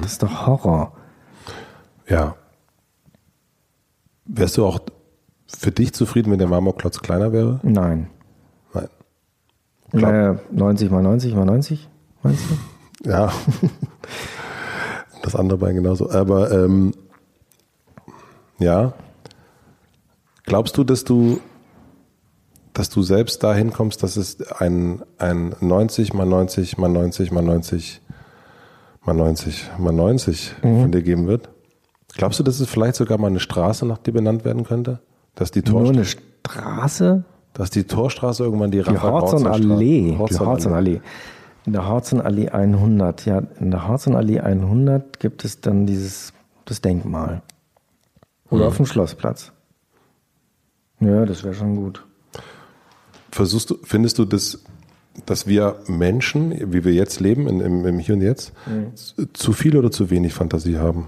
Das 0.00 0.12
ist 0.12 0.22
doch 0.22 0.46
Horror. 0.46 0.92
Ja. 2.08 2.36
Wärst 4.26 4.56
du 4.56 4.64
auch 4.64 4.80
für 5.46 5.72
dich 5.72 5.92
zufrieden, 5.92 6.30
wenn 6.30 6.38
der 6.38 6.48
Marmorklotz 6.48 7.00
kleiner 7.00 7.32
wäre? 7.32 7.60
Nein. 7.62 8.08
Naja, 9.94 10.38
90 10.50 10.90
mal 10.90 11.02
90 11.02 11.34
mal 11.34 11.44
90, 11.44 11.88
meinst 12.22 12.42
du? 12.50 13.08
Ja. 13.08 13.32
Das 15.22 15.34
andere 15.34 15.58
Bein 15.58 15.74
genauso. 15.74 16.10
Aber 16.10 16.50
ähm, 16.50 16.92
ja. 18.58 18.92
Glaubst 20.44 20.76
du, 20.76 20.84
dass 20.84 21.04
du, 21.04 21.40
dass 22.74 22.90
du 22.90 23.02
selbst 23.02 23.42
dahin 23.42 23.72
kommst, 23.72 24.02
dass 24.02 24.16
es 24.16 24.42
ein, 24.52 25.02
ein 25.16 25.54
90 25.60 26.12
mal 26.12 26.26
90 26.26 26.76
mal 26.76 26.88
90 26.88 27.32
mal 27.32 27.42
90 27.42 28.02
mal 29.02 29.14
90 29.14 29.70
mal 29.78 29.92
90 29.92 30.54
von 30.60 30.92
dir 30.92 31.02
geben 31.02 31.26
wird? 31.26 31.48
Glaubst 32.14 32.38
du, 32.38 32.42
dass 32.44 32.60
es 32.60 32.68
vielleicht 32.68 32.96
sogar 32.96 33.18
mal 33.18 33.28
eine 33.28 33.40
Straße 33.40 33.86
nach 33.86 33.98
dir 33.98 34.12
benannt 34.12 34.44
werden 34.44 34.64
könnte? 34.64 35.00
Dass 35.34 35.50
die, 35.50 35.62
Nur 35.62 35.84
Tor, 35.84 35.92
eine 35.92 36.04
Straße? 36.04 37.24
Dass 37.54 37.70
die 37.70 37.84
Torstraße 37.84 38.44
irgendwann 38.44 38.70
die 38.70 38.82
Die 38.82 38.98
Horzon-Allee. 38.98 40.10
Die 40.28 40.38
Horzon-Allee. 40.38 41.00
In 41.66 41.72
der 41.72 41.88
Horzon-Allee 41.88 42.50
100, 42.50 43.24
ja, 43.24 43.42
in 43.58 43.70
der 43.70 43.88
Horzon-Allee 43.88 44.40
100 44.40 45.18
gibt 45.18 45.44
es 45.46 45.60
dann 45.62 45.86
dieses, 45.86 46.34
das 46.66 46.82
Denkmal. 46.82 47.40
Oder 48.50 48.66
auf 48.66 48.76
dem 48.76 48.84
Schlossplatz. 48.86 49.50
Ja, 51.00 51.24
das 51.24 51.42
wäre 51.42 51.54
schon 51.54 51.76
gut. 51.76 52.04
Versuchst 53.30 53.70
du, 53.70 53.78
findest 53.82 54.18
du, 54.18 54.24
dass, 54.26 54.62
dass 55.26 55.46
wir 55.46 55.76
Menschen, 55.86 56.72
wie 56.72 56.84
wir 56.84 56.92
jetzt 56.92 57.20
leben, 57.20 57.48
in, 57.48 57.60
im, 57.60 57.86
im 57.86 57.98
Hier 57.98 58.14
und 58.14 58.20
Jetzt, 58.20 58.52
zu- 58.94 59.26
zu 59.32 59.52
viel 59.54 59.76
oder 59.76 59.90
zu 59.90 60.10
wenig 60.10 60.34
Fantasie 60.34 60.76
haben? 60.78 61.06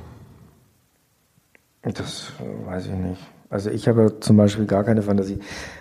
Das 1.83 2.33
äh, 2.41 2.67
weiß 2.67 2.87
ich 2.87 2.93
nicht. 2.93 3.21
Also 3.49 3.71
ich 3.71 3.89
habe 3.89 4.19
zum 4.21 4.37
Beispiel 4.37 4.67
gar 4.67 4.85
keine 4.85 5.03
Fantasie. 5.03 5.39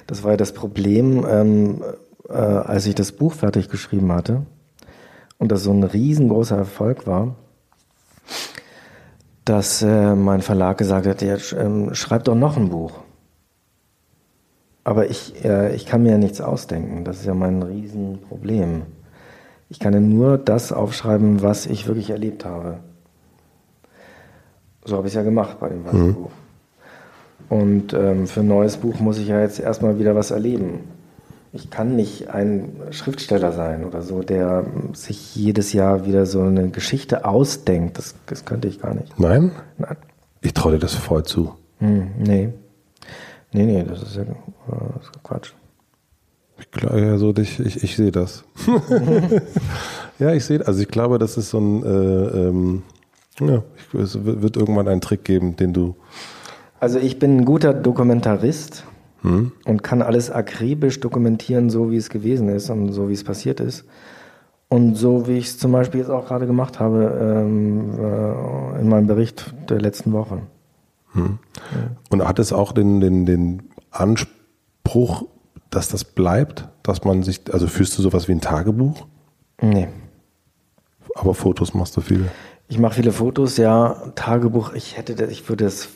Das 0.08 0.24
war 0.24 0.32
ja 0.32 0.38
das 0.38 0.54
Problem, 0.54 1.26
ähm, 1.28 1.84
äh, 2.30 2.34
als 2.34 2.86
ich 2.86 2.96
das 2.96 3.12
Buch 3.12 3.34
fertig 3.34 3.70
geschrieben 3.70 4.12
hatte 4.12 4.46
und 5.38 5.52
das 5.52 5.64
so 5.64 5.72
ein 5.72 5.84
riesengroßer 5.84 6.58
Erfolg 6.58 7.08
war, 7.08 7.36
dass 9.46 9.82
äh, 9.82 10.16
mein 10.16 10.42
Verlag 10.42 10.78
gesagt 10.78 11.06
hat, 11.06 11.22
ja, 11.22 11.38
sch, 11.38 11.54
ähm, 11.54 11.94
schreib 11.94 12.24
doch 12.24 12.36
noch 12.36 12.58
ein 12.58 12.70
Buch. 12.70 13.00
Aber 14.84 15.10
ich, 15.10 15.44
äh, 15.44 15.76
ich 15.76 15.86
kann 15.86 16.04
mir 16.04 16.14
ja 16.14 16.18
nichts 16.18 16.42
ausdenken. 16.42 17.06
Das 17.06 17.18
ist 17.18 17.26
ja 17.26 17.34
mein 17.34 17.62
Riesenproblem. 17.64 18.84
Ich 19.70 19.80
kann 19.80 19.94
ja 19.94 20.00
nur 20.00 20.38
das 20.38 20.72
aufschreiben, 20.72 21.42
was 21.42 21.66
ich 21.66 21.88
wirklich 21.88 22.12
erlebt 22.12 22.46
habe. 22.46 22.80
So 24.84 24.98
habe 24.98 25.08
ich 25.08 25.14
es 25.14 25.16
ja 25.16 25.24
gemacht 25.24 25.60
bei 25.60 25.70
dem 25.70 25.84
weißen 25.84 26.14
Buch. 26.14 26.32
Und 27.50 27.94
ähm, 27.94 28.28
für 28.28 28.42
ein 28.42 28.48
neues 28.48 28.78
Buch 28.78 29.00
muss 29.00 29.18
ich 29.18 29.28
ja 29.28 29.40
jetzt 29.42 29.60
erstmal 29.60 30.00
wieder 30.00 30.16
was 30.16 30.32
erleben. 30.32 30.80
Ich 31.54 31.70
kann 31.70 31.96
nicht 31.96 32.30
ein 32.30 32.74
Schriftsteller 32.92 33.52
sein 33.52 33.86
oder 33.86 34.02
so, 34.02 34.24
der 34.24 34.66
sich 34.94 35.36
jedes 35.36 35.72
Jahr 35.72 36.06
wieder 36.06 36.26
so 36.26 36.42
eine 36.42 36.70
Geschichte 36.70 37.24
ausdenkt. 37.24 37.98
Das, 37.98 38.16
das 38.26 38.44
könnte 38.46 38.68
ich 38.68 38.82
gar 38.82 38.94
nicht. 38.94 39.18
Nein? 39.20 39.52
Nein. 39.78 39.96
Ich 40.42 40.54
traue 40.54 40.74
dir 40.74 40.80
das 40.80 40.94
voll 40.94 41.24
zu. 41.24 41.54
Hm, 41.80 42.08
nee. 42.18 42.50
Nee, 43.52 43.66
nee, 43.66 43.86
das 43.88 44.02
ist 44.02 44.18
ja 44.18 44.24
das 44.26 45.06
ist 45.06 45.24
Quatsch. 45.24 45.54
Ich 46.60 46.72
glaube, 46.72 47.02
ja, 47.02 47.18
so, 47.18 47.34
ich, 47.38 47.60
ich, 47.60 47.84
ich 47.84 47.96
sehe 47.96 48.12
das. 48.12 48.44
ja, 50.20 50.34
ich 50.34 50.46
sehe, 50.46 50.66
also 50.66 50.82
ich 50.82 50.88
glaube, 50.88 51.20
das 51.20 51.38
ist 51.38 51.50
so 51.50 51.60
ein, 51.60 51.84
äh, 51.84 52.48
ähm, 52.48 52.84
ja, 53.40 53.64
es 53.94 54.24
wird 54.24 54.56
irgendwann 54.56 54.88
einen 54.88 55.02
Trick 55.02 55.24
geben, 55.24 55.56
den 55.56 55.74
du, 55.74 55.96
Also 56.86 57.00
ich 57.00 57.18
bin 57.18 57.38
ein 57.38 57.46
guter 57.46 57.74
Dokumentarist 57.74 58.84
und 59.24 59.82
kann 59.82 60.04
alles 60.04 60.30
akribisch 60.30 61.00
dokumentieren, 61.00 61.72
so 61.72 61.90
wie 61.90 61.98
es 61.98 62.10
gewesen 62.12 62.48
ist 62.48 62.70
und 62.70 62.92
so 62.92 63.10
wie 63.10 63.14
es 63.14 63.24
passiert 63.24 63.60
ist. 63.60 63.86
Und 64.70 64.94
so 64.94 65.26
wie 65.28 65.40
ich 65.40 65.48
es 65.48 65.58
zum 65.58 65.72
Beispiel 65.72 66.02
jetzt 66.02 66.12
auch 66.12 66.28
gerade 66.28 66.46
gemacht 66.46 66.80
habe 66.80 67.18
ähm, 67.20 67.90
äh, 67.98 68.82
in 68.82 68.88
meinem 68.88 69.08
Bericht 69.08 69.56
der 69.68 69.82
letzten 69.82 70.12
Woche. 70.14 70.44
und 72.12 72.28
hat 72.28 72.38
es 72.38 72.54
auch 72.54 72.72
den, 72.72 73.00
den, 73.00 73.26
den 73.26 73.64
Anspruch, 73.90 75.26
dass 75.72 75.88
das 75.88 76.04
bleibt, 76.04 76.70
dass 76.84 77.04
man 77.04 77.24
sich, 77.24 77.52
also 77.52 77.66
führst 77.66 77.98
du 77.98 78.04
sowas 78.04 78.28
wie 78.28 78.34
ein 78.34 78.42
Tagebuch, 78.42 79.08
Nee. 79.60 79.88
aber 81.16 81.34
Fotos 81.34 81.74
machst 81.74 81.98
du 81.98 82.02
viele. 82.02 82.26
Ich 82.68 82.78
mache 82.78 82.94
viele 82.94 83.12
Fotos, 83.12 83.58
ja. 83.58 84.04
Tagebuch, 84.14 84.74
ich 84.74 84.98
hätte 84.98 85.16
das, 85.16 85.32
ich 85.32 85.50
würde 85.50 85.66
es 85.66 85.90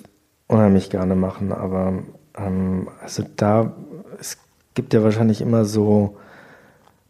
unheimlich 0.49 0.89
gerne 0.89 1.15
machen, 1.15 1.53
aber 1.53 1.93
ähm, 2.35 2.89
also 3.01 3.23
da, 3.37 3.71
es 4.19 4.37
gibt 4.73 4.93
ja 4.93 5.03
wahrscheinlich 5.03 5.39
immer 5.39 5.63
so 5.63 6.17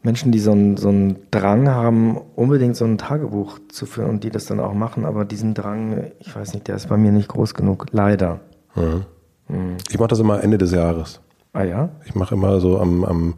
Menschen, 0.03 0.31
die 0.31 0.39
so 0.39 0.51
einen, 0.51 0.77
so 0.77 0.89
einen 0.89 1.17
Drang 1.31 1.67
haben, 1.67 2.17
unbedingt 2.35 2.75
so 2.75 2.85
ein 2.85 2.97
Tagebuch 2.97 3.59
zu 3.69 3.85
führen 3.85 4.09
und 4.09 4.23
die 4.23 4.29
das 4.29 4.45
dann 4.45 4.59
auch 4.59 4.73
machen, 4.73 5.05
aber 5.05 5.25
diesen 5.25 5.53
Drang, 5.53 6.11
ich 6.19 6.35
weiß 6.35 6.53
nicht, 6.53 6.67
der 6.67 6.75
ist 6.75 6.87
bei 6.87 6.97
mir 6.97 7.11
nicht 7.11 7.29
groß 7.29 7.53
genug, 7.53 7.87
leider. 7.91 8.39
Mhm. 8.75 9.05
Mhm. 9.47 9.77
Ich 9.89 9.97
mache 9.97 10.09
das 10.09 10.19
immer 10.19 10.43
Ende 10.43 10.57
des 10.57 10.71
Jahres. 10.71 11.19
Ah 11.53 11.63
ja? 11.63 11.89
Ich 12.05 12.15
mache 12.15 12.35
immer 12.35 12.59
so 12.59 12.79
am, 12.79 13.03
am 13.03 13.33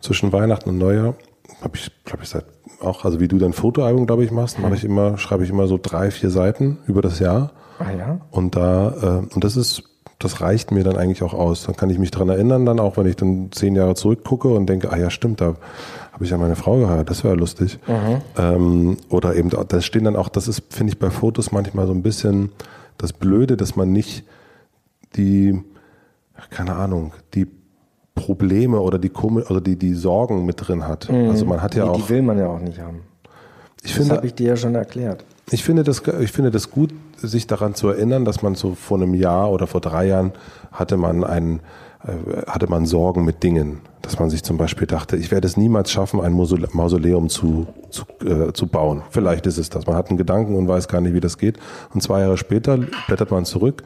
zwischen 0.00 0.32
Weihnachten 0.32 0.68
und 0.70 0.78
Neujahr, 0.78 1.14
habe 1.62 1.76
ich, 1.76 1.90
glaube 2.04 2.22
ich, 2.22 2.28
seit 2.28 2.44
auch, 2.80 3.04
also 3.04 3.18
wie 3.18 3.28
du 3.28 3.38
dein 3.38 3.52
Fotoalbum, 3.52 4.06
glaube 4.06 4.24
ich, 4.24 4.30
machst, 4.30 4.58
mache 4.60 4.74
ich 4.74 4.84
immer, 4.84 5.18
schreibe 5.18 5.42
ich 5.42 5.50
immer 5.50 5.66
so 5.66 5.78
drei, 5.82 6.10
vier 6.10 6.30
Seiten 6.30 6.78
über 6.86 7.02
das 7.02 7.18
Jahr. 7.18 7.50
Ah 7.78 7.92
ja? 7.92 8.20
Und 8.30 8.56
da, 8.56 9.22
äh, 9.22 9.34
und 9.34 9.44
das 9.44 9.56
ist, 9.56 9.82
das 10.18 10.40
reicht 10.40 10.72
mir 10.72 10.82
dann 10.84 10.96
eigentlich 10.96 11.22
auch 11.22 11.34
aus. 11.34 11.64
Dann 11.64 11.76
kann 11.76 11.90
ich 11.90 11.98
mich 11.98 12.10
dran 12.10 12.28
erinnern, 12.28 12.66
dann 12.66 12.80
auch, 12.80 12.96
wenn 12.96 13.06
ich 13.06 13.16
dann 13.16 13.50
zehn 13.52 13.74
Jahre 13.76 13.94
zurückgucke 13.94 14.48
und 14.48 14.66
denke, 14.66 14.92
ah 14.92 14.96
ja, 14.96 15.10
stimmt, 15.10 15.40
da 15.40 15.54
habe 16.12 16.24
ich 16.24 16.30
ja 16.30 16.38
meine 16.38 16.56
Frau 16.56 16.78
geheiratet, 16.78 17.10
das 17.10 17.22
wäre 17.22 17.36
lustig. 17.36 17.78
Mhm. 17.86 18.20
Ähm, 18.36 18.96
oder 19.08 19.36
eben, 19.36 19.50
da 19.50 19.80
stehen 19.80 20.04
dann 20.04 20.16
auch, 20.16 20.28
das 20.28 20.48
ist, 20.48 20.64
finde 20.70 20.92
ich, 20.92 20.98
bei 20.98 21.10
Fotos 21.10 21.52
manchmal 21.52 21.86
so 21.86 21.92
ein 21.92 22.02
bisschen 22.02 22.50
das 22.96 23.12
Blöde, 23.12 23.56
dass 23.56 23.76
man 23.76 23.92
nicht 23.92 24.24
die, 25.14 25.60
keine 26.50 26.74
Ahnung, 26.74 27.12
die 27.34 27.46
Probleme 28.16 28.80
oder 28.80 28.98
die 28.98 29.12
oder 29.12 29.60
die, 29.60 29.76
die 29.76 29.94
Sorgen 29.94 30.44
mit 30.44 30.66
drin 30.66 30.86
hat. 30.86 31.08
Mhm. 31.08 31.30
Also 31.30 31.46
man 31.46 31.62
hat 31.62 31.76
ja 31.76 31.84
die, 31.84 31.90
auch. 31.90 31.96
Die 31.96 32.08
will 32.08 32.22
man 32.22 32.38
ja 32.38 32.48
auch 32.48 32.58
nicht 32.58 32.80
haben. 32.80 33.02
Ich 33.88 33.94
das 33.94 34.02
finde, 34.02 34.16
habe 34.16 34.26
ich 34.26 34.34
dir 34.34 34.48
ja 34.48 34.56
schon 34.56 34.74
erklärt. 34.74 35.24
ich 35.50 35.64
finde 35.64 35.82
das, 35.82 36.02
ich 36.20 36.30
finde 36.32 36.50
das 36.50 36.70
gut, 36.70 36.90
sich 37.16 37.46
daran 37.46 37.74
zu 37.74 37.88
erinnern, 37.88 38.24
dass 38.24 38.42
man 38.42 38.54
so 38.54 38.74
vor 38.74 38.98
einem 38.98 39.14
Jahr 39.14 39.50
oder 39.50 39.66
vor 39.66 39.80
drei 39.80 40.06
Jahren 40.06 40.32
hatte 40.70 40.96
man 40.96 41.24
einen, 41.24 41.60
äh, 42.04 42.42
hatte 42.46 42.68
man 42.68 42.84
Sorgen 42.86 43.24
mit 43.24 43.42
Dingen. 43.42 43.80
Dass 44.02 44.18
man 44.18 44.30
sich 44.30 44.42
zum 44.44 44.56
Beispiel 44.58 44.86
dachte, 44.86 45.16
ich 45.16 45.30
werde 45.30 45.46
es 45.48 45.56
niemals 45.56 45.90
schaffen, 45.90 46.20
ein 46.20 46.32
Mausole- 46.32 46.68
Mausoleum 46.72 47.28
zu, 47.28 47.66
zu, 47.90 48.04
äh, 48.24 48.52
zu 48.52 48.66
bauen. 48.66 49.02
Vielleicht 49.10 49.46
ist 49.46 49.58
es 49.58 49.70
das. 49.70 49.86
Man 49.86 49.96
hat 49.96 50.08
einen 50.08 50.18
Gedanken 50.18 50.54
und 50.54 50.68
weiß 50.68 50.86
gar 50.88 51.00
nicht, 51.00 51.14
wie 51.14 51.20
das 51.20 51.36
geht. 51.38 51.58
Und 51.92 52.02
zwei 52.02 52.20
Jahre 52.20 52.36
später 52.36 52.78
blättert 53.06 53.30
man 53.30 53.44
zurück 53.44 53.82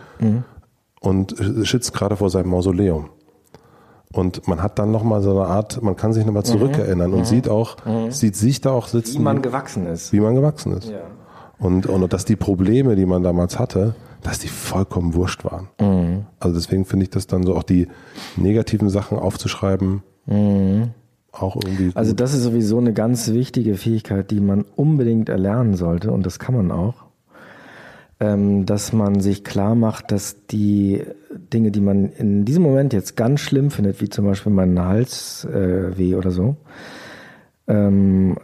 und 1.00 1.34
schützt 1.62 1.94
gerade 1.94 2.16
vor 2.16 2.28
seinem 2.28 2.50
Mausoleum. 2.50 3.08
Und 4.12 4.46
man 4.46 4.62
hat 4.62 4.78
dann 4.78 4.90
nochmal 4.90 5.22
so 5.22 5.30
eine 5.30 5.48
Art, 5.48 5.82
man 5.82 5.96
kann 5.96 6.12
sich 6.12 6.26
nochmal 6.26 6.44
zurückerinnern 6.44 7.12
und 7.14 7.26
sieht 7.26 7.48
auch, 7.48 7.76
sieht 8.10 8.36
sich 8.36 8.60
da 8.60 8.70
auch 8.70 8.86
sitzen, 8.88 9.18
Wie 9.18 9.22
man 9.22 9.42
gewachsen 9.42 9.86
ist. 9.86 10.12
wie 10.12 10.20
man 10.20 10.34
gewachsen 10.34 10.72
ist. 10.76 10.90
Ja. 10.90 11.00
Und, 11.58 11.86
und 11.86 12.12
dass 12.12 12.24
die 12.24 12.36
Probleme, 12.36 12.94
die 12.96 13.06
man 13.06 13.22
damals 13.22 13.58
hatte, 13.58 13.94
dass 14.20 14.38
die 14.38 14.48
vollkommen 14.48 15.14
wurscht 15.14 15.44
waren. 15.44 16.26
Also 16.40 16.56
deswegen 16.56 16.84
finde 16.84 17.04
ich 17.04 17.10
das 17.10 17.26
dann 17.26 17.42
so 17.44 17.56
auch 17.56 17.62
die 17.62 17.88
negativen 18.36 18.88
Sachen 18.90 19.18
aufzuschreiben, 19.18 20.02
auch 21.32 21.56
irgendwie. 21.56 21.90
Also 21.94 22.12
gut. 22.12 22.20
das 22.20 22.34
ist 22.34 22.42
sowieso 22.42 22.78
eine 22.78 22.92
ganz 22.92 23.30
wichtige 23.30 23.74
Fähigkeit, 23.76 24.30
die 24.30 24.40
man 24.40 24.64
unbedingt 24.76 25.28
erlernen 25.28 25.74
sollte 25.74 26.12
und 26.12 26.26
das 26.26 26.38
kann 26.38 26.54
man 26.54 26.70
auch, 26.70 26.94
dass 28.22 28.92
man 28.92 29.20
sich 29.20 29.42
klar 29.42 29.74
macht, 29.74 30.12
dass 30.12 30.46
die 30.46 31.02
Dinge, 31.30 31.70
die 31.72 31.80
man 31.80 32.10
in 32.10 32.44
diesem 32.44 32.62
Moment 32.62 32.92
jetzt 32.92 33.16
ganz 33.16 33.40
schlimm 33.40 33.70
findet, 33.70 34.00
wie 34.00 34.08
zum 34.08 34.26
Beispiel 34.26 34.52
meinen 34.52 34.80
Halsweh 34.80 35.88
äh, 35.88 35.98
weh 35.98 36.14
oder 36.14 36.30
so, 36.30 36.56
ähm, 37.66 38.36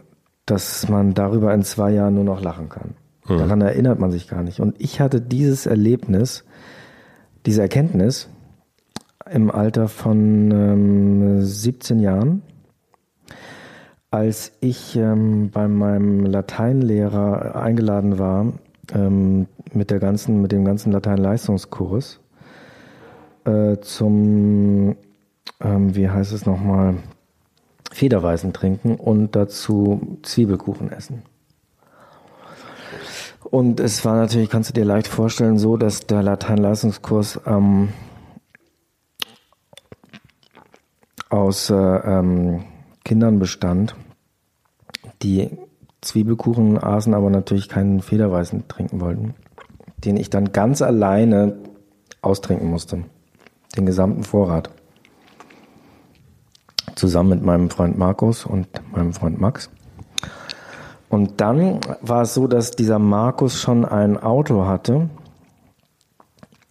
dass 0.45 0.89
man 0.89 1.13
darüber 1.13 1.53
in 1.53 1.63
zwei 1.63 1.91
Jahren 1.91 2.15
nur 2.15 2.23
noch 2.23 2.41
lachen 2.41 2.67
kann. 2.69 2.95
Daran 3.27 3.61
erinnert 3.61 3.99
man 3.99 4.11
sich 4.11 4.27
gar 4.27 4.41
nicht. 4.41 4.59
Und 4.59 4.81
ich 4.81 4.99
hatte 4.99 5.21
dieses 5.21 5.67
Erlebnis, 5.67 6.45
diese 7.45 7.61
Erkenntnis 7.61 8.27
im 9.29 9.51
Alter 9.51 9.87
von 9.87 10.49
ähm, 10.51 11.41
17 11.43 11.99
Jahren, 11.99 12.41
als 14.09 14.51
ich 14.61 14.95
ähm, 14.95 15.51
bei 15.51 15.67
meinem 15.67 16.25
Lateinlehrer 16.25 17.55
eingeladen 17.55 18.17
war 18.17 18.53
ähm, 18.93 19.47
mit 19.73 19.91
der 19.91 19.99
ganzen, 19.99 20.41
mit 20.41 20.51
dem 20.51 20.65
ganzen 20.65 20.91
Lateinleistungskurs. 20.91 22.19
Äh, 23.45 23.77
zum, 23.81 24.95
ähm, 25.61 25.95
wie 25.95 26.09
heißt 26.09 26.33
es 26.33 26.45
nochmal, 26.45 26.95
Federweißen 27.91 28.53
trinken 28.53 28.95
und 28.95 29.35
dazu 29.35 30.19
Zwiebelkuchen 30.23 30.91
essen. 30.91 31.23
Und 33.43 33.79
es 33.79 34.05
war 34.05 34.15
natürlich, 34.15 34.49
kannst 34.49 34.69
du 34.69 34.73
dir 34.73 34.85
leicht 34.85 35.07
vorstellen, 35.07 35.57
so, 35.57 35.77
dass 35.77 36.05
der 36.05 36.21
Lateinleistungskurs 36.21 37.39
ähm, 37.45 37.89
aus 41.29 41.69
äh, 41.69 41.75
ähm, 41.75 42.65
Kindern 43.03 43.39
bestand, 43.39 43.95
die 45.23 45.49
Zwiebelkuchen 46.01 46.77
aßen, 46.77 47.13
aber 47.13 47.29
natürlich 47.29 47.69
keinen 47.69 48.01
Federweißen 48.01 48.67
trinken 48.67 49.01
wollten, 49.01 49.35
den 50.03 50.17
ich 50.17 50.29
dann 50.29 50.51
ganz 50.51 50.81
alleine 50.81 51.57
austrinken 52.21 52.69
musste. 52.69 53.03
Den 53.75 53.85
gesamten 53.85 54.23
Vorrat. 54.23 54.69
Zusammen 56.95 57.29
mit 57.29 57.43
meinem 57.43 57.69
Freund 57.69 57.97
Markus 57.97 58.45
und 58.45 58.67
meinem 58.91 59.13
Freund 59.13 59.39
Max. 59.39 59.69
Und 61.09 61.41
dann 61.41 61.79
war 62.01 62.23
es 62.23 62.33
so, 62.33 62.47
dass 62.47 62.71
dieser 62.71 62.99
Markus 62.99 63.59
schon 63.59 63.85
ein 63.85 64.17
Auto 64.17 64.65
hatte 64.65 65.09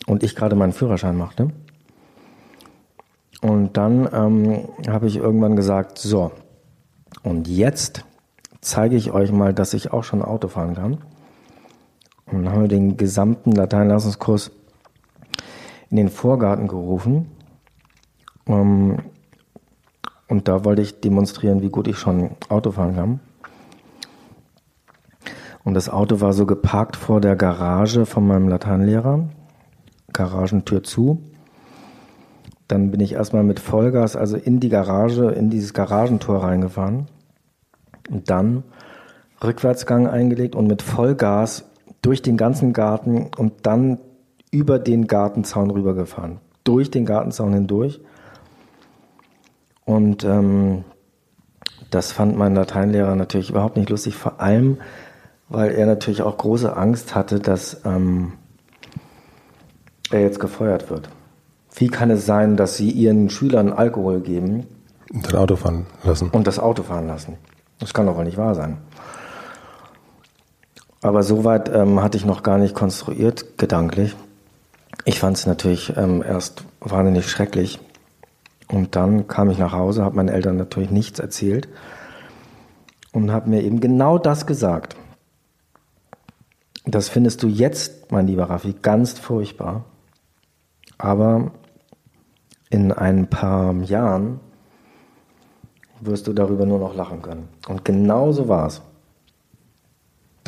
und 0.07 0.22
ich 0.22 0.37
gerade 0.37 0.55
meinen 0.55 0.72
Führerschein 0.72 1.16
machte. 1.16 1.51
Und 3.41 3.76
dann 3.76 4.09
ähm, 4.12 4.68
habe 4.89 5.07
ich 5.07 5.16
irgendwann 5.16 5.57
gesagt, 5.57 5.99
so, 5.99 6.33
und 7.22 7.49
jetzt 7.49 8.05
zeige 8.61 8.97
ich 8.97 9.12
euch 9.12 9.33
mal, 9.33 9.55
dass 9.55 9.74
ich 9.74 9.93
auch 9.93 10.05
schon 10.05 10.22
Auto 10.22 10.49
fahren 10.49 10.74
kann. 10.74 10.99
Und 12.31 12.45
dann 12.45 12.53
haben 12.53 12.62
wir 12.62 12.68
den 12.68 12.97
gesamten 12.97 13.53
Lateinleistungskurs 13.53 14.51
in 15.91 15.97
den 15.97 16.09
Vorgarten 16.09 16.68
gerufen. 16.68 17.31
Ähm, 18.47 18.99
und 20.29 20.47
da 20.47 20.64
wollte 20.64 20.83
ich 20.83 21.01
demonstrieren, 21.01 21.62
wie 21.62 21.70
gut 21.70 21.89
ich 21.89 21.99
schon 21.99 22.31
Auto 22.49 22.72
fahren 22.72 22.97
kann. 22.97 23.20
Und 25.64 25.74
das 25.74 25.89
Auto 25.89 26.20
war 26.20 26.33
so 26.33 26.47
geparkt 26.47 26.97
vor 26.97 27.20
der 27.20 27.37
Garage 27.37 28.07
von 28.07 28.26
meinem 28.26 28.49
Lateinlehrer. 28.49 29.29
Garagentür 30.12 30.83
zu. 30.83 31.22
Dann 32.68 32.91
bin 32.91 33.01
ich 33.01 33.12
erstmal 33.12 33.43
mit 33.43 33.61
Vollgas, 33.61 34.16
also 34.16 34.37
in 34.37 34.61
die 34.61 34.68
Garage, 34.68 35.31
in 35.31 35.49
dieses 35.49 35.72
Garagentor 35.72 36.43
reingefahren. 36.43 37.07
Und 38.11 38.31
dann 38.31 38.64
Rückwärtsgang 39.43 40.07
eingelegt 40.07 40.55
und 40.55 40.66
mit 40.66 40.83
Vollgas 40.83 41.68
durch 42.03 42.22
den 42.22 42.36
ganzen 42.36 42.72
Garten 42.72 43.30
und 43.36 43.66
dann 43.66 43.99
über 44.51 44.78
den 44.78 45.07
Gartenzaun 45.07 45.70
rübergefahren. 45.70 46.38
Durch 46.64 46.90
den 46.90 47.07
Gartenzaun 47.07 47.53
hindurch. 47.53 48.01
Und 49.84 50.24
ähm, 50.24 50.84
das 51.90 52.12
fand 52.12 52.36
mein 52.36 52.55
Lateinlehrer 52.55 53.14
natürlich 53.14 53.51
überhaupt 53.51 53.76
nicht 53.76 53.90
lustig, 53.90 54.16
vor 54.16 54.40
allem, 54.40 54.78
weil 55.49 55.70
er 55.72 55.86
natürlich 55.86 56.22
auch 56.22 56.36
große 56.36 56.76
Angst 56.76 57.14
hatte, 57.14 57.40
dass 57.40 57.80
ähm, 57.84 58.32
er 60.11 60.20
jetzt 60.20 60.40
gefeuert 60.40 60.90
wird. 60.90 61.09
Wie 61.74 61.88
kann 61.88 62.11
es 62.11 62.26
sein, 62.26 62.57
dass 62.57 62.76
sie 62.76 62.90
ihren 62.90 63.30
Schülern 63.30 63.72
Alkohol 63.72 64.20
geben 64.20 64.66
Und 65.12 65.26
dann 65.26 65.36
Auto 65.36 65.57
fahren 65.57 65.86
lassen. 66.03 66.30
und 66.30 66.46
das 66.46 66.59
Auto 66.59 66.82
fahren 66.82 67.07
lassen? 67.07 67.36
Das 67.78 67.94
kann 67.94 68.07
doch 68.07 68.16
wohl 68.16 68.24
nicht 68.24 68.36
wahr 68.36 68.55
sein. 68.55 68.78
Aber 71.01 71.22
soweit 71.22 71.68
ähm, 71.74 72.03
hatte 72.03 72.16
ich 72.16 72.24
noch 72.24 72.42
gar 72.42 72.59
nicht 72.59 72.74
konstruiert, 72.74 73.59
gedanklich. 73.59 74.16
Ich 75.05 75.20
fand 75.20 75.36
es 75.36 75.46
natürlich 75.46 75.96
ähm, 75.96 76.22
erst 76.26 76.64
wahnsinnig 76.80 77.28
schrecklich. 77.30 77.78
Und 78.68 78.96
dann 78.96 79.28
kam 79.28 79.51
ich 79.51 79.59
nach 79.59 79.72
Hause, 79.72 80.05
habe 80.05 80.16
meinen 80.16 80.28
Eltern 80.28 80.57
natürlich 80.57 80.90
nichts 80.90 81.18
erzählt 81.18 81.68
und 83.12 83.32
habe 83.32 83.49
mir 83.49 83.62
eben 83.62 83.80
genau 83.80 84.18
das 84.18 84.46
gesagt. 84.46 84.96
Das 86.84 87.09
findest 87.09 87.42
du 87.42 87.49
jetzt, 87.49 88.12
mein 88.12 88.26
lieber 88.26 88.44
Raffi, 88.44 88.74
ganz 88.80 89.18
furchtbar. 89.18 89.84
Aber 90.99 91.53
in 92.70 92.92
ein 92.92 93.28
paar 93.28 93.74
Jahren 93.82 94.40
wirst 96.01 96.26
du 96.26 96.32
darüber 96.32 96.66
nur 96.66 96.78
noch 96.78 96.94
lachen 96.94 97.22
können. 97.22 97.49
Und 97.68 97.84
genau 97.84 98.32
so 98.32 98.49
war 98.49 98.66
es. 98.66 98.82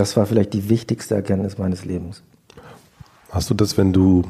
Das 0.00 0.16
war 0.16 0.24
vielleicht 0.24 0.54
die 0.54 0.70
wichtigste 0.70 1.14
Erkenntnis 1.14 1.58
meines 1.58 1.84
Lebens. 1.84 2.22
Hast 3.30 3.50
du 3.50 3.54
das, 3.54 3.76
wenn 3.76 3.92
du 3.92 4.22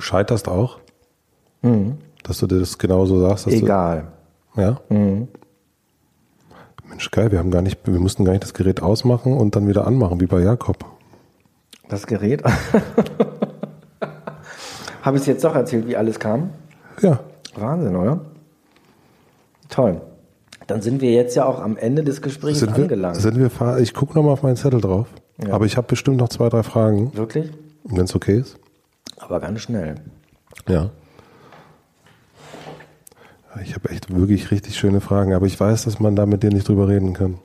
scheiterst 0.00 0.48
auch? 0.48 0.80
Dass 2.24 2.38
du 2.38 2.48
das 2.48 2.76
genauso 2.76 3.20
sagst? 3.20 3.46
Egal. 3.46 4.08
Du, 4.56 4.60
ja? 4.60 4.80
Mensch, 4.88 5.28
Ist 7.06 7.12
geil, 7.12 7.30
wir 7.30 7.38
haben 7.38 7.52
gar 7.52 7.62
nicht, 7.62 7.86
wir 7.86 8.00
mussten 8.00 8.24
gar 8.24 8.32
nicht 8.32 8.42
das 8.42 8.52
Gerät 8.52 8.82
ausmachen 8.82 9.32
und 9.32 9.54
dann 9.54 9.68
wieder 9.68 9.86
anmachen, 9.86 10.20
wie 10.20 10.26
bei 10.26 10.40
Jakob. 10.40 10.86
Das 11.88 12.04
Gerät? 12.04 12.42
Habe 15.02 15.18
ich 15.18 15.20
es 15.20 15.26
jetzt 15.28 15.44
doch 15.44 15.54
erzählt, 15.54 15.86
wie 15.86 15.96
alles 15.96 16.18
kam? 16.18 16.50
Ja. 17.00 17.20
Wahnsinn, 17.54 17.94
oder? 17.94 18.20
Toll. 19.68 20.00
Dann 20.72 20.80
sind 20.80 21.02
wir 21.02 21.12
jetzt 21.12 21.36
ja 21.36 21.44
auch 21.44 21.60
am 21.60 21.76
Ende 21.76 22.02
des 22.02 22.22
Gesprächs 22.22 22.60
Sind 22.60 22.74
wir, 22.74 22.84
angelangt. 22.84 23.16
sind 23.16 23.36
wir, 23.38 23.76
ich 23.76 23.92
gucke 23.92 24.14
nochmal 24.14 24.32
auf 24.32 24.42
meinen 24.42 24.56
Zettel 24.56 24.80
drauf. 24.80 25.06
Ja. 25.46 25.52
Aber 25.52 25.66
ich 25.66 25.76
habe 25.76 25.86
bestimmt 25.86 26.16
noch 26.16 26.30
zwei, 26.30 26.48
drei 26.48 26.62
Fragen, 26.62 27.14
Wirklich? 27.14 27.50
wenn 27.84 28.04
es 28.06 28.14
okay 28.14 28.38
ist. 28.38 28.58
Aber 29.18 29.38
ganz 29.38 29.60
schnell. 29.60 29.96
Ja. 30.66 30.88
Ich 33.62 33.74
habe 33.74 33.90
echt 33.90 34.16
wirklich 34.16 34.50
richtig 34.50 34.78
schöne 34.78 35.02
Fragen, 35.02 35.34
aber 35.34 35.44
ich 35.44 35.60
weiß, 35.60 35.84
dass 35.84 36.00
man 36.00 36.16
da 36.16 36.24
mit 36.24 36.42
dir 36.42 36.48
nicht 36.48 36.66
drüber 36.66 36.88
reden 36.88 37.12
kann. 37.12 37.36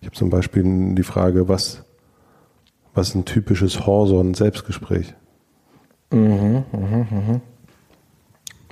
Ich 0.00 0.06
habe 0.08 0.16
zum 0.16 0.28
Beispiel 0.28 0.64
die 0.96 1.04
Frage, 1.04 1.46
was, 1.46 1.84
was 2.94 3.10
ist 3.10 3.14
ein 3.14 3.24
typisches 3.24 3.86
Horson-Selbstgespräch? 3.86 5.14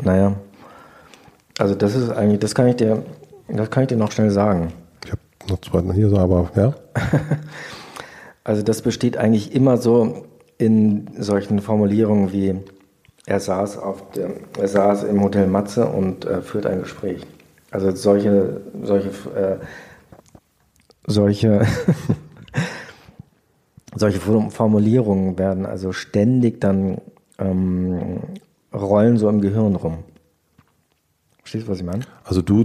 Naja. 0.03 0.35
Also 1.61 1.77
das 1.77 1.95
ist 1.95 2.11
eigentlich, 2.11 2.41
das 2.41 2.57
kann 2.57 2.67
ich 2.67 2.75
dir, 2.75 3.05
das 3.55 3.71
kann 3.71 3.85
ich 3.85 3.89
dir 3.89 3.97
noch 3.97 4.13
schnell 4.13 4.31
sagen. 4.31 4.73
Ich 5.05 5.13
habe 5.13 5.21
noch 5.49 5.61
zwei 5.61 5.83
hier, 5.95 6.09
so, 6.09 6.19
aber 6.19 6.51
ja. 6.57 6.75
Also 8.43 8.63
das 8.63 8.81
besteht 8.83 9.17
eigentlich 9.19 9.55
immer 9.55 9.77
so 9.77 10.25
in 10.57 11.09
solchen 11.19 11.61
Formulierungen 11.61 12.33
wie 12.33 12.57
er 13.27 13.39
saß 13.39 13.77
auf 13.79 14.11
der, 14.13 14.31
er 14.59 14.67
saß 14.69 15.05
im 15.05 15.23
Hotel 15.23 15.47
Matze 15.47 15.87
und 15.87 16.25
äh, 16.25 16.41
führt 16.41 16.67
ein 16.67 16.81
Gespräch. 16.81 17.27
Also 17.71 17.95
solche 17.95 18.63
solche 18.83 19.09
äh, 19.37 19.57
solche 21.07 21.61
solche 23.95 24.19
Form- 24.21 24.51
Formulierungen 24.51 25.39
werden 25.39 25.67
also 25.67 25.93
ständig 25.93 26.61
dann 26.61 26.99
ähm, 27.39 28.21
rollen 28.73 29.19
so 29.19 29.29
im 29.29 29.43
Gehirn 29.43 29.77
rum. 29.77 29.99
Verstehst 31.51 31.67
du, 31.67 31.73
was 31.73 31.79
ich 31.81 31.85
meine? 31.85 32.05
Also 32.23 32.43
du 32.43 32.65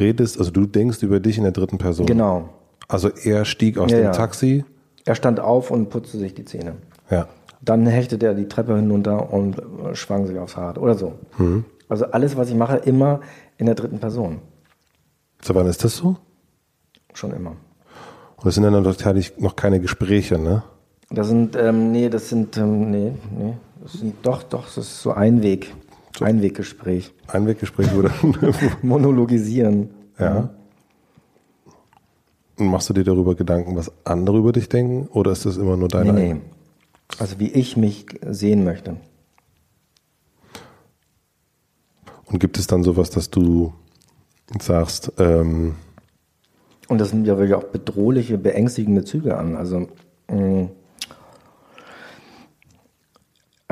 redest, 0.00 0.40
also 0.40 0.50
du 0.50 0.66
denkst 0.66 1.04
über 1.04 1.20
dich 1.20 1.38
in 1.38 1.44
der 1.44 1.52
dritten 1.52 1.78
Person. 1.78 2.06
Genau. 2.06 2.48
Also 2.88 3.08
er 3.08 3.44
stieg 3.44 3.78
aus 3.78 3.92
Ja, 3.92 3.98
dem 3.98 4.04
ja. 4.06 4.10
Taxi. 4.10 4.64
Er 5.04 5.14
stand 5.14 5.38
auf 5.38 5.70
und 5.70 5.88
putzte 5.88 6.18
sich 6.18 6.34
die 6.34 6.44
Zähne. 6.44 6.74
Ja. 7.10 7.28
Dann 7.62 7.86
hechtete 7.86 8.26
er 8.26 8.34
die 8.34 8.48
Treppe 8.48 8.74
hinunter 8.74 9.32
und 9.32 9.58
äh, 9.60 9.94
schwang 9.94 10.26
sich 10.26 10.36
aufs 10.36 10.56
Rad 10.56 10.78
oder 10.78 10.96
so. 10.96 11.12
Also 11.88 12.06
alles, 12.06 12.36
was 12.36 12.48
ich 12.48 12.56
mache, 12.56 12.78
immer 12.78 13.20
in 13.56 13.66
der 13.66 13.76
dritten 13.76 14.00
Person. 14.00 14.40
So 15.40 15.54
wann 15.54 15.68
ist 15.68 15.84
das 15.84 15.96
so? 15.96 16.16
Schon 17.12 17.32
immer. 17.32 17.50
Und 17.50 18.46
das 18.46 18.56
sind 18.56 18.64
dann 18.64 18.82
natürlich 18.82 19.38
noch 19.38 19.54
keine 19.54 19.78
Gespräche, 19.78 20.40
ne? 20.40 20.64
Das 21.08 21.28
sind, 21.28 21.54
ähm, 21.54 21.92
nee, 21.92 22.08
das 22.08 22.30
sind, 22.30 22.56
ähm, 22.56 22.90
nee, 22.90 23.12
nee, 23.38 23.54
das 23.80 23.92
sind 23.92 24.16
doch, 24.22 24.42
doch, 24.42 24.64
das 24.64 24.78
ist 24.78 25.02
so 25.02 25.12
Einweg. 26.20 26.28
Einweggespräch. 26.28 27.12
Einweggespräch 27.26 27.92
wurde. 27.94 28.10
Monologisieren. 28.82 29.90
ja. 30.18 30.50
Und 32.56 32.68
machst 32.68 32.88
du 32.88 32.94
dir 32.94 33.02
darüber 33.02 33.34
Gedanken, 33.34 33.74
was 33.74 33.90
andere 34.04 34.38
über 34.38 34.52
dich 34.52 34.68
denken? 34.68 35.08
Oder 35.08 35.32
ist 35.32 35.44
das 35.44 35.56
immer 35.56 35.76
nur 35.76 35.88
deine 35.88 36.12
Nee, 36.12 36.20
eigene- 36.20 36.34
nee. 36.34 36.40
Also 37.18 37.40
wie 37.40 37.48
ich 37.50 37.76
mich 37.76 38.06
sehen 38.30 38.62
möchte. 38.64 38.96
Und 42.26 42.38
gibt 42.38 42.58
es 42.58 42.66
dann 42.68 42.82
sowas, 42.84 43.10
dass 43.10 43.30
du 43.30 43.72
sagst, 44.60 45.12
ähm, 45.18 45.74
Und 46.88 46.98
das 47.00 47.10
sind 47.10 47.26
ja 47.26 47.36
wirklich 47.38 47.54
auch 47.54 47.64
bedrohliche, 47.64 48.38
beängstigende 48.38 49.04
Züge 49.04 49.36
an. 49.36 49.56
Also, 49.56 49.88
mh, 50.30 50.68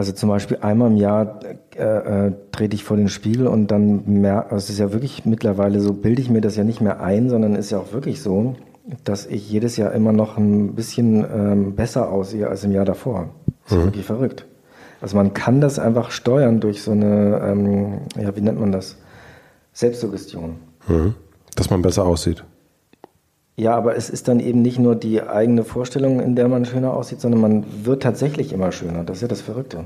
also 0.03 0.11
zum 0.14 0.30
Beispiel 0.30 0.59
einmal 0.62 0.90
im 0.90 0.96
Jahr 0.96 1.38
äh, 1.76 2.26
äh, 2.26 2.32
trete 2.50 2.74
ich 2.74 2.82
vor 2.82 2.96
den 2.96 3.09
Spiegel 3.09 3.46
und 3.46 3.68
dann 3.68 4.03
merke, 4.20 4.50
also 4.50 4.57
es 4.57 4.70
ist 4.70 4.80
ja 4.80 4.92
wirklich 4.92 5.24
mittlerweile 5.26 5.78
so, 5.78 5.92
bilde 5.92 6.20
ich 6.20 6.28
mir 6.28 6.40
das 6.40 6.57
ja 6.57 6.64
nicht 6.64 6.80
mehr 6.80 7.00
ein, 7.00 7.30
sondern 7.30 7.55
ist 7.55 7.70
ja 7.70 7.78
auch 7.78 7.92
wirklich 7.92 8.20
so, 8.20 8.57
dass 9.05 9.26
ich 9.26 9.48
jedes 9.48 9.76
Jahr 9.76 9.92
immer 9.92 10.11
noch 10.12 10.38
ein 10.38 10.74
bisschen 10.74 11.24
ähm, 11.32 11.76
besser 11.76 12.11
aussehe 12.11 12.48
als 12.48 12.64
im 12.64 12.72
Jahr 12.72 12.84
davor. 12.84 13.28
Das 13.62 13.78
ist 13.78 13.84
wirklich 13.84 14.05
verrückt. 14.05 14.44
Also 15.00 15.16
man 15.16 15.34
kann 15.34 15.61
das 15.61 15.78
einfach 15.78 16.11
steuern 16.11 16.59
durch 16.59 16.82
so 16.82 16.90
eine, 16.90 17.40
ähm, 17.44 17.98
ja, 18.20 18.34
wie 18.34 18.40
nennt 18.40 18.59
man 18.59 18.72
das? 18.72 18.96
Selbstsuggestion. 19.72 20.57
mhm, 20.88 21.14
dass 21.55 21.70
man 21.70 21.80
besser 21.80 22.05
aussieht? 22.05 22.42
Ja, 23.57 23.76
aber 23.76 23.96
es 23.96 24.09
ist 24.09 24.28
dann 24.28 24.40
eben 24.40 24.62
nicht 24.62 24.78
nur 24.78 24.94
die 24.96 25.22
eigene 25.22 25.64
Vorstellung, 25.64 26.20
in 26.20 26.36
der 26.36 26.48
man 26.48 26.64
schöner 26.64 26.94
aussieht, 26.94 27.20
sondern 27.20 27.40
man 27.40 27.84
wird 27.84 28.03
tatsächlich 28.03 28.53
immer 28.53 28.72
schöner. 28.72 29.05
Das 29.05 29.18
ist 29.18 29.22
ja 29.22 29.28
das 29.28 29.42
Verrückte. 29.42 29.84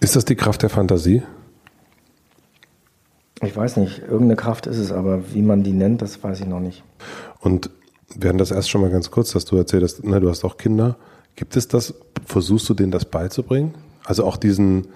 Ist 0.00 0.16
das 0.16 0.24
die 0.24 0.34
Kraft 0.34 0.62
der 0.62 0.68
Fantasie? 0.68 1.22
Ich 3.40 3.56
weiß 3.56 3.76
nicht, 3.76 4.00
irgendeine 4.00 4.36
Kraft 4.36 4.66
ist 4.66 4.78
es, 4.78 4.92
aber 4.92 5.32
wie 5.32 5.42
man 5.42 5.62
die 5.62 5.72
nennt, 5.72 6.02
das 6.02 6.22
weiß 6.22 6.40
ich 6.40 6.46
noch 6.46 6.60
nicht. 6.60 6.82
Und 7.40 7.70
wir 8.14 8.28
hatten 8.28 8.38
das 8.38 8.50
erst 8.50 8.70
schon 8.70 8.80
mal 8.80 8.90
ganz 8.90 9.10
kurz, 9.10 9.32
dass 9.32 9.44
du 9.44 9.56
erzählt 9.56 9.82
hast, 9.82 10.02
du 10.02 10.28
hast 10.28 10.44
auch 10.44 10.56
Kinder. 10.56 10.96
Gibt 11.36 11.56
es 11.56 11.68
das, 11.68 11.94
versuchst 12.24 12.68
du 12.68 12.74
denen 12.74 12.92
das 12.92 13.04
beizubringen? 13.04 13.74
Also 14.04 14.24
auch 14.24 14.36
diesen, 14.36 14.88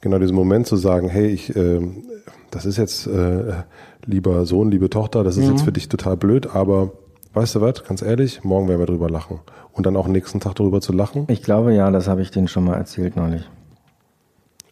genau 0.00 0.18
diesen 0.18 0.34
Moment 0.36 0.66
zu 0.66 0.76
sagen, 0.76 1.08
hey, 1.08 1.28
ich, 1.28 1.54
ähm, 1.54 2.04
das 2.50 2.66
ist 2.66 2.76
jetzt, 2.76 3.06
äh, 3.06 3.62
lieber 4.04 4.46
Sohn, 4.46 4.70
liebe 4.70 4.90
Tochter, 4.90 5.24
das 5.24 5.36
ist 5.36 5.48
jetzt 5.48 5.62
für 5.62 5.72
dich 5.72 5.88
total 5.88 6.16
blöd, 6.16 6.54
aber 6.54 6.92
weißt 7.34 7.54
du 7.54 7.60
was, 7.60 7.84
ganz 7.84 8.02
ehrlich, 8.02 8.44
morgen 8.44 8.68
werden 8.68 8.80
wir 8.80 8.86
drüber 8.86 9.08
lachen. 9.08 9.40
Und 9.72 9.86
dann 9.86 9.96
auch 9.96 10.06
nächsten 10.06 10.40
Tag 10.40 10.54
darüber 10.56 10.80
zu 10.80 10.92
lachen? 10.92 11.24
Ich 11.28 11.42
glaube 11.42 11.74
ja, 11.74 11.90
das 11.90 12.06
habe 12.08 12.20
ich 12.20 12.30
denen 12.30 12.48
schon 12.48 12.64
mal 12.64 12.74
erzählt 12.74 13.16
neulich. 13.16 13.48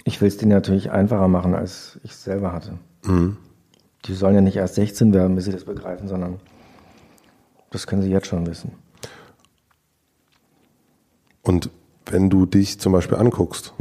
Ich 0.05 0.21
will 0.21 0.29
es 0.29 0.37
denen 0.37 0.53
natürlich 0.53 0.91
einfacher 0.91 1.29
machen, 1.29 1.55
als 1.55 1.99
ich 2.03 2.11
es 2.11 2.25
selber 2.25 2.53
hatte. 2.53 2.79
Die 4.05 4.15
sollen 4.15 4.35
ja 4.35 4.41
nicht 4.41 4.57
erst 4.57 4.75
16 4.75 5.15
werden, 5.15 5.37
bis 5.37 5.47
sie 5.47 5.53
das 5.53 5.65
begreifen, 5.65 6.09
sondern 6.09 6.41
das 7.71 7.87
können 7.87 8.03
sie 8.03 8.11
jetzt 8.11 8.27
schon 8.27 8.47
wissen. 8.47 8.73
Und 11.43 11.71
wenn 12.07 12.29
du 12.29 12.45
dich 12.45 12.79
zum 12.81 12.93
Beispiel 12.93 13.17
anguckst, 13.17 13.73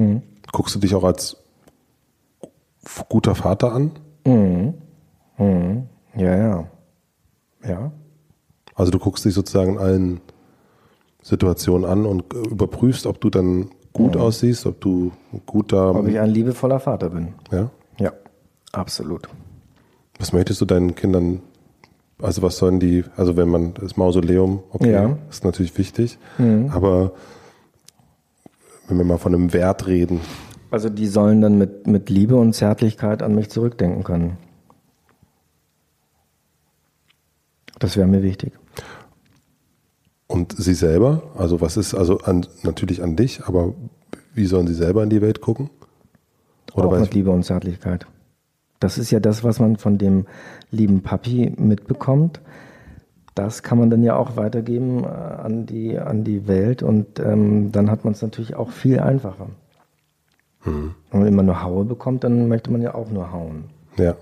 guckst 0.52 0.76
du 0.76 0.80
dich 0.80 0.95
auch 0.95 1.04
als 1.04 1.38
guter 3.10 3.36
Vater 3.36 3.74
an? 3.74 3.91
Ja, 5.40 6.36
ja. 6.38 6.68
Ja. 7.68 7.92
Also 8.76 8.92
du 8.92 9.00
guckst 9.00 9.26
dich 9.26 9.34
sozusagen 9.34 9.74
in 9.74 9.78
allen 9.78 10.22
Situationen 11.22 11.90
an 11.90 12.06
und 12.06 12.34
äh, 12.34 12.38
überprüfst, 12.50 13.06
ob 13.06 13.20
du 13.22 13.30
dann 13.30 13.70
gut 13.94 14.16
aussiehst, 14.16 14.66
ob 14.66 14.80
du 14.82 15.12
ein 15.34 15.42
guter, 15.46 15.96
Ob 15.96 16.08
ich 16.08 16.20
ein 16.20 16.30
liebevoller 16.30 16.80
Vater 16.80 17.10
bin. 17.10 17.30
ja. 17.52 17.70
Ja, 18.00 18.14
absolut. 18.72 19.28
Was 20.20 20.32
möchtest 20.32 20.62
du 20.62 20.66
deinen 20.66 20.96
Kindern, 20.96 21.42
also 22.22 22.42
was 22.42 22.58
sollen 22.58 22.80
die, 22.80 23.04
also 23.18 23.36
wenn 23.36 23.50
man 23.50 23.74
das 23.74 23.98
Mausoleum, 23.98 24.64
okay, 24.72 24.92
Ja. 24.92 25.18
ist 25.30 25.44
natürlich 25.44 25.78
wichtig, 25.78 26.18
aber 26.38 27.12
wenn 28.88 28.98
wir 28.98 29.04
mal 29.04 29.18
von 29.18 29.34
einem 29.36 29.52
Wert 29.52 29.88
reden, 29.88 30.22
Also 30.72 30.90
die 30.90 31.08
sollen 31.08 31.42
dann 31.42 31.58
mit, 31.58 31.88
mit 31.88 32.10
Liebe 32.10 32.36
und 32.38 32.54
Zärtlichkeit 32.54 33.22
an 33.22 33.36
mich 33.36 33.50
zurückdenken 33.50 34.04
können. 34.06 34.38
Das 37.80 37.97
wäre 37.97 38.07
mir 38.07 38.21
wichtig. 38.21 38.53
und 40.27 40.55
sie 40.55 40.75
selber, 40.75 41.23
also 41.36 41.59
was 41.59 41.75
ist, 41.75 41.95
also 41.95 42.19
an, 42.19 42.45
natürlich 42.63 43.01
an 43.01 43.15
dich, 43.15 43.45
aber 43.45 43.73
wie 44.36 44.45
sollen 44.45 44.67
sie 44.67 44.75
selber 44.75 45.01
in 45.03 45.09
die 45.09 45.21
Welt 45.21 45.41
gucken? 45.41 45.71
Oder 46.75 46.86
auch 46.86 46.99
mit 46.99 47.13
Liebe 47.15 47.32
und 47.32 47.43
Zärtlichkeit. 47.43 48.05
Das 48.80 48.97
ist 48.97 49.09
ja 49.09 49.19
das, 49.19 49.43
was 49.43 49.59
man 49.59 49.77
von 49.77 49.97
dem 49.97 50.27
lieben 50.69 51.01
Papi 51.01 51.51
mitbekommt. 51.57 52.41
Das 53.34 53.63
kann 53.63 53.80
man 53.80 53.89
dann 53.89 54.03
ja 54.03 54.15
auch 54.15 54.36
weitergeben 54.38 55.03
äh, 55.03 55.07
an 55.07 55.65
die, 55.65 55.97
an 55.97 56.23
die 56.23 56.47
Welt 56.47 56.84
und 56.84 57.19
ähm, 57.19 57.71
dann 57.71 57.89
hat 57.89 58.03
man 58.05 58.13
es 58.13 58.21
natürlich 58.21 58.55
auch 58.55 58.69
viel 58.69 58.99
einfacher. 58.99 59.47
Hm. 60.61 60.93
Wenn 61.09 61.19
man 61.21 61.27
immer 61.27 61.43
nur 61.43 61.63
Haue 61.63 61.86
bekommt, 61.86 62.23
dann 62.23 62.47
möchte 62.47 62.71
man 62.71 62.82
ja 62.82 62.93
auch 62.93 63.09
nur 63.09 63.32
hauen. 63.32 63.65
Ja. 63.97 64.15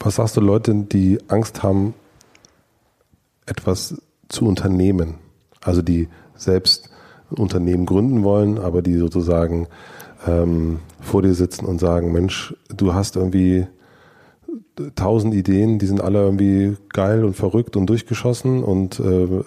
Was 0.00 0.16
sagst 0.16 0.36
du 0.36 0.40
Leuten, 0.40 0.88
die 0.88 1.18
Angst 1.28 1.62
haben, 1.62 1.94
etwas 3.46 4.00
zu 4.28 4.46
unternehmen? 4.46 5.14
Also 5.62 5.82
die 5.82 6.08
selbst 6.34 6.90
Unternehmen 7.30 7.86
gründen 7.86 8.24
wollen, 8.24 8.58
aber 8.58 8.82
die 8.82 8.96
sozusagen 8.96 9.66
ähm, 10.26 10.80
vor 11.00 11.22
dir 11.22 11.34
sitzen 11.34 11.66
und 11.66 11.78
sagen, 11.78 12.12
Mensch, 12.12 12.54
du 12.68 12.94
hast 12.94 13.16
irgendwie 13.16 13.66
tausend 14.94 15.34
Ideen, 15.34 15.78
die 15.78 15.86
sind 15.86 16.00
alle 16.00 16.20
irgendwie 16.20 16.76
geil 16.90 17.24
und 17.24 17.34
verrückt 17.34 17.76
und 17.76 17.86
durchgeschossen 17.86 18.62
und 18.62 19.00
äh, 19.00 19.42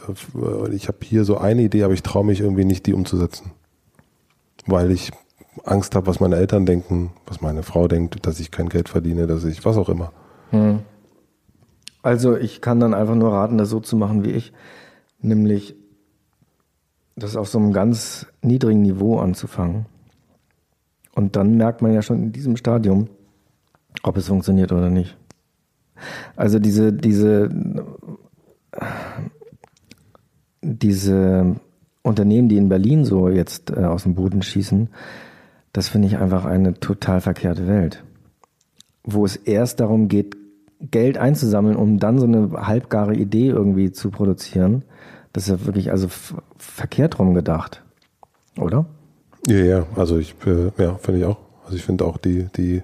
ich 0.74 0.88
habe 0.88 0.98
hier 1.04 1.24
so 1.24 1.38
eine 1.38 1.64
Idee, 1.64 1.84
aber 1.84 1.94
ich 1.94 2.04
traue 2.04 2.26
mich 2.26 2.42
irgendwie 2.42 2.66
nicht, 2.66 2.86
die 2.86 2.94
umzusetzen. 2.94 3.52
Weil 4.66 4.92
ich 4.92 5.12
Angst 5.64 5.96
habe, 5.96 6.08
was 6.08 6.20
meine 6.20 6.38
Eltern 6.38 6.66
denken, 6.66 7.12
was 7.26 7.42
meine 7.42 7.64
Frau 7.64 7.88
denkt, 7.88 8.26
dass 8.26 8.40
ich 8.40 8.52
kein 8.52 8.70
Geld 8.70 8.90
verdiene, 8.90 9.28
dass 9.28 9.44
ich 9.44 9.64
was 9.66 9.78
auch 9.78 9.90
immer. 9.90 10.12
Also 12.04 12.38
ich 12.38 12.62
kann 12.62 12.80
dann 12.80 12.94
einfach 12.94 13.16
nur 13.16 13.32
raten, 13.32 13.58
das 13.58 13.70
so 13.70 13.80
zu 13.80 13.96
machen 13.96 14.24
wie 14.24 14.32
ich, 14.32 14.54
nämlich 15.20 15.76
das 17.16 17.36
auf 17.36 17.48
so 17.48 17.60
einem 17.60 17.74
ganz 17.74 18.28
niedrigen 18.42 18.82
Niveau 18.82 19.20
anzufangen. 19.20 19.86
Und 21.14 21.36
dann 21.36 21.58
merkt 21.58 21.82
man 21.82 21.94
ja 21.94 22.02
schon 22.02 22.24
in 22.24 22.32
diesem 22.32 22.56
Stadium, 22.56 23.10
ob 24.04 24.18
es 24.18 24.28
funktioniert 24.28 24.72
oder 24.72 24.90
nicht. 24.90 25.18
Also 26.36 26.58
diese, 26.58 26.94
diese, 26.94 27.50
diese 30.62 31.56
Unternehmen, 32.02 32.50
die 32.50 32.58
in 32.58 32.70
Berlin 32.70 33.06
so 33.06 33.30
jetzt 33.30 33.70
äh, 33.72 33.84
aus 33.84 34.04
dem 34.04 34.16
Boden 34.16 34.42
schießen, 34.42 34.90
das 35.74 35.90
finde 35.90 36.08
ich 36.08 36.18
einfach 36.18 36.46
eine 36.46 36.74
total 36.80 37.22
verkehrte 37.22 37.68
Welt. 37.68 38.04
Wo 39.04 39.26
es 39.26 39.36
erst 39.36 39.80
darum 39.80 40.08
geht, 40.08 40.36
Geld 40.80 41.18
einzusammeln, 41.18 41.76
um 41.76 42.00
dann 42.00 42.20
so 42.20 42.26
eine 42.26 42.52
halbgare 42.68 43.16
Idee 43.16 43.50
irgendwie 43.50 43.92
zu 43.92 44.10
produzieren. 44.10 44.84
Das 45.34 45.44
ist 45.44 45.50
ja 45.50 45.66
wirklich 45.66 45.92
also 45.92 46.08
verkehrt 46.58 47.20
rum 47.20 47.34
gedacht, 47.34 47.84
oder? 48.58 48.86
Ja, 49.48 49.58
ja, 49.58 49.86
also 49.96 50.18
ich, 50.18 50.36
äh, 50.46 50.72
ja, 50.78 50.96
finde 50.96 51.20
ich 51.20 51.26
auch. 51.26 51.38
Also 51.64 51.78
ich 51.78 51.84
finde 51.84 52.06
auch 52.06 52.18
die, 52.18 52.48
die, 52.56 52.82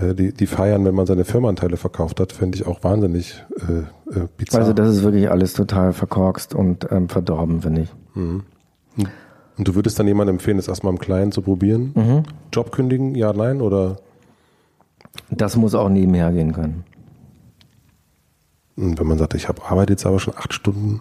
äh, 0.00 0.14
die, 0.14 0.32
die 0.32 0.46
feiern, 0.46 0.84
wenn 0.84 0.94
man 0.94 1.06
seine 1.06 1.24
Firmenanteile 1.24 1.76
verkauft 1.76 2.20
hat, 2.20 2.32
finde 2.32 2.56
ich 2.56 2.66
auch 2.66 2.82
wahnsinnig 2.82 3.44
äh, 3.58 4.18
äh, 4.18 4.28
bizarr. 4.36 4.60
Also 4.60 4.72
das 4.72 4.96
ist 4.96 5.02
wirklich 5.02 5.30
alles 5.30 5.52
total 5.52 5.92
verkorkst 5.92 6.54
und 6.54 6.90
ähm, 6.90 7.08
verdorben, 7.08 7.60
finde 7.60 7.82
ich. 7.82 7.94
Mhm. 8.14 8.44
Und 9.56 9.68
du 9.68 9.74
würdest 9.74 9.98
dann 9.98 10.08
jemandem 10.08 10.36
empfehlen, 10.36 10.56
das 10.56 10.68
erstmal 10.68 10.92
im 10.92 10.98
Kleinen 10.98 11.32
zu 11.32 11.42
probieren? 11.42 11.92
Mhm. 11.94 12.22
Job 12.52 12.72
kündigen, 12.72 13.14
ja, 13.14 13.32
nein, 13.32 13.60
oder? 13.60 13.96
Das 15.30 15.56
muss 15.56 15.74
auch 15.74 15.88
nebenher 15.88 16.32
gehen 16.32 16.52
können. 16.52 16.84
Und 18.76 18.98
wenn 18.98 19.06
man 19.06 19.18
sagt, 19.18 19.34
ich 19.34 19.48
habe 19.48 19.62
arbeite 19.64 19.92
jetzt 19.92 20.04
aber 20.04 20.18
schon 20.18 20.34
acht 20.36 20.52
Stunden 20.52 21.00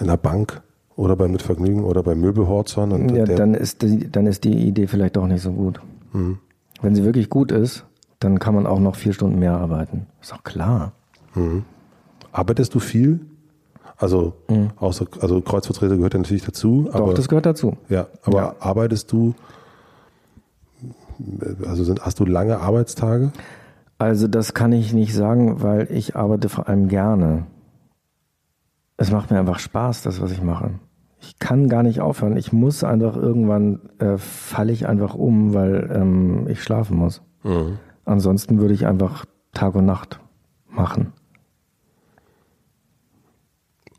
in 0.00 0.06
der 0.06 0.16
Bank 0.16 0.62
oder 0.96 1.16
bei 1.16 1.28
Mitvergnügen 1.28 1.84
oder 1.84 2.02
bei 2.02 2.14
Möbelhorzern. 2.14 2.92
Und 2.92 3.14
ja, 3.14 3.24
dann 3.24 3.54
ist, 3.54 3.82
die, 3.82 4.10
dann 4.10 4.26
ist 4.26 4.44
die 4.44 4.66
Idee 4.66 4.86
vielleicht 4.86 5.18
auch 5.18 5.26
nicht 5.26 5.42
so 5.42 5.52
gut. 5.52 5.80
Mhm. 6.12 6.38
Wenn 6.80 6.94
sie 6.94 7.04
wirklich 7.04 7.28
gut 7.28 7.52
ist, 7.52 7.84
dann 8.20 8.38
kann 8.38 8.54
man 8.54 8.66
auch 8.66 8.80
noch 8.80 8.96
vier 8.96 9.12
Stunden 9.12 9.38
mehr 9.38 9.52
arbeiten. 9.52 10.06
Ist 10.22 10.32
doch 10.32 10.44
klar. 10.44 10.92
Mhm. 11.34 11.64
Arbeitest 12.32 12.74
du 12.74 12.80
viel? 12.80 13.20
Also, 13.96 14.34
mhm. 14.48 14.70
außer, 14.76 15.06
also 15.20 15.40
Kreuzvertreter 15.40 15.96
gehört 15.96 16.14
ja 16.14 16.20
natürlich 16.20 16.44
dazu. 16.44 16.84
Doch, 16.86 16.94
aber, 16.94 17.14
das 17.14 17.28
gehört 17.28 17.46
dazu. 17.46 17.76
Ja, 17.88 18.08
aber 18.22 18.38
ja. 18.38 18.54
arbeitest 18.60 19.12
du, 19.12 19.34
also 21.66 21.84
sind, 21.84 22.04
hast 22.04 22.18
du 22.18 22.24
lange 22.24 22.58
Arbeitstage? 22.58 23.32
Also 23.98 24.26
das 24.26 24.54
kann 24.54 24.72
ich 24.72 24.92
nicht 24.92 25.14
sagen, 25.14 25.62
weil 25.62 25.88
ich 25.90 26.16
arbeite 26.16 26.48
vor 26.48 26.68
allem 26.68 26.88
gerne. 26.88 27.46
Es 28.96 29.10
macht 29.10 29.30
mir 29.30 29.38
einfach 29.38 29.58
Spaß, 29.58 30.02
das, 30.02 30.20
was 30.20 30.32
ich 30.32 30.42
mache. 30.42 30.72
Ich 31.20 31.38
kann 31.38 31.68
gar 31.68 31.82
nicht 31.82 32.00
aufhören. 32.00 32.36
Ich 32.36 32.52
muss 32.52 32.84
einfach 32.84 33.16
irgendwann, 33.16 33.80
äh, 33.98 34.18
falle 34.18 34.72
ich 34.72 34.86
einfach 34.86 35.14
um, 35.14 35.54
weil 35.54 35.90
ähm, 35.92 36.46
ich 36.48 36.62
schlafen 36.62 36.96
muss. 36.98 37.22
Mhm. 37.44 37.78
Ansonsten 38.04 38.58
würde 38.58 38.74
ich 38.74 38.86
einfach 38.86 39.24
Tag 39.52 39.74
und 39.74 39.86
Nacht 39.86 40.20
machen. 40.68 41.12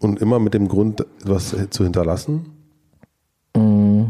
Und 0.05 0.21
immer 0.21 0.37
mit 0.37 0.53
dem 0.53 0.67
Grund, 0.67 1.03
was 1.23 1.55
zu 1.71 1.83
hinterlassen? 1.83 2.45
Mm, 3.57 4.03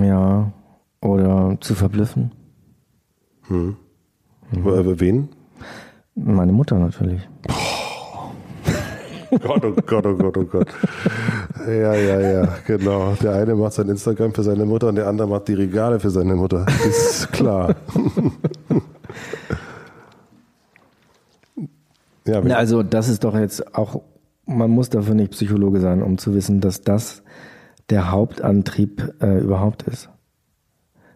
ja, 0.00 0.52
oder 1.00 1.56
zu 1.58 1.74
verblüffen. 1.74 2.30
Hm. 3.48 3.74
Mhm. 4.52 5.00
Wen? 5.00 5.30
Meine 6.14 6.52
Mutter 6.52 6.78
natürlich. 6.78 7.28
Oh 9.32 9.38
Gott, 9.42 9.64
oh 9.64 9.72
Gott, 9.84 10.06
oh 10.06 10.14
Gott, 10.14 10.36
oh 10.36 10.44
Gott. 10.44 10.68
Ja, 11.66 11.92
ja, 11.92 12.20
ja, 12.20 12.48
genau. 12.64 13.14
Der 13.20 13.34
eine 13.34 13.56
macht 13.56 13.72
sein 13.72 13.88
Instagram 13.88 14.32
für 14.32 14.44
seine 14.44 14.64
Mutter 14.64 14.90
und 14.90 14.94
der 14.94 15.08
andere 15.08 15.26
macht 15.26 15.48
die 15.48 15.54
Regale 15.54 15.98
für 15.98 16.10
seine 16.10 16.36
Mutter. 16.36 16.66
Ist 16.88 17.32
klar. 17.32 17.74
ja, 22.26 22.38
also 22.54 22.84
das 22.84 23.08
ist 23.08 23.24
doch 23.24 23.34
jetzt 23.34 23.74
auch 23.74 24.02
man 24.56 24.70
muss 24.70 24.90
dafür 24.90 25.14
nicht 25.14 25.32
Psychologe 25.32 25.80
sein, 25.80 26.02
um 26.02 26.18
zu 26.18 26.34
wissen, 26.34 26.60
dass 26.60 26.80
das 26.80 27.22
der 27.90 28.10
Hauptantrieb 28.10 29.14
äh, 29.20 29.38
überhaupt 29.40 29.82
ist. 29.82 30.08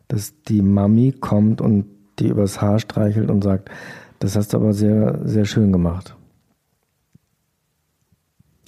Dass 0.08 0.40
die 0.42 0.62
Mami 0.62 1.12
kommt 1.12 1.60
und 1.60 1.86
die 2.18 2.28
übers 2.28 2.60
Haar 2.60 2.78
streichelt 2.78 3.30
und 3.30 3.42
sagt, 3.42 3.70
das 4.18 4.36
hast 4.36 4.52
du 4.52 4.58
aber 4.58 4.72
sehr, 4.72 5.20
sehr 5.24 5.44
schön 5.44 5.72
gemacht. 5.72 6.16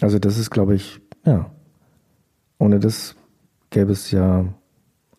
Also 0.00 0.18
das 0.18 0.38
ist, 0.38 0.50
glaube 0.50 0.74
ich, 0.74 1.00
ja. 1.24 1.50
Ohne 2.58 2.80
das 2.80 3.16
gäbe 3.70 3.92
es 3.92 4.10
ja 4.10 4.44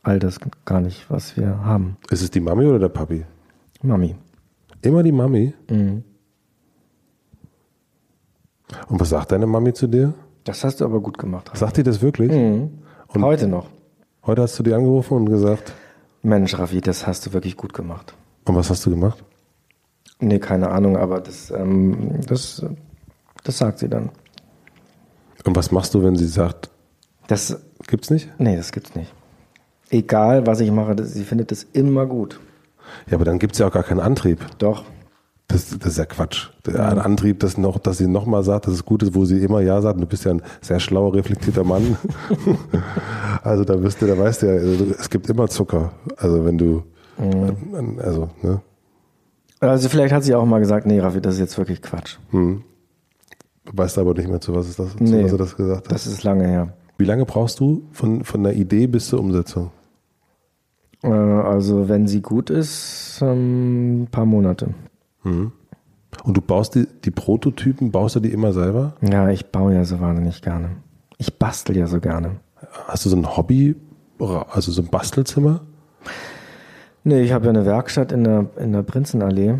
all 0.03 0.19
das 0.19 0.39
gar 0.65 0.81
nicht, 0.81 1.09
was 1.09 1.37
wir 1.37 1.63
haben. 1.63 1.97
Ist 2.09 2.21
es 2.21 2.31
die 2.31 2.39
Mami 2.39 2.65
oder 2.65 2.79
der 2.79 2.89
Papi? 2.89 3.25
Mami. 3.81 4.15
Immer 4.81 5.03
die 5.03 5.11
Mami? 5.11 5.53
Mhm. 5.69 6.03
Und 8.87 8.99
was 8.99 9.09
sagt 9.09 9.31
deine 9.31 9.47
Mami 9.47 9.73
zu 9.73 9.87
dir? 9.87 10.13
Das 10.43 10.63
hast 10.63 10.81
du 10.81 10.85
aber 10.85 10.99
gut 10.99 11.17
gemacht. 11.17 11.51
Sagt 11.53 11.77
die 11.77 11.83
das 11.83 12.01
wirklich? 12.01 12.31
Mhm. 12.31 12.79
Und 13.07 13.23
heute 13.23 13.47
noch. 13.47 13.67
Heute 14.25 14.41
hast 14.41 14.57
du 14.59 14.63
die 14.63 14.73
angerufen 14.73 15.17
und 15.17 15.25
gesagt? 15.29 15.73
Mensch, 16.21 16.57
Raffi, 16.57 16.81
das 16.81 17.07
hast 17.07 17.25
du 17.25 17.33
wirklich 17.33 17.55
gut 17.57 17.73
gemacht. 17.73 18.13
Und 18.45 18.55
was 18.55 18.69
hast 18.69 18.85
du 18.85 18.89
gemacht? 18.89 19.23
Nee, 20.19 20.39
keine 20.39 20.69
Ahnung, 20.69 20.97
aber 20.97 21.21
das, 21.21 21.49
ähm, 21.51 22.19
das, 22.27 22.65
das 23.43 23.57
sagt 23.57 23.79
sie 23.79 23.89
dann. 23.89 24.09
Und 25.45 25.55
was 25.55 25.71
machst 25.71 25.93
du, 25.93 26.03
wenn 26.03 26.15
sie 26.15 26.27
sagt, 26.27 26.69
das 27.27 27.57
gibt's 27.87 28.09
nicht? 28.09 28.29
Nee, 28.37 28.57
das 28.57 28.71
gibt's 28.71 28.95
nicht. 28.95 29.13
Egal, 29.89 30.45
was 30.45 30.59
ich 30.59 30.71
mache, 30.71 31.03
sie 31.05 31.23
findet 31.23 31.51
es 31.51 31.63
immer 31.63 32.05
gut. 32.05 32.39
Ja, 33.07 33.15
aber 33.15 33.25
dann 33.25 33.39
gibt's 33.39 33.59
ja 33.59 33.67
auch 33.67 33.71
gar 33.71 33.83
keinen 33.83 34.01
Antrieb. 34.01 34.45
Doch. 34.57 34.83
Das, 35.49 35.67
das 35.79 35.93
ist 35.93 35.97
ja 35.97 36.05
Quatsch. 36.05 36.49
Der 36.65 36.75
ja. 36.75 36.87
Antrieb, 36.89 37.39
dass, 37.39 37.57
noch, 37.57 37.79
dass 37.79 37.97
sie 37.97 38.07
nochmal 38.07 38.43
sagt, 38.43 38.67
dass 38.67 38.73
es 38.75 38.85
gut 38.85 39.01
ist, 39.01 39.15
wo 39.15 39.25
sie 39.25 39.43
immer 39.43 39.61
Ja 39.61 39.81
sagt. 39.81 39.99
Du 39.99 40.05
bist 40.05 40.23
ja 40.23 40.31
ein 40.31 40.43
sehr 40.61 40.79
schlauer, 40.79 41.15
reflektierter 41.15 41.63
Mann. 41.63 41.97
also 43.43 43.63
da 43.63 43.75
bist 43.75 43.99
du, 43.99 44.05
da 44.05 44.17
weißt 44.17 44.43
du 44.43 44.45
ja, 44.45 44.53
also, 44.53 44.85
es 44.97 45.09
gibt 45.09 45.27
immer 45.27 45.47
Zucker. 45.47 45.91
Also 46.17 46.45
wenn 46.45 46.59
du, 46.59 46.83
mhm. 47.17 47.99
also, 47.99 48.29
ne? 48.43 48.61
Also 49.59 49.89
vielleicht 49.89 50.13
hat 50.13 50.23
sie 50.23 50.35
auch 50.35 50.45
mal 50.45 50.59
gesagt, 50.59 50.85
nee, 50.85 50.99
Raffi, 50.99 51.19
das 51.19 51.33
ist 51.33 51.39
jetzt 51.39 51.57
wirklich 51.57 51.81
Quatsch. 51.81 52.17
Hm. 52.29 52.63
Weißt 53.73 53.97
aber 53.97 54.13
nicht 54.13 54.29
mehr, 54.29 54.39
zu 54.39 54.55
was 54.55 54.69
ist 54.69 54.79
das, 54.79 54.95
zu 54.95 55.03
nee, 55.03 55.23
was 55.23 55.31
er 55.31 55.37
das 55.39 55.57
gesagt 55.57 55.87
hat. 55.87 55.91
Das 55.91 56.05
ist 56.05 56.23
lange 56.23 56.47
her. 56.47 56.73
Wie 56.99 57.05
lange 57.05 57.25
brauchst 57.25 57.59
du 57.59 57.83
von, 57.91 58.23
von 58.23 58.43
der 58.43 58.53
Idee 58.53 58.87
bis 58.87 59.07
zur 59.07 59.19
Umsetzung? 59.19 59.71
Äh, 61.03 61.09
also 61.09 61.89
wenn 61.89 62.07
sie 62.07 62.21
gut 62.21 62.51
ist, 62.51 63.19
ähm, 63.21 64.03
ein 64.03 64.07
paar 64.07 64.25
Monate. 64.25 64.75
Mhm. 65.23 65.51
Und 66.23 66.37
du 66.37 66.41
baust 66.41 66.75
die, 66.75 66.87
die 67.05 67.11
Prototypen, 67.11 67.91
baust 67.91 68.15
du 68.15 68.19
die 68.19 68.31
immer 68.31 68.51
selber? 68.51 68.95
Ja, 69.01 69.29
ich 69.29 69.51
baue 69.51 69.73
ja 69.73 69.85
so 69.85 69.99
wahnsinnig 69.99 70.41
gerne. 70.41 70.77
Ich 71.17 71.37
bastel 71.37 71.77
ja 71.77 71.87
so 71.87 71.99
gerne. 71.99 72.37
Hast 72.87 73.05
du 73.05 73.09
so 73.09 73.15
ein 73.15 73.37
Hobby, 73.37 73.75
also 74.19 74.71
so 74.71 74.81
ein 74.81 74.87
Bastelzimmer? 74.87 75.61
Nee, 77.03 77.21
ich 77.21 77.31
habe 77.31 77.45
ja 77.45 77.51
eine 77.51 77.65
Werkstatt 77.65 78.11
in 78.11 78.23
der, 78.23 78.49
in 78.57 78.73
der 78.73 78.83
Prinzenallee. 78.83 79.55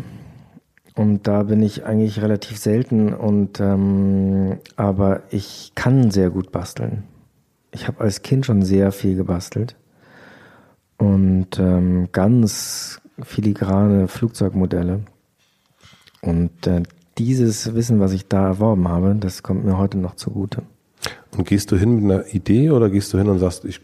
Und 0.96 1.26
da 1.26 1.44
bin 1.44 1.62
ich 1.62 1.84
eigentlich 1.84 2.20
relativ 2.20 2.58
selten 2.58 3.14
und 3.14 3.60
ähm, 3.60 4.58
aber 4.76 5.22
ich 5.30 5.72
kann 5.74 6.10
sehr 6.10 6.30
gut 6.30 6.52
basteln. 6.52 7.04
Ich 7.70 7.86
habe 7.86 8.00
als 8.00 8.22
Kind 8.22 8.44
schon 8.44 8.62
sehr 8.62 8.90
viel 8.90 9.16
gebastelt 9.16 9.76
und 10.98 11.58
ähm, 11.58 12.08
ganz 12.12 13.00
filigrane 13.22 14.08
Flugzeugmodelle. 14.08 15.00
Und 16.22 16.66
äh, 16.66 16.82
dieses 17.18 17.74
Wissen, 17.74 18.00
was 18.00 18.12
ich 18.12 18.28
da 18.28 18.48
erworben 18.48 18.88
habe, 18.88 19.14
das 19.14 19.42
kommt 19.42 19.64
mir 19.64 19.78
heute 19.78 19.98
noch 19.98 20.16
zugute. 20.16 20.62
Und 21.36 21.46
gehst 21.46 21.70
du 21.72 21.76
hin 21.76 21.96
mit 21.96 22.04
einer 22.04 22.34
Idee 22.34 22.70
oder 22.70 22.90
gehst 22.90 23.12
du 23.12 23.18
hin 23.18 23.28
und 23.28 23.38
sagst, 23.38 23.64
ich 23.64 23.80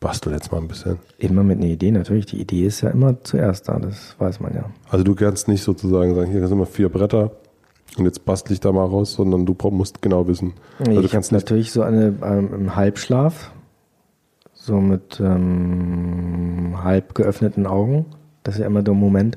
bastel 0.00 0.32
jetzt 0.32 0.52
mal 0.52 0.58
ein 0.58 0.68
bisschen? 0.68 0.98
Immer 1.18 1.42
mit 1.42 1.58
einer 1.58 1.66
Idee, 1.66 1.90
natürlich. 1.90 2.26
Die 2.26 2.40
Idee 2.40 2.66
ist 2.66 2.80
ja 2.80 2.90
immer 2.90 3.22
zuerst 3.22 3.68
da, 3.68 3.78
das 3.78 4.14
weiß 4.18 4.40
man 4.40 4.54
ja. 4.54 4.70
Also 4.90 5.04
du 5.04 5.14
kannst 5.14 5.48
nicht 5.48 5.62
sozusagen 5.62 6.14
sagen, 6.14 6.30
hier 6.30 6.46
sind 6.46 6.58
mal 6.58 6.66
vier 6.66 6.88
Bretter 6.88 7.32
und 7.96 8.04
jetzt 8.04 8.24
bastel 8.24 8.52
ich 8.52 8.60
da 8.60 8.70
mal 8.70 8.84
raus, 8.84 9.14
sondern 9.14 9.46
du 9.46 9.56
musst 9.70 10.02
genau 10.02 10.26
wissen. 10.28 10.54
Also 10.78 11.00
ich 11.00 11.14
habe 11.14 11.26
natürlich 11.30 11.72
so 11.72 11.82
eine 11.82 12.14
ähm, 12.22 12.54
im 12.54 12.76
Halbschlaf, 12.76 13.50
so 14.52 14.80
mit 14.80 15.20
ähm, 15.20 16.76
halb 16.82 17.14
geöffneten 17.14 17.66
Augen. 17.66 18.06
Das 18.44 18.54
ist 18.54 18.60
ja 18.60 18.66
immer 18.66 18.82
der 18.82 18.94
Moment, 18.94 19.36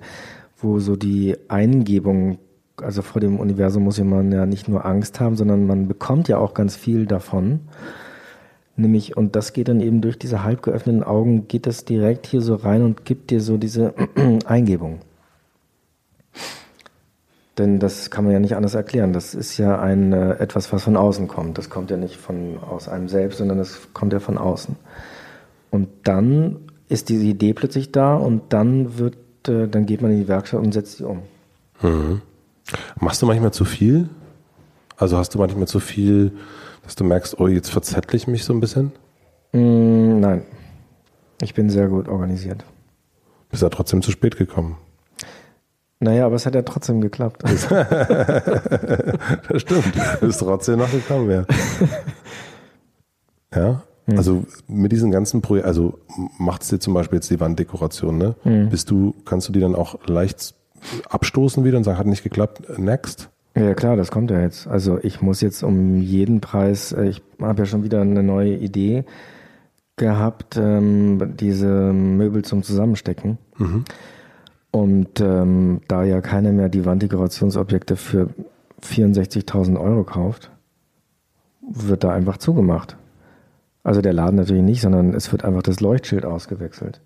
wo 0.61 0.79
so 0.79 0.95
die 0.95 1.35
Eingebung, 1.47 2.39
also 2.77 3.01
vor 3.01 3.21
dem 3.21 3.39
Universum 3.39 3.83
muss 3.83 3.99
man 3.99 4.31
ja 4.31 4.45
nicht 4.45 4.67
nur 4.67 4.85
Angst 4.85 5.19
haben, 5.19 5.35
sondern 5.35 5.65
man 5.65 5.87
bekommt 5.87 6.27
ja 6.27 6.37
auch 6.37 6.53
ganz 6.53 6.75
viel 6.75 7.05
davon. 7.05 7.61
Nämlich, 8.75 9.17
und 9.17 9.35
das 9.35 9.53
geht 9.53 9.67
dann 9.67 9.81
eben 9.81 10.01
durch 10.01 10.17
diese 10.17 10.43
halb 10.43 10.61
geöffneten 10.63 11.03
Augen, 11.03 11.47
geht 11.47 11.67
das 11.67 11.85
direkt 11.85 12.25
hier 12.25 12.41
so 12.41 12.55
rein 12.55 12.83
und 12.83 13.05
gibt 13.05 13.29
dir 13.29 13.41
so 13.41 13.57
diese 13.57 13.93
Eingebung. 14.45 14.99
Denn 17.57 17.79
das 17.79 18.09
kann 18.09 18.23
man 18.23 18.33
ja 18.33 18.39
nicht 18.39 18.55
anders 18.55 18.75
erklären. 18.75 19.13
Das 19.13 19.35
ist 19.35 19.57
ja 19.57 19.79
ein 19.79 20.13
äh, 20.13 20.35
etwas, 20.35 20.71
was 20.71 20.83
von 20.83 20.95
außen 20.95 21.27
kommt. 21.27 21.57
Das 21.57 21.69
kommt 21.69 21.91
ja 21.91 21.97
nicht 21.97 22.15
von 22.15 22.57
aus 22.57 22.87
einem 22.87 23.09
selbst, 23.09 23.39
sondern 23.39 23.57
das 23.57 23.93
kommt 23.93 24.13
ja 24.13 24.19
von 24.19 24.37
außen. 24.37 24.75
Und 25.69 25.89
dann 26.03 26.57
ist 26.87 27.09
diese 27.09 27.25
Idee 27.25 27.53
plötzlich 27.53 27.91
da 27.91 28.15
und 28.15 28.53
dann 28.53 28.97
wird, 28.97 29.17
äh, 29.47 29.67
dann 29.67 29.85
geht 29.85 30.01
man 30.01 30.11
in 30.11 30.21
die 30.21 30.27
Werkstatt 30.27 30.59
und 30.59 30.71
setzt 30.73 30.97
sie 30.97 31.05
um. 31.05 31.21
Mhm. 31.81 32.21
Machst 32.99 33.21
du 33.21 33.25
manchmal 33.25 33.51
zu 33.51 33.65
viel? 33.65 34.09
Also 34.97 35.17
hast 35.17 35.33
du 35.33 35.39
manchmal 35.39 35.67
zu 35.67 35.79
viel, 35.79 36.31
dass 36.83 36.95
du 36.95 37.03
merkst, 37.03 37.39
oh, 37.39 37.47
jetzt 37.47 37.71
verzettle 37.71 38.15
ich 38.17 38.27
mich 38.27 38.43
so 38.43 38.53
ein 38.53 38.59
bisschen? 38.59 38.91
Mm, 39.51 40.19
nein. 40.19 40.43
Ich 41.41 41.53
bin 41.55 41.69
sehr 41.69 41.87
gut 41.87 42.07
organisiert. 42.07 42.63
Bist 43.49 43.63
ja 43.63 43.69
trotzdem 43.69 44.01
zu 44.01 44.11
spät 44.11 44.37
gekommen. 44.37 44.77
Naja, 45.99 46.25
aber 46.25 46.35
es 46.35 46.45
hat 46.45 46.55
ja 46.55 46.61
trotzdem 46.61 47.01
geklappt. 47.01 47.43
das 47.43 47.61
stimmt. 49.61 49.93
Du 50.19 50.27
bist 50.27 50.39
trotzdem 50.39 50.79
noch 50.79 50.91
gekommen, 50.91 51.29
ja. 51.31 51.45
Ja, 53.53 53.83
Hm. 54.05 54.17
also 54.17 54.43
mit 54.67 54.91
diesen 54.91 55.11
ganzen 55.11 55.41
Projekten, 55.41 55.67
also 55.67 55.99
macht 56.37 56.63
es 56.63 56.69
dir 56.69 56.79
zum 56.79 56.93
Beispiel 56.93 57.17
jetzt 57.17 57.29
die 57.29 57.39
Wanddekoration, 57.39 58.17
ne? 58.17 58.35
Hm. 58.43 58.69
Bist 58.69 58.89
du, 58.89 59.13
kannst 59.25 59.47
du 59.47 59.53
die 59.53 59.59
dann 59.59 59.75
auch 59.75 60.07
leicht 60.07 60.55
abstoßen 61.09 61.63
wieder 61.63 61.77
und 61.77 61.83
sagen, 61.83 61.97
hat 61.97 62.07
nicht 62.07 62.23
geklappt, 62.23 62.79
next? 62.79 63.29
Ja 63.55 63.73
klar, 63.73 63.97
das 63.97 64.11
kommt 64.11 64.31
ja 64.31 64.39
jetzt. 64.39 64.67
Also 64.67 64.97
ich 65.01 65.21
muss 65.21 65.41
jetzt 65.41 65.61
um 65.63 65.97
jeden 65.97 66.41
Preis, 66.41 66.93
äh, 66.93 67.05
ich 67.05 67.21
habe 67.41 67.63
ja 67.63 67.65
schon 67.65 67.83
wieder 67.83 68.01
eine 68.01 68.23
neue 68.23 68.55
Idee 68.55 69.03
gehabt, 69.97 70.57
ähm, 70.57 71.35
diese 71.37 71.67
Möbel 71.67 72.43
zum 72.43 72.63
Zusammenstecken. 72.63 73.37
Mhm. 73.57 73.83
Und 74.71 75.19
ähm, 75.19 75.81
da 75.87 76.03
ja 76.03 76.21
keiner 76.21 76.53
mehr 76.53 76.69
die 76.69 76.85
Wanddekorationsobjekte 76.85 77.97
für 77.97 78.29
64.000 78.81 79.79
Euro 79.79 80.05
kauft, 80.05 80.49
wird 81.61 82.05
da 82.05 82.11
einfach 82.13 82.37
zugemacht. 82.37 82.95
Also 83.83 84.01
der 84.01 84.13
Laden 84.13 84.35
natürlich 84.35 84.63
nicht, 84.63 84.81
sondern 84.81 85.13
es 85.13 85.31
wird 85.31 85.43
einfach 85.43 85.63
das 85.63 85.79
Leuchtschild 85.79 86.25
ausgewechselt. 86.25 87.01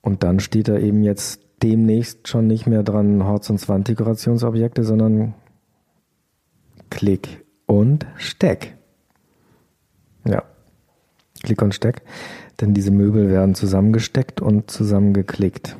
Und 0.00 0.22
dann 0.22 0.40
steht 0.40 0.68
da 0.68 0.76
eben 0.76 1.02
jetzt 1.02 1.40
demnächst 1.62 2.28
schon 2.28 2.46
nicht 2.46 2.66
mehr 2.66 2.82
dran 2.82 3.24
Horz- 3.24 3.50
und 3.50 3.66
Wanddekorationsobjekte, 3.68 4.84
sondern 4.84 5.34
Klick 6.90 7.44
und 7.66 8.06
Steck. 8.16 8.76
Ja, 10.26 10.42
Klick 11.42 11.62
und 11.62 11.74
Steck. 11.74 12.02
Denn 12.60 12.74
diese 12.74 12.90
Möbel 12.90 13.30
werden 13.30 13.54
zusammengesteckt 13.54 14.40
und 14.40 14.70
zusammengeklickt. 14.70 15.76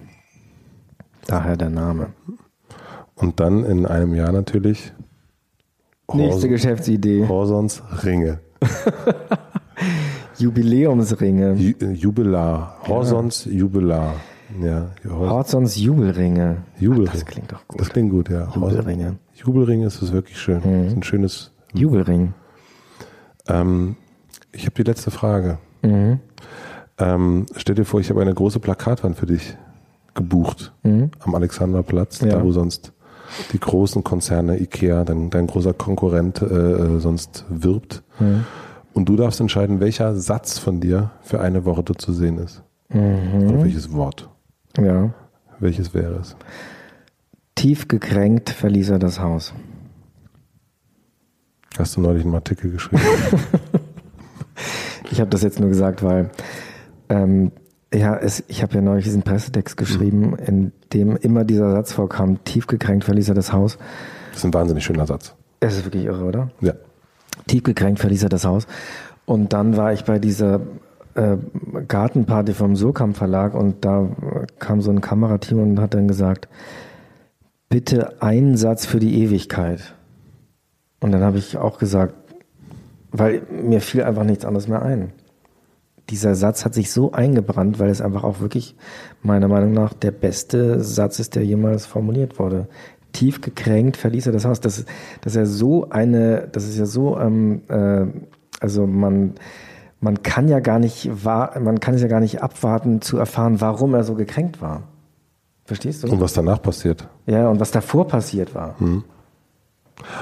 Daher 1.26 1.56
der 1.56 1.70
Name. 1.70 2.12
Und 3.14 3.40
dann 3.40 3.64
in 3.64 3.86
einem 3.86 4.14
Jahr 4.14 4.32
natürlich 4.32 4.92
Nächste 6.12 6.48
Geschäftsidee. 6.48 7.26
Horsons 7.28 7.82
Ringe. 8.04 8.40
Jubiläumsringe. 10.38 11.54
Ju 11.54 11.72
äh, 11.80 11.92
Jubilar. 11.92 12.76
Horsons 12.86 13.44
Jubilar. 13.46 14.14
Ja, 14.62 14.88
Hors 15.08 15.30
Horzons 15.30 15.76
Jubelringe. 15.76 16.58
Jubelring. 16.78 17.10
Das 17.12 17.24
klingt 17.26 17.50
doch 17.52 17.66
gut. 17.66 17.80
Das 17.80 17.88
klingt 17.88 18.10
gut, 18.10 18.28
ja. 18.28 18.48
Jubelringe. 18.54 19.16
Jubelring 19.34 19.82
ist 19.82 20.00
es 20.02 20.12
wirklich 20.12 20.38
schön. 20.38 20.60
Mhm. 20.64 20.86
Ist 20.88 20.96
ein 20.96 21.02
schönes. 21.02 21.50
Jubelring. 21.72 22.34
Ähm, 23.48 23.96
ich 24.52 24.64
habe 24.66 24.74
die 24.76 24.82
letzte 24.84 25.10
Frage. 25.10 25.58
Mhm. 25.82 26.20
Ähm, 26.98 27.46
stell 27.56 27.74
dir 27.74 27.84
vor, 27.84 27.98
ich 28.00 28.10
habe 28.10 28.20
eine 28.22 28.32
große 28.34 28.60
Plakatwand 28.60 29.16
für 29.18 29.26
dich 29.26 29.56
gebucht 30.14 30.72
Mhm. 30.84 31.10
am 31.20 31.34
Alexanderplatz, 31.34 32.20
Ja. 32.20 32.28
da 32.38 32.44
wo 32.44 32.52
sonst 32.52 32.92
die 33.52 33.58
großen 33.58 34.04
Konzerne, 34.04 34.60
Ikea, 34.60 35.02
dein, 35.04 35.30
dein 35.30 35.48
großer 35.48 35.72
Konkurrent 35.72 36.40
äh, 36.42 36.44
äh, 36.44 36.98
sonst 37.00 37.44
wirbt. 37.48 38.04
Mhm. 38.20 38.44
Und 38.94 39.08
du 39.08 39.16
darfst 39.16 39.40
entscheiden, 39.40 39.80
welcher 39.80 40.14
Satz 40.14 40.58
von 40.58 40.80
dir 40.80 41.10
für 41.20 41.40
eine 41.40 41.64
Woche 41.64 41.82
dort 41.82 42.00
zu 42.00 42.12
sehen 42.12 42.38
ist. 42.38 42.62
Mhm. 42.88 43.48
Oder 43.48 43.64
welches 43.64 43.92
Wort. 43.92 44.30
Ja. 44.78 45.12
Welches 45.58 45.92
wäre 45.92 46.14
es? 46.14 46.36
Tief 47.54 47.88
gekränkt 47.88 48.50
verließ 48.50 48.90
er 48.90 48.98
das 48.98 49.20
Haus. 49.20 49.52
Hast 51.76 51.96
du 51.96 52.00
neulich 52.00 52.24
einen 52.24 52.34
Artikel 52.34 52.70
geschrieben? 52.70 53.02
Ich 55.10 55.20
habe 55.20 55.30
das 55.30 55.42
jetzt 55.42 55.60
nur 55.60 55.68
gesagt, 55.68 56.02
weil 56.02 56.30
ähm, 57.08 57.52
ja, 57.92 58.16
es, 58.16 58.42
ich 58.48 58.62
habe 58.62 58.74
ja 58.74 58.80
neulich 58.80 59.04
diesen 59.04 59.22
Pressetext 59.22 59.76
geschrieben, 59.76 60.36
in 60.36 60.72
dem 60.92 61.16
immer 61.16 61.44
dieser 61.44 61.70
Satz 61.70 61.92
vorkam, 61.92 62.42
tief 62.42 62.66
gekränkt 62.66 63.04
verließ 63.04 63.28
er 63.28 63.36
das 63.36 63.52
Haus. 63.52 63.78
Das 64.30 64.38
ist 64.38 64.44
ein 64.44 64.54
wahnsinnig 64.54 64.84
schöner 64.84 65.06
Satz. 65.06 65.34
Es 65.60 65.76
ist 65.76 65.84
wirklich 65.84 66.04
irre, 66.04 66.24
oder? 66.24 66.50
Ja. 66.60 66.72
Tief 67.46 67.62
gekränkt 67.62 68.00
verließ 68.00 68.22
er 68.22 68.28
das 68.28 68.44
Haus. 68.44 68.66
Und 69.26 69.52
dann 69.52 69.76
war 69.76 69.92
ich 69.92 70.04
bei 70.04 70.18
dieser 70.18 70.60
äh, 71.14 71.36
Gartenparty 71.88 72.52
vom 72.52 72.76
Surkamp 72.76 73.16
Verlag 73.16 73.54
und 73.54 73.84
da 73.84 74.08
kam 74.58 74.80
so 74.80 74.90
ein 74.90 75.00
Kamerateam 75.00 75.60
und 75.60 75.80
hat 75.80 75.94
dann 75.94 76.08
gesagt, 76.08 76.48
bitte 77.68 78.22
einen 78.22 78.56
Satz 78.56 78.86
für 78.86 78.98
die 79.00 79.22
Ewigkeit. 79.22 79.94
Und 81.00 81.12
dann 81.12 81.22
habe 81.22 81.38
ich 81.38 81.56
auch 81.56 81.78
gesagt, 81.78 82.14
weil 83.10 83.42
mir 83.50 83.80
fiel 83.80 84.02
einfach 84.02 84.24
nichts 84.24 84.44
anderes 84.44 84.68
mehr 84.68 84.82
ein. 84.82 85.12
Dieser 86.10 86.34
Satz 86.34 86.64
hat 86.64 86.74
sich 86.74 86.90
so 86.90 87.12
eingebrannt, 87.12 87.78
weil 87.78 87.88
es 87.88 88.00
einfach 88.00 88.24
auch 88.24 88.40
wirklich 88.40 88.76
meiner 89.22 89.48
Meinung 89.48 89.72
nach 89.72 89.94
der 89.94 90.10
beste 90.10 90.80
Satz 90.80 91.18
ist, 91.18 91.34
der 91.34 91.44
jemals 91.44 91.86
formuliert 91.86 92.38
wurde. 92.38 92.68
Tief 93.14 93.40
gekränkt 93.40 93.96
verließ 93.96 94.26
er 94.26 94.32
das 94.32 94.44
Haus. 94.44 94.60
Das, 94.60 94.84
das 95.22 95.32
ist 95.32 95.36
ja 95.36 95.46
so 95.46 95.88
eine, 95.88 96.48
das 96.52 96.64
ist 96.64 96.76
ja 96.76 96.84
so, 96.84 97.18
ähm, 97.18 97.62
äh, 97.68 98.06
also 98.60 98.86
man, 98.86 99.34
man 100.00 100.22
kann 100.22 100.48
ja 100.48 100.60
gar 100.60 100.78
nicht, 100.78 101.10
man 101.24 101.80
kann 101.80 101.94
es 101.94 102.02
ja 102.02 102.08
gar 102.08 102.20
nicht 102.20 102.42
abwarten 102.42 103.00
zu 103.00 103.16
erfahren, 103.16 103.62
warum 103.62 103.94
er 103.94 104.04
so 104.04 104.14
gekränkt 104.14 104.60
war. 104.60 104.82
Verstehst 105.64 106.02
du? 106.02 106.08
Und 106.08 106.20
was 106.20 106.34
danach 106.34 106.60
passiert? 106.60 107.08
Ja, 107.24 107.48
und 107.48 107.58
was 107.58 107.70
davor 107.70 108.06
passiert 108.06 108.54
war. 108.54 108.74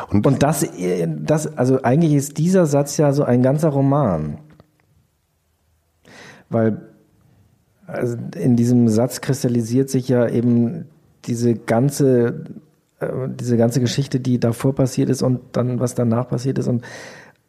Und, 0.09 0.25
Und 0.25 0.43
das, 0.43 0.65
das, 1.09 1.57
also 1.59 1.83
eigentlich 1.83 2.15
ist 2.15 2.39
dieser 2.39 2.67
Satz 2.67 2.97
ja 2.97 3.13
so 3.13 3.25
ein 3.25 3.43
ganzer 3.43 3.71
Roman. 3.71 4.39
Weil 6.49 6.93
also 7.87 8.17
in 8.37 8.57
diesem 8.57 8.89
Satz 8.89 9.21
kristallisiert 9.21 9.91
sich 9.91 10.09
ja 10.09 10.29
eben 10.29 10.87
diese 11.25 11.55
ganze, 11.55 12.45
diese 13.29 13.57
ganze 13.57 13.81
Geschichte, 13.81 14.21
die 14.21 14.39
davor 14.39 14.75
passiert 14.75 15.09
ist 15.09 15.23
und 15.23 15.41
dann, 15.53 15.81
was 15.81 15.95
danach 15.95 16.29
passiert 16.29 16.59
ist. 16.59 16.69
Und, 16.69 16.85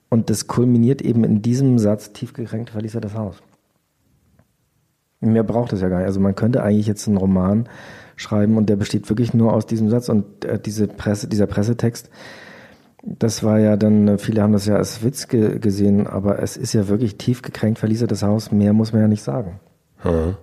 und 0.09 0.29
das 0.29 0.47
kulminiert 0.47 1.01
eben 1.01 1.23
in 1.23 1.41
diesem 1.41 1.79
Satz, 1.79 2.13
tief 2.13 2.33
gekränkt 2.33 2.69
verließ 2.71 2.95
er 2.95 3.01
das 3.01 3.15
Haus. 3.15 3.41
Mehr 5.19 5.43
braucht 5.43 5.73
es 5.73 5.81
ja 5.81 5.89
gar 5.89 5.99
nicht. 5.99 6.07
Also 6.07 6.19
man 6.19 6.35
könnte 6.35 6.63
eigentlich 6.63 6.87
jetzt 6.87 7.07
einen 7.07 7.17
Roman 7.17 7.69
schreiben 8.15 8.57
und 8.57 8.69
der 8.69 8.75
besteht 8.75 9.09
wirklich 9.09 9.33
nur 9.33 9.53
aus 9.53 9.65
diesem 9.65 9.89
Satz 9.89 10.09
und 10.09 10.45
äh, 10.45 10.59
diese 10.59 10.87
Presse, 10.87 11.27
dieser 11.27 11.47
Pressetext, 11.47 12.09
das 13.03 13.43
war 13.43 13.59
ja 13.59 13.75
dann, 13.75 14.07
äh, 14.07 14.17
viele 14.17 14.41
haben 14.41 14.53
das 14.53 14.65
ja 14.65 14.75
als 14.75 15.03
Witz 15.03 15.27
ge 15.27 15.59
gesehen, 15.59 16.07
aber 16.07 16.41
es 16.41 16.57
ist 16.57 16.73
ja 16.73 16.87
wirklich 16.87 17.17
tief 17.17 17.41
gekränkt, 17.41 17.79
verließ 17.79 18.01
er 18.01 18.07
das 18.07 18.23
Haus. 18.23 18.51
Mehr 18.51 18.73
muss 18.73 18.93
man 18.93 19.01
ja 19.01 19.07
nicht 19.07 19.23
sagen. 19.23 19.59
Mhm. 20.03 20.35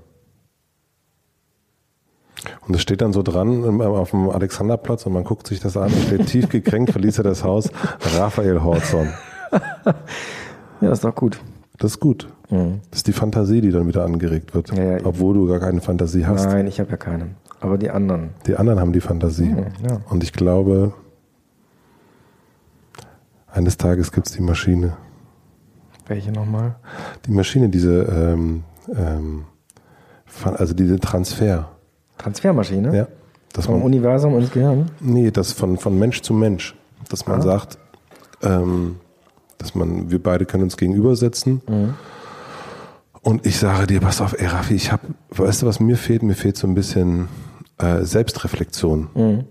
Und 2.66 2.74
es 2.76 2.82
steht 2.82 3.00
dann 3.00 3.12
so 3.12 3.22
dran 3.22 3.64
ähm, 3.64 3.80
auf 3.80 4.11
dem 4.11 4.28
Alexanderplatz 4.30 5.06
und 5.06 5.12
man 5.12 5.24
guckt 5.24 5.46
sich 5.46 5.61
das 5.61 5.76
an, 5.76 5.90
es 5.90 6.04
steht 6.06 6.26
tief 6.26 6.48
gekränkt, 6.48 6.92
verließ 6.92 7.18
er 7.18 7.24
das 7.24 7.42
Haus, 7.44 7.70
Raphael 8.16 8.62
Horzon. 8.62 9.08
Ja, 10.80 10.92
ist 10.92 11.04
doch 11.04 11.14
gut. 11.14 11.40
Das 11.78 11.92
ist 11.92 12.00
gut. 12.00 12.28
Das 12.50 12.98
ist 12.98 13.06
die 13.06 13.12
Fantasie, 13.12 13.61
die 13.61 13.70
dann 13.70 13.86
wieder 13.86 14.04
angeregt 14.04 14.54
wird, 14.54 14.76
Ja, 14.76 14.82
ja, 14.82 14.98
obwohl 15.04 15.34
du 15.34 15.46
gar 15.46 15.61
keine 15.61 15.80
Fantasie 15.80 16.26
hast. 16.26 16.46
Nein, 16.46 16.66
ich 16.66 16.80
habe 16.80 16.90
ja 16.90 16.96
keine. 16.96 17.28
Aber 17.61 17.78
die 17.78 17.90
anderen. 17.90 18.30
Die 18.46 18.56
anderen 18.56 18.80
haben 18.80 18.92
die 18.92 19.00
Fantasie. 19.00 19.54
ja. 19.88 20.00
Und 20.08 20.22
ich 20.24 20.32
glaube, 20.32 20.92
eines 23.46 23.76
Tages 23.76 24.11
gibt 24.12 24.26
es 24.26 24.32
die 24.34 24.42
Maschine. 24.42 24.96
Welche 26.06 26.32
nochmal? 26.32 26.74
Die 27.26 27.30
Maschine, 27.30 27.68
diese, 27.68 28.02
ähm, 28.02 28.64
ähm, 28.92 29.44
also 30.44 30.74
diese 30.74 30.98
Transfer. 30.98 31.68
Transfermaschine? 32.21 32.97
Ja. 32.97 33.07
Dass 33.53 33.66
Vom 33.66 33.77
man, 33.77 33.83
Universum 33.85 34.39
ins 34.39 34.51
Gehirn? 34.53 34.91
Nee, 35.01 35.31
das 35.31 35.53
von, 35.53 35.77
von 35.79 35.99
Mensch 35.99 36.21
zu 36.23 36.33
Mensch. 36.35 36.75
Dass 37.09 37.27
man 37.27 37.41
Ah. 37.41 37.43
sagt, 37.43 37.79
ähm, 38.43 38.97
dass 39.59 39.75
man, 39.75 40.11
wir 40.11 40.23
beide 40.23 40.45
können 40.47 40.62
uns 40.64 40.77
gegenübersetzen. 40.77 41.61
Mhm. 41.68 41.95
Und 43.23 43.45
ich 43.47 43.59
sage 43.59 43.87
dir, 43.87 44.01
pass 44.01 44.21
auf, 44.21 44.35
ey 44.39 44.47
Raffi, 44.47 44.75
ich 44.75 44.93
habe, 44.93 45.03
weißt 45.31 45.62
du, 45.62 45.66
was 45.66 45.81
mir 45.81 45.97
fehlt? 45.97 46.23
Mir 46.23 46.35
fehlt 46.35 46.57
so 46.57 46.66
ein 46.66 46.75
bisschen 46.75 47.29
äh, 47.79 48.03
Selbstreflexion. 48.05 49.09
Mhm. 49.14 49.45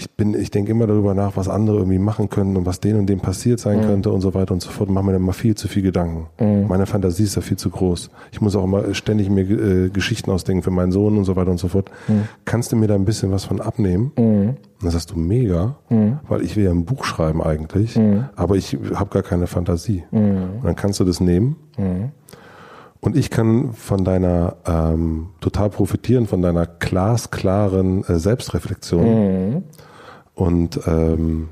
Ich 0.00 0.10
bin, 0.12 0.32
ich 0.34 0.50
denke 0.50 0.70
immer 0.70 0.86
darüber 0.86 1.12
nach, 1.12 1.36
was 1.36 1.46
andere 1.46 1.76
irgendwie 1.76 1.98
machen 1.98 2.30
können 2.30 2.56
und 2.56 2.64
was 2.64 2.80
denen 2.80 3.00
und 3.00 3.06
dem 3.06 3.20
passiert 3.20 3.58
Mhm. 3.58 3.62
sein 3.62 3.80
könnte 3.82 4.10
und 4.10 4.22
so 4.22 4.32
weiter 4.32 4.54
und 4.54 4.62
so 4.62 4.70
fort. 4.70 4.88
Und 4.88 4.94
mache 4.94 5.04
mir 5.04 5.12
dann 5.12 5.20
mal 5.22 5.32
viel 5.32 5.54
zu 5.54 5.68
viel 5.68 5.82
Gedanken. 5.82 6.26
Meine 6.68 6.86
Fantasie 6.86 7.24
ist 7.24 7.36
da 7.36 7.42
viel 7.42 7.58
zu 7.58 7.68
groß. 7.68 8.10
Ich 8.32 8.40
muss 8.40 8.56
auch 8.56 8.64
immer 8.64 8.94
ständig 8.94 9.28
mir 9.28 9.42
äh, 9.42 9.90
Geschichten 9.90 10.30
ausdenken 10.30 10.62
für 10.62 10.70
meinen 10.70 10.90
Sohn 10.90 11.18
und 11.18 11.24
so 11.26 11.36
weiter 11.36 11.50
und 11.50 11.58
so 11.58 11.68
fort. 11.68 11.90
Mhm. 12.08 12.22
Kannst 12.46 12.72
du 12.72 12.76
mir 12.76 12.86
da 12.86 12.94
ein 12.94 13.04
bisschen 13.04 13.30
was 13.30 13.44
von 13.44 13.60
abnehmen? 13.60 14.12
Und 14.16 14.56
dann 14.80 14.90
sagst 14.90 15.10
du 15.10 15.18
mega, 15.18 15.76
Mhm. 15.90 16.20
weil 16.28 16.40
ich 16.42 16.56
will 16.56 16.64
ja 16.64 16.70
ein 16.70 16.86
Buch 16.86 17.04
schreiben 17.04 17.42
eigentlich, 17.42 18.00
aber 18.36 18.56
ich 18.56 18.78
habe 18.94 19.10
gar 19.10 19.22
keine 19.22 19.46
Fantasie. 19.46 20.04
Und 20.10 20.60
dann 20.64 20.76
kannst 20.76 20.98
du 21.00 21.04
das 21.04 21.20
nehmen 21.20 21.56
Mhm. 21.76 22.12
und 23.00 23.16
ich 23.16 23.28
kann 23.28 23.74
von 23.74 24.04
deiner 24.04 24.56
ähm, 24.66 25.26
total 25.42 25.68
profitieren, 25.68 26.26
von 26.26 26.40
deiner 26.40 26.64
glasklaren 26.66 28.04
äh, 28.04 28.18
Selbstreflexion 28.18 29.04
Mhm. 29.50 29.62
Und, 30.40 30.80
ähm, 30.86 31.48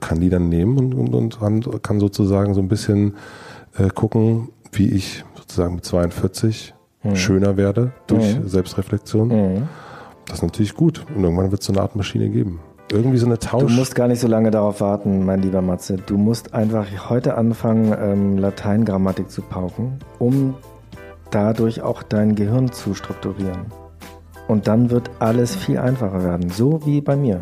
kann 0.00 0.20
die 0.20 0.30
dann 0.30 0.48
nehmen 0.48 0.78
und, 0.78 0.94
und, 0.94 1.40
und 1.42 1.82
kann, 1.82 2.00
sozusagen 2.00 2.54
so 2.54 2.60
ein 2.60 2.68
bisschen 2.68 3.16
äh, 3.76 3.88
gucken, 3.88 4.48
wie 4.72 4.88
ich 4.88 5.24
sozusagen 5.36 5.74
mit 5.74 5.84
42 5.84 6.74
schöner 7.14 7.56
werde 7.56 7.92
durch 8.06 8.36
Selbstreflexion. 8.44 9.28
Mhm. 9.28 9.68
Das 10.26 10.38
ist 10.38 10.42
natürlich 10.42 10.74
gut. 10.74 11.04
Und 11.14 11.24
irgendwann 11.24 11.50
wird 11.50 11.62
es 11.62 11.66
so 11.66 11.72
eine 11.72 11.82
Art 11.82 11.96
Maschine 11.96 12.28
geben. 12.28 12.60
Irgendwie 12.92 13.18
so 13.18 13.26
eine 13.26 13.36
Du 13.36 13.46
Tausch. 13.46 13.74
musst 13.74 13.94
gar 13.94 14.08
nicht 14.08 14.20
so 14.20 14.28
lange 14.28 14.50
darauf 14.50 14.80
warten, 14.80 15.24
mein 15.24 15.42
lieber 15.42 15.62
Matze. 15.62 15.96
Du 15.96 16.16
musst 16.16 16.54
einfach 16.54 16.86
heute 17.08 17.36
anfangen, 17.36 17.94
ähm, 17.98 18.38
Lateingrammatik 18.38 19.30
zu 19.30 19.42
pauken, 19.42 19.98
um 20.18 20.54
dadurch 21.30 21.82
auch 21.82 22.02
dein 22.02 22.34
Gehirn 22.34 22.70
zu 22.72 22.94
strukturieren. 22.94 23.79
Und 24.50 24.66
dann 24.66 24.90
wird 24.90 25.08
alles 25.20 25.54
viel 25.54 25.78
einfacher 25.78 26.24
werden, 26.24 26.50
so 26.50 26.84
wie 26.84 27.00
bei 27.00 27.14
mir. 27.14 27.40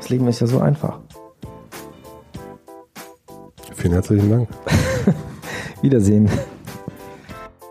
Das 0.00 0.08
Leben 0.08 0.26
ist 0.26 0.40
ja 0.40 0.48
so 0.48 0.58
einfach. 0.58 0.98
Vielen 3.76 3.92
herzlichen 3.92 4.28
Dank. 4.28 4.48
Wiedersehen. 5.80 6.28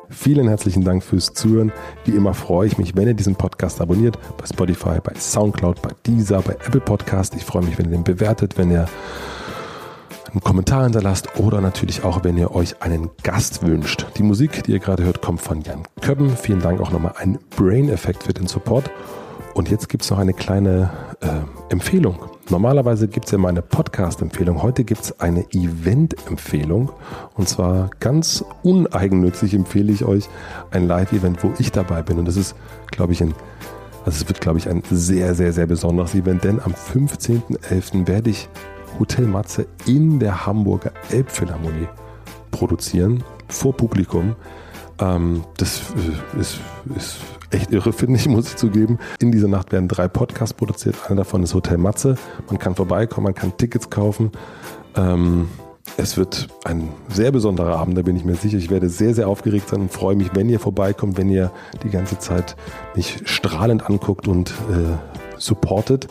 Vielen 0.09 0.47
herzlichen 0.47 0.86
Dank 0.86 1.03
fürs 1.03 1.34
Zuhören. 1.34 1.73
Wie 2.05 2.11
immer 2.11 2.34
freue 2.34 2.67
ich 2.67 2.77
mich, 2.77 2.95
wenn 2.95 3.05
ihr 3.05 3.15
diesen 3.15 3.36
Podcast 3.36 3.82
abonniert. 3.82 4.17
Bei 4.38 4.45
Spotify, 4.45 5.01
bei 5.03 5.13
Soundcloud, 5.13 5.82
bei 5.82 5.89
Deezer, 6.07 6.41
bei 6.41 6.53
Apple 6.53 6.79
Podcast. 6.79 7.36
Ich 7.36 7.43
freue 7.43 7.63
mich, 7.63 7.77
wenn 7.77 7.88
ihr 7.88 7.91
den 7.91 8.05
bewertet, 8.05 8.57
wenn 8.57 8.71
ihr 8.71 8.88
einen 10.32 10.41
Kommentar 10.41 10.84
hinterlasst 10.84 11.39
oder 11.39 11.59
natürlich 11.61 12.03
auch, 12.03 12.23
wenn 12.23 12.38
ihr 12.38 12.55
euch 12.55 12.82
einen 12.82 13.09
Gast 13.23 13.65
wünscht. 13.65 14.05
Die 14.17 14.23
Musik, 14.23 14.63
die 14.63 14.71
ihr 14.71 14.79
gerade 14.79 15.03
hört, 15.03 15.21
kommt 15.21 15.41
von 15.41 15.61
Jan 15.61 15.84
Köppen. 15.99 16.36
Vielen 16.38 16.61
Dank 16.61 16.79
auch 16.79 16.91
nochmal 16.91 17.13
an 17.17 17.38
Brain-Effekt 17.55 18.23
für 18.23 18.34
den 18.34 18.47
Support. 18.47 18.89
Und 19.53 19.69
jetzt 19.69 19.89
gibt 19.89 20.03
es 20.03 20.09
noch 20.09 20.19
eine 20.19 20.34
kleine 20.34 20.89
äh, 21.19 21.27
Empfehlung. 21.69 22.17
Normalerweise 22.49 23.09
gibt 23.09 23.25
es 23.25 23.32
ja 23.32 23.38
meine 23.38 23.61
Podcast-Empfehlung. 23.61 24.61
Heute 24.61 24.86
gibt 24.86 25.01
es 25.01 25.19
eine 25.19 25.45
Event-Empfehlung. 25.51 26.91
Und 27.36 27.49
zwar 27.49 27.89
ganz 27.99 28.45
uneigennützig 28.63 29.53
empfehle 29.53 29.91
ich 29.91 30.05
euch 30.05 30.29
ein 30.71 30.88
Live-Event, 30.88 31.43
wo 31.43 31.51
ich 31.59 31.73
dabei 31.73 32.01
bin. 32.01 32.19
Und 32.19 32.25
das 32.25 32.38
ist, 32.38 32.55
glaube 32.89 33.11
ich, 33.11 33.21
ein 33.21 33.34
also 34.03 34.23
es 34.23 34.27
wird, 34.27 34.41
glaube 34.41 34.57
ich, 34.57 34.67
ein 34.67 34.82
sehr, 34.89 35.36
sehr, 35.36 35.53
sehr 35.53 35.67
besonderes 35.67 36.15
Event, 36.15 36.43
denn 36.43 36.59
am 36.59 36.73
15.11. 36.73 38.07
werde 38.07 38.32
ich 38.32 38.49
Hotel 39.02 39.26
Matze 39.26 39.66
in 39.88 40.20
der 40.20 40.45
Hamburger 40.45 40.91
Elbphilharmonie 41.10 41.88
produzieren, 42.52 43.24
vor 43.47 43.76
Publikum. 43.76 44.36
Ähm, 44.99 45.43
das 45.58 45.82
äh, 46.36 46.39
ist, 46.39 46.60
ist 46.95 47.18
echt 47.49 47.72
irre, 47.72 47.93
finde 47.93 48.20
ich, 48.20 48.28
muss 48.28 48.49
ich 48.49 48.58
zugeben. 48.58 48.99
In 49.20 49.32
dieser 49.32 49.47
Nacht 49.47 49.72
werden 49.72 49.88
drei 49.88 50.08
Podcasts 50.08 50.54
produziert. 50.54 50.95
Einer 51.08 51.16
davon 51.16 51.41
ist 51.41 51.56
Hotel 51.56 51.80
Matze. 51.80 52.16
Man 52.47 52.60
kann 52.60 52.76
vorbeikommen, 52.76 53.24
man 53.24 53.34
kann 53.34 53.58
Tickets 53.58 53.89
kaufen. 53.89 54.34
Ähm, 54.95 55.47
es 55.97 56.16
wird 56.16 56.49
ein 56.64 56.89
sehr 57.10 57.32
besonderer 57.32 57.78
Abend, 57.78 57.97
da 57.97 58.04
bin 58.04 58.16
ich 58.16 58.24
mir 58.24 58.36
sicher. 58.36 58.60
Ich 58.60 58.70
werde 58.70 58.88
sehr, 58.88 59.16
sehr 59.16 59.28
aufgeregt 59.28 59.70
sein 59.70 59.82
und 59.82 59.91
freue 59.91 60.16
mich, 60.16 60.30
wenn 60.36 60.47
ihr 60.47 60.60
vorbeikommt, 60.60 61.18
wenn 61.18 61.30
ihr 61.30 61.52
die 61.82 61.89
ganze 61.89 62.20
Zeit 62.20 62.56
mich 62.95 63.24
strahlend 63.26 63.89
anguckt 63.89 64.28
und 64.28 64.52
äh, 64.70 65.11
supportet. 65.42 66.08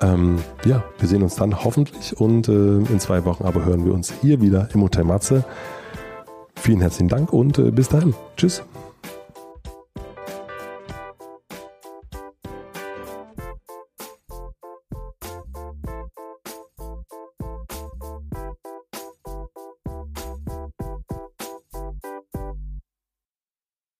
Ähm, 0.00 0.38
ja, 0.64 0.84
wir 0.98 1.08
sehen 1.08 1.22
uns 1.22 1.36
dann 1.36 1.64
hoffentlich 1.64 2.18
und 2.18 2.48
äh, 2.48 2.78
in 2.78 3.00
zwei 3.00 3.24
Wochen 3.24 3.44
aber 3.44 3.64
hören 3.64 3.84
wir 3.84 3.94
uns 3.94 4.12
hier 4.20 4.40
wieder 4.40 4.68
im 4.74 4.82
Hotel 4.82 5.04
Matze. 5.04 5.44
Vielen 6.56 6.80
herzlichen 6.80 7.08
Dank 7.08 7.32
und 7.32 7.58
äh, 7.58 7.70
bis 7.70 7.88
dahin. 7.88 8.14
Tschüss. 8.36 8.62